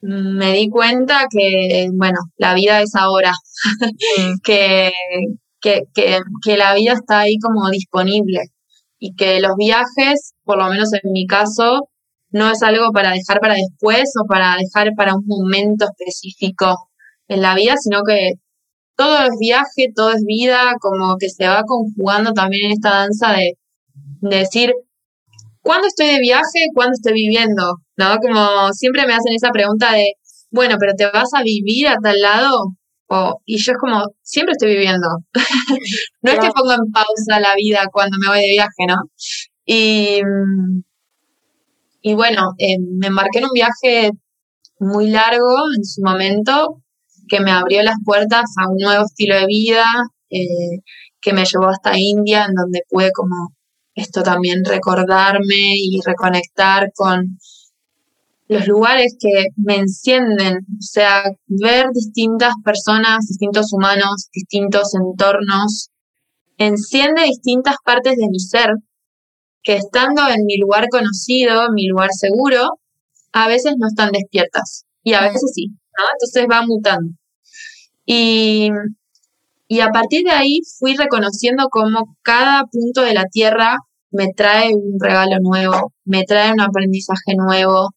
me 0.01 0.53
di 0.53 0.71
cuenta 0.71 1.27
que, 1.29 1.89
bueno, 1.93 2.19
la 2.37 2.55
vida 2.55 2.81
es 2.83 2.95
ahora, 2.95 3.33
que, 4.45 4.93
que, 5.61 5.83
que, 5.93 6.57
la 6.57 6.75
vida 6.75 6.93
está 6.93 7.21
ahí 7.21 7.37
como 7.39 7.69
disponible 7.69 8.39
y 9.01 9.15
que 9.17 9.41
los 9.41 9.57
viajes, 9.59 10.35
por 10.45 10.59
lo 10.59 10.69
menos 10.69 10.93
en 10.93 11.11
mi 11.13 11.27
caso, 11.27 11.89
no 12.31 12.53
es 12.53 12.63
algo 12.63 12.93
para 12.93 13.11
dejar 13.11 13.41
para 13.41 13.55
después 13.55 14.13
o 14.23 14.27
para 14.27 14.57
dejar 14.57 14.93
para 14.97 15.17
un 15.17 15.27
momento 15.27 15.85
específico 15.87 16.91
en 17.27 17.43
la 17.43 17.57
vida, 17.57 17.75
sino 17.77 18.03
que 18.07 18.35
todo 19.01 19.17
es 19.23 19.31
viaje, 19.41 19.93
todo 19.97 20.11
es 20.11 20.23
vida, 20.27 20.75
como 20.79 21.17
que 21.19 21.31
se 21.31 21.49
va 21.49 21.63
conjugando 21.67 22.33
también 22.35 22.67
en 22.67 22.73
esta 22.73 22.91
danza 22.91 23.33
de, 23.33 23.55
de 24.21 24.37
decir, 24.37 24.75
¿cuándo 25.63 25.87
estoy 25.87 26.09
de 26.09 26.21
viaje? 26.21 26.67
¿Cuándo 26.75 26.93
estoy 26.93 27.15
viviendo? 27.15 27.77
¿No? 27.97 28.19
Como 28.19 28.71
siempre 28.75 29.07
me 29.07 29.15
hacen 29.15 29.33
esa 29.35 29.53
pregunta 29.53 29.95
de, 29.95 30.13
bueno, 30.51 30.77
pero 30.79 30.93
¿te 30.95 31.07
vas 31.07 31.33
a 31.33 31.43
vivir 31.43 31.89
a 31.89 31.97
tal 31.97 32.21
lado? 32.21 32.75
O, 33.07 33.41
y 33.47 33.57
yo 33.57 33.73
es 33.73 33.79
como, 33.79 34.05
siempre 34.21 34.53
estoy 34.53 34.73
viviendo. 34.73 35.09
no 36.21 36.33
es 36.33 36.39
que 36.39 36.51
pongo 36.51 36.73
en 36.73 36.93
pausa 36.93 37.41
la 37.41 37.55
vida 37.57 37.87
cuando 37.91 38.19
me 38.21 38.29
voy 38.29 38.41
de 38.41 38.53
viaje, 38.53 38.85
¿no? 38.87 38.97
Y, 39.65 40.21
y 42.03 42.15
bueno, 42.15 42.53
eh, 42.59 42.77
me 42.99 43.07
embarqué 43.07 43.39
en 43.39 43.45
un 43.47 43.55
viaje 43.55 44.11
muy 44.79 45.09
largo 45.09 45.57
en 45.75 45.85
su 45.87 46.03
momento, 46.03 46.83
que 47.31 47.41
me 47.41 47.53
abrió 47.53 47.83
las 47.83 47.97
puertas 48.05 48.45
a 48.59 48.69
un 48.69 48.77
nuevo 48.77 49.05
estilo 49.07 49.37
de 49.37 49.47
vida, 49.47 49.87
eh, 50.29 50.83
que 51.21 51.33
me 51.33 51.45
llevó 51.45 51.69
hasta 51.69 51.99
India, 51.99 52.45
en 52.47 52.55
donde 52.55 52.81
pude 52.89 53.11
como 53.13 53.55
esto 53.95 54.23
también 54.23 54.65
recordarme 54.65 55.77
y 55.77 56.01
reconectar 56.05 56.91
con 56.95 57.39
los 58.49 58.67
lugares 58.67 59.17
que 59.19 59.47
me 59.57 59.77
encienden, 59.77 60.57
o 60.57 60.83
sea, 60.83 61.23
ver 61.47 61.87
distintas 61.95 62.55
personas, 62.65 63.27
distintos 63.29 63.73
humanos, 63.73 64.29
distintos 64.33 64.93
entornos, 64.95 65.91
enciende 66.59 67.23
distintas 67.23 67.77
partes 67.85 68.17
de 68.17 68.27
mi 68.29 68.41
ser 68.41 68.71
que 69.63 69.77
estando 69.77 70.23
en 70.29 70.45
mi 70.47 70.59
lugar 70.59 70.89
conocido, 70.91 71.71
mi 71.73 71.87
lugar 71.87 72.11
seguro, 72.13 72.81
a 73.33 73.47
veces 73.47 73.75
no 73.79 73.87
están 73.87 74.11
despiertas 74.11 74.85
y 75.05 75.13
a 75.13 75.23
veces 75.23 75.53
sí, 75.55 75.69
¿no? 75.69 76.05
Entonces 76.13 76.47
va 76.51 76.67
mutando. 76.67 77.20
Y, 78.13 78.71
y 79.69 79.81
a 79.81 79.91
partir 79.91 80.25
de 80.25 80.33
ahí 80.33 80.63
fui 80.81 80.97
reconociendo 80.97 81.69
cómo 81.71 82.17
cada 82.23 82.65
punto 82.65 83.03
de 83.03 83.15
la 83.15 83.27
Tierra 83.27 83.77
me 84.11 84.27
trae 84.35 84.75
un 84.75 84.99
regalo 84.99 85.37
nuevo, 85.41 85.93
me 86.05 86.25
trae 86.25 86.53
un 86.53 86.61
aprendizaje 86.61 87.37
nuevo, 87.37 87.91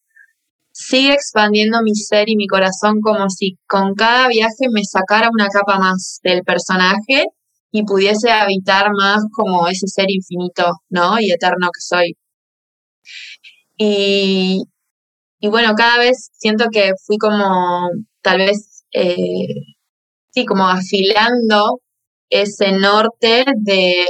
sigue 0.71 1.13
expandiendo 1.13 1.81
mi 1.81 1.95
ser 1.95 2.29
y 2.29 2.35
mi 2.35 2.45
corazón 2.45 3.01
como 3.01 3.27
si 3.31 3.57
con 3.67 3.95
cada 3.95 4.27
viaje 4.27 4.67
me 4.71 4.83
sacara 4.83 5.29
una 5.33 5.47
capa 5.47 5.79
más 5.79 6.19
del 6.21 6.43
personaje 6.43 7.25
y 7.71 7.83
pudiese 7.83 8.29
habitar 8.29 8.91
más 8.95 9.23
como 9.31 9.67
ese 9.67 9.87
ser 9.87 10.11
infinito, 10.11 10.73
¿no? 10.89 11.19
Y 11.19 11.31
eterno 11.31 11.69
que 11.73 11.81
soy. 11.81 12.15
Y, 13.77 14.61
y 15.39 15.47
bueno, 15.47 15.73
cada 15.75 15.97
vez 15.97 16.29
siento 16.33 16.65
que 16.71 16.91
fui 17.03 17.17
como, 17.17 17.89
tal 18.21 18.37
vez, 18.37 18.83
eh, 18.93 19.47
sí, 20.33 20.45
como 20.45 20.67
afilando 20.67 21.79
ese 22.29 22.71
norte 22.71 23.45
de 23.55 24.05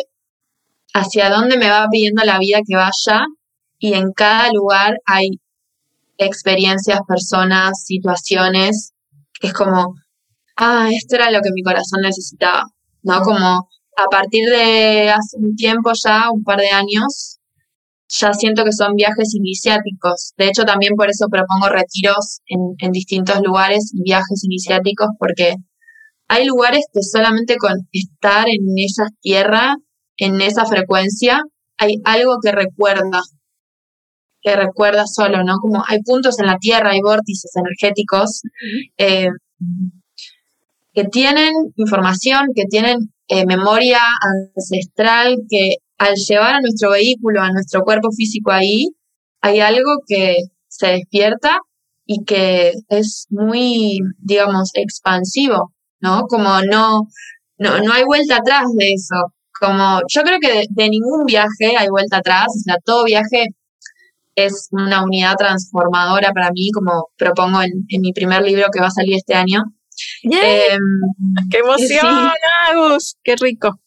hacia 0.93 1.29
dónde 1.29 1.57
me 1.57 1.69
va 1.69 1.87
pidiendo 1.91 2.23
la 2.23 2.39
vida 2.39 2.59
que 2.65 2.75
vaya 2.75 3.25
y 3.79 3.93
en 3.93 4.11
cada 4.13 4.49
lugar 4.53 4.97
hay 5.05 5.27
experiencias, 6.17 7.01
personas, 7.07 7.83
situaciones, 7.83 8.93
que 9.39 9.47
es 9.47 9.53
como, 9.53 9.95
ah, 10.55 10.89
esto 10.93 11.15
era 11.15 11.31
lo 11.31 11.41
que 11.41 11.49
mi 11.53 11.63
corazón 11.63 12.01
necesitaba, 12.01 12.63
¿no? 13.01 13.21
Como 13.21 13.67
a 13.97 14.05
partir 14.09 14.49
de 14.49 15.09
hace 15.09 15.37
un 15.37 15.55
tiempo 15.55 15.91
ya, 15.93 16.31
un 16.31 16.43
par 16.43 16.59
de 16.59 16.69
años, 16.69 17.39
ya 18.07 18.33
siento 18.33 18.63
que 18.63 18.71
son 18.71 18.95
viajes 18.95 19.33
iniciáticos. 19.33 20.33
De 20.37 20.47
hecho, 20.47 20.63
también 20.63 20.93
por 20.95 21.09
eso 21.09 21.27
propongo 21.29 21.67
retiros 21.69 22.39
en, 22.45 22.59
en 22.77 22.91
distintos 22.91 23.41
lugares 23.41 23.91
y 23.93 24.03
viajes 24.03 24.43
iniciáticos, 24.43 25.07
porque 25.19 25.55
hay 26.33 26.47
lugares 26.47 26.85
que 26.91 27.03
solamente 27.03 27.57
con 27.57 27.73
estar 27.91 28.45
en 28.47 28.73
esa 28.77 29.05
tierra, 29.21 29.75
en 30.17 30.41
esa 30.41 30.65
frecuencia, 30.65 31.43
hay 31.77 31.97
algo 32.05 32.37
que 32.41 32.51
recuerda, 32.51 33.21
que 34.41 34.55
recuerda 34.55 35.05
solo, 35.05 35.43
¿no? 35.43 35.57
Como 35.61 35.83
hay 35.87 35.99
puntos 36.01 36.39
en 36.39 36.47
la 36.47 36.57
Tierra, 36.57 36.91
hay 36.91 37.01
vórtices 37.01 37.51
energéticos 37.55 38.41
eh, 38.97 39.27
que 40.93 41.03
tienen 41.03 41.53
información, 41.75 42.47
que 42.55 42.65
tienen 42.67 42.97
eh, 43.27 43.45
memoria 43.45 43.99
ancestral, 44.55 45.35
que 45.47 45.75
al 45.99 46.15
llevar 46.15 46.55
a 46.55 46.61
nuestro 46.61 46.91
vehículo, 46.91 47.41
a 47.41 47.51
nuestro 47.51 47.81
cuerpo 47.81 48.09
físico 48.11 48.51
ahí, 48.51 48.87
hay 49.41 49.59
algo 49.59 49.99
que 50.07 50.37
se 50.67 50.87
despierta 50.87 51.59
y 52.07 52.23
que 52.25 52.73
es 52.89 53.27
muy, 53.29 53.99
digamos, 54.17 54.71
expansivo, 54.73 55.73
¿no? 56.03 56.27
Como 56.27 56.61
no, 56.69 57.07
no, 57.57 57.79
no 57.79 57.93
hay 57.93 58.03
vuelta 58.03 58.37
atrás 58.37 58.65
de 58.77 58.93
eso. 58.93 59.33
Como 59.59 60.01
yo 60.07 60.21
creo 60.23 60.39
que 60.39 60.51
de, 60.51 60.67
de 60.69 60.89
ningún 60.89 61.25
viaje 61.25 61.77
hay 61.77 61.87
vuelta 61.89 62.17
atrás, 62.17 62.47
o 62.47 62.59
sea, 62.63 62.75
todo 62.83 63.05
viaje 63.05 63.47
es 64.35 64.67
una 64.71 65.03
unidad 65.03 65.35
transformadora 65.37 66.31
para 66.33 66.51
mí, 66.51 66.71
como 66.71 67.09
propongo 67.17 67.61
en, 67.61 68.01
mi 68.01 68.11
primer 68.11 68.41
libro 68.43 68.65
que 68.71 68.81
va 68.81 68.87
a 68.87 68.91
salir 68.91 69.15
este 69.15 69.35
año. 69.35 69.61
Em, 70.23 70.79
¡Qué 71.49 71.59
emoción, 71.59 72.29
Agus! 72.67 73.15
¡Qué 73.23 73.35
rico! 73.35 73.79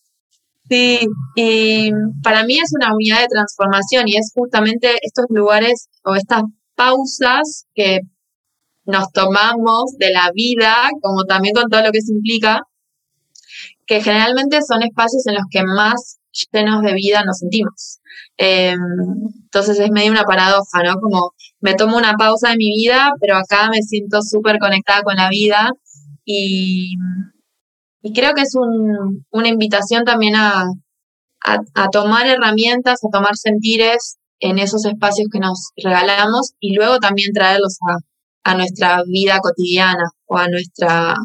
Sí, 0.69 1.01
y 1.37 1.91
para 2.23 2.45
mí 2.45 2.59
es 2.59 2.73
una 2.75 2.95
unidad 2.95 3.21
de 3.21 3.29
transformación 3.29 4.05
y 4.07 4.17
es 4.17 4.33
justamente 4.35 4.99
estos 5.03 5.27
lugares 5.29 5.89
o 6.03 6.15
estas 6.15 6.43
pausas 6.75 7.67
que 7.75 8.01
nos 8.87 9.11
tomamos 9.13 9.97
de 9.99 10.11
la 10.11 10.31
vida, 10.35 10.75
como 11.03 11.25
también 11.25 11.55
con 11.55 11.69
todo 11.69 11.83
lo 11.83 11.93
que 11.93 12.01
se 12.01 12.13
implica, 12.13 12.63
que 13.87 14.03
generalmente 14.03 14.61
son 14.63 14.83
espacios 14.83 15.27
en 15.27 15.35
los 15.35 15.45
que 15.51 15.63
más 15.63 16.19
llenos 16.53 16.83
de 16.83 16.95
vida 16.95 17.25
nos 17.25 17.39
sentimos. 17.39 18.01
Em, 18.37 18.77
entonces 19.45 19.79
es 19.79 19.91
medio 19.91 20.13
una 20.13 20.25
paradoja, 20.25 20.83
¿no? 20.85 21.01
Como 21.01 21.33
me 21.61 21.75
tomo 21.75 21.97
una 21.97 22.15
pausa 22.15 22.51
de 22.51 22.57
mi 22.57 22.67
vida, 22.77 23.11
pero 23.21 23.37
acá 23.37 23.69
me 23.71 23.83
siento 23.83 24.21
súper 24.23 24.59
conectada 24.59 25.03
con 25.03 25.17
la 25.17 25.29
vida 25.31 25.71
y, 26.25 26.95
y 28.03 28.13
creo 28.13 28.35
que 28.35 28.43
es 28.43 28.55
un, 28.55 29.25
una 29.31 29.49
invitación 29.49 30.05
también 30.05 30.37
a, 30.37 30.67
a, 31.75 31.89
tomar 31.91 32.27
herramientas, 32.27 33.01
a 33.05 33.11
tomar 33.11 33.37
sentires 33.37 34.19
en 34.41 34.59
esos 34.59 34.85
espacios 34.85 35.29
que 35.33 35.39
nos 35.39 35.71
regalamos 35.77 36.53
y 36.61 36.75
luego 36.75 36.99
también 36.99 37.33
traerlos 37.33 37.79
a, 37.89 37.99
a 38.47 38.55
nuestra 38.55 39.03
vida 39.09 39.41
cotidiana 39.41 40.09
o 40.27 40.37
a 40.39 40.47
nuestra, 40.47 41.17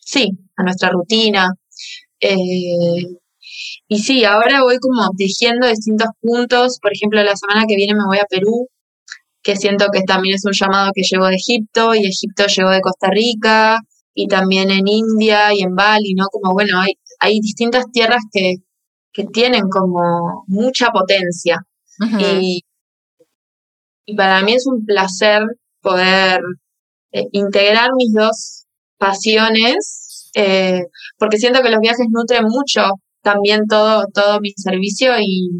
sí, 0.00 0.30
a 0.56 0.62
nuestra 0.62 0.90
rutina. 0.90 1.52
Eh, 2.20 3.06
y 3.88 3.98
sí, 3.98 4.24
ahora 4.24 4.62
voy 4.62 4.78
como 4.78 5.10
tejiendo 5.18 5.66
distintos 5.66 6.10
puntos. 6.20 6.78
Por 6.80 6.92
ejemplo, 6.92 7.20
la 7.24 7.34
semana 7.34 7.66
que 7.66 7.74
viene 7.74 7.94
me 7.94 8.06
voy 8.06 8.18
a 8.18 8.24
Perú, 8.30 8.68
que 9.42 9.56
siento 9.56 9.86
que 9.92 10.02
también 10.02 10.36
es 10.36 10.44
un 10.44 10.52
llamado 10.52 10.92
que 10.94 11.02
llegó 11.02 11.26
de 11.26 11.34
Egipto 11.34 11.92
y 11.96 12.06
Egipto 12.06 12.46
llegó 12.46 12.70
de 12.70 12.80
Costa 12.80 13.08
Rica 13.10 13.80
y 14.14 14.28
también 14.28 14.70
en 14.70 14.86
India 14.86 15.52
y 15.52 15.62
en 15.62 15.74
Bali, 15.74 16.14
¿no? 16.14 16.26
Como 16.30 16.52
bueno, 16.52 16.78
hay, 16.80 16.92
hay 17.18 17.40
distintas 17.40 17.86
tierras 17.92 18.22
que, 18.30 18.54
que 19.12 19.24
tienen 19.24 19.64
como 19.68 20.44
mucha 20.46 20.90
potencia. 20.90 21.58
y, 22.20 22.62
y, 24.06 24.14
para 24.14 24.42
mí 24.42 24.52
es 24.54 24.66
un 24.66 24.84
placer 24.86 25.42
poder 25.80 26.40
eh, 27.12 27.26
integrar 27.32 27.90
mis 27.96 28.12
dos 28.12 28.66
pasiones, 28.98 30.30
eh, 30.34 30.82
porque 31.18 31.38
siento 31.38 31.62
que 31.62 31.70
los 31.70 31.80
viajes 31.80 32.06
nutren 32.10 32.44
mucho 32.44 32.82
también 33.22 33.66
todo, 33.68 34.06
todo 34.14 34.40
mi 34.40 34.52
servicio 34.56 35.12
y, 35.20 35.50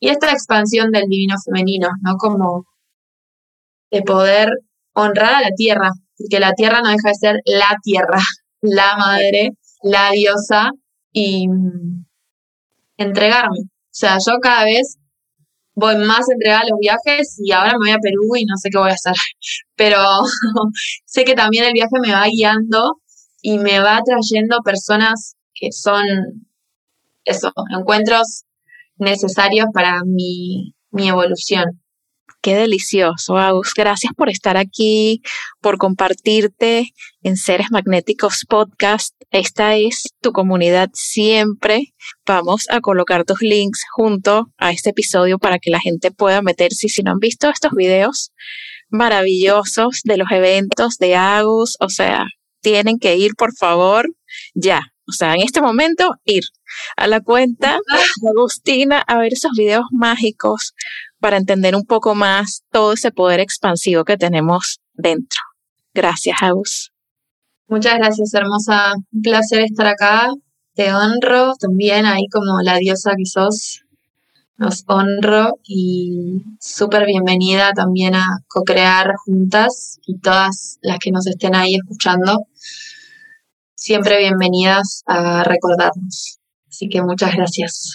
y 0.00 0.08
esta 0.08 0.32
expansión 0.32 0.90
del 0.90 1.08
divino 1.08 1.36
femenino, 1.44 1.88
¿no? 2.02 2.16
Como 2.16 2.64
de 3.90 4.02
poder 4.02 4.50
honrar 4.94 5.34
a 5.34 5.42
la 5.42 5.50
tierra, 5.56 5.90
porque 6.16 6.40
la 6.40 6.52
tierra 6.52 6.80
no 6.82 6.90
deja 6.90 7.08
de 7.08 7.14
ser 7.14 7.36
la 7.44 7.76
tierra, 7.82 8.18
la 8.62 8.96
madre, 8.96 9.50
la 9.82 10.10
diosa, 10.12 10.70
y, 11.12 11.46
entregarme. 13.00 13.58
O 13.60 13.92
sea, 13.92 14.18
yo 14.24 14.38
cada 14.40 14.64
vez 14.64 14.98
voy 15.80 15.96
más 15.96 16.28
entregada 16.30 16.60
a 16.60 16.68
los 16.68 16.78
viajes 16.78 17.40
y 17.42 17.50
ahora 17.52 17.72
me 17.72 17.78
voy 17.78 17.90
a 17.90 17.98
Perú 17.98 18.36
y 18.36 18.44
no 18.44 18.56
sé 18.56 18.68
qué 18.70 18.78
voy 18.78 18.90
a 18.90 18.94
hacer. 18.94 19.14
Pero 19.76 19.98
sé 21.06 21.24
que 21.24 21.34
también 21.34 21.64
el 21.64 21.72
viaje 21.72 21.96
me 22.00 22.12
va 22.12 22.26
guiando 22.26 23.00
y 23.42 23.58
me 23.58 23.80
va 23.80 24.00
trayendo 24.04 24.58
personas 24.62 25.34
que 25.54 25.72
son, 25.72 26.04
eso, 27.24 27.52
encuentros 27.76 28.44
necesarios 28.96 29.66
para 29.72 30.02
mi, 30.04 30.74
mi 30.90 31.08
evolución. 31.08 31.80
Qué 32.42 32.54
delicioso, 32.54 33.36
Agus. 33.36 33.74
Gracias 33.74 34.14
por 34.16 34.30
estar 34.30 34.56
aquí, 34.56 35.20
por 35.60 35.76
compartirte 35.76 36.94
en 37.22 37.36
Seres 37.36 37.70
Magnéticos 37.70 38.46
Podcast. 38.48 39.14
Esta 39.30 39.76
es 39.76 40.04
tu 40.22 40.32
comunidad 40.32 40.88
siempre. 40.94 41.92
Vamos 42.24 42.64
a 42.70 42.80
colocar 42.80 43.26
tus 43.26 43.42
links 43.42 43.82
junto 43.92 44.54
a 44.56 44.72
este 44.72 44.88
episodio 44.88 45.38
para 45.38 45.58
que 45.58 45.68
la 45.68 45.80
gente 45.80 46.12
pueda 46.12 46.40
meterse. 46.40 46.88
Si 46.88 47.02
no 47.02 47.10
han 47.10 47.18
visto 47.18 47.50
estos 47.50 47.72
videos 47.72 48.32
maravillosos 48.88 50.00
de 50.04 50.16
los 50.16 50.30
eventos 50.30 50.96
de 50.96 51.16
Agus, 51.16 51.76
o 51.78 51.90
sea, 51.90 52.24
tienen 52.62 52.98
que 52.98 53.16
ir, 53.16 53.34
por 53.36 53.54
favor, 53.54 54.08
ya. 54.54 54.80
O 55.06 55.12
sea, 55.12 55.34
en 55.34 55.42
este 55.42 55.60
momento, 55.60 56.14
ir 56.24 56.44
a 56.96 57.06
la 57.06 57.20
cuenta 57.20 57.78
de 58.22 58.28
Agustina 58.30 59.00
a 59.00 59.18
ver 59.18 59.34
esos 59.34 59.52
videos 59.58 59.84
mágicos 59.90 60.72
para 61.20 61.36
entender 61.36 61.76
un 61.76 61.84
poco 61.84 62.14
más 62.14 62.62
todo 62.70 62.94
ese 62.94 63.12
poder 63.12 63.40
expansivo 63.40 64.04
que 64.04 64.16
tenemos 64.16 64.80
dentro. 64.94 65.40
Gracias, 65.94 66.38
Agus. 66.40 66.92
Muchas 67.68 67.98
gracias, 67.98 68.34
hermosa. 68.34 68.94
Un 69.12 69.22
placer 69.22 69.60
estar 69.60 69.86
acá. 69.86 70.28
Te 70.74 70.92
honro 70.92 71.54
también 71.56 72.06
ahí 72.06 72.26
como 72.32 72.60
la 72.62 72.78
diosa 72.78 73.12
que 73.16 73.26
sos. 73.26 73.82
Nos 74.56 74.84
honro 74.88 75.58
y 75.62 76.42
súper 76.60 77.06
bienvenida 77.06 77.72
también 77.72 78.14
a 78.14 78.26
co-crear 78.46 79.14
juntas 79.24 79.98
y 80.06 80.18
todas 80.18 80.78
las 80.82 80.98
que 80.98 81.12
nos 81.12 81.26
estén 81.26 81.54
ahí 81.54 81.76
escuchando. 81.76 82.46
Siempre 83.74 84.18
bienvenidas 84.18 85.02
a 85.06 85.44
recordarnos. 85.44 86.40
Así 86.68 86.88
que 86.88 87.02
muchas 87.02 87.34
gracias. 87.34 87.94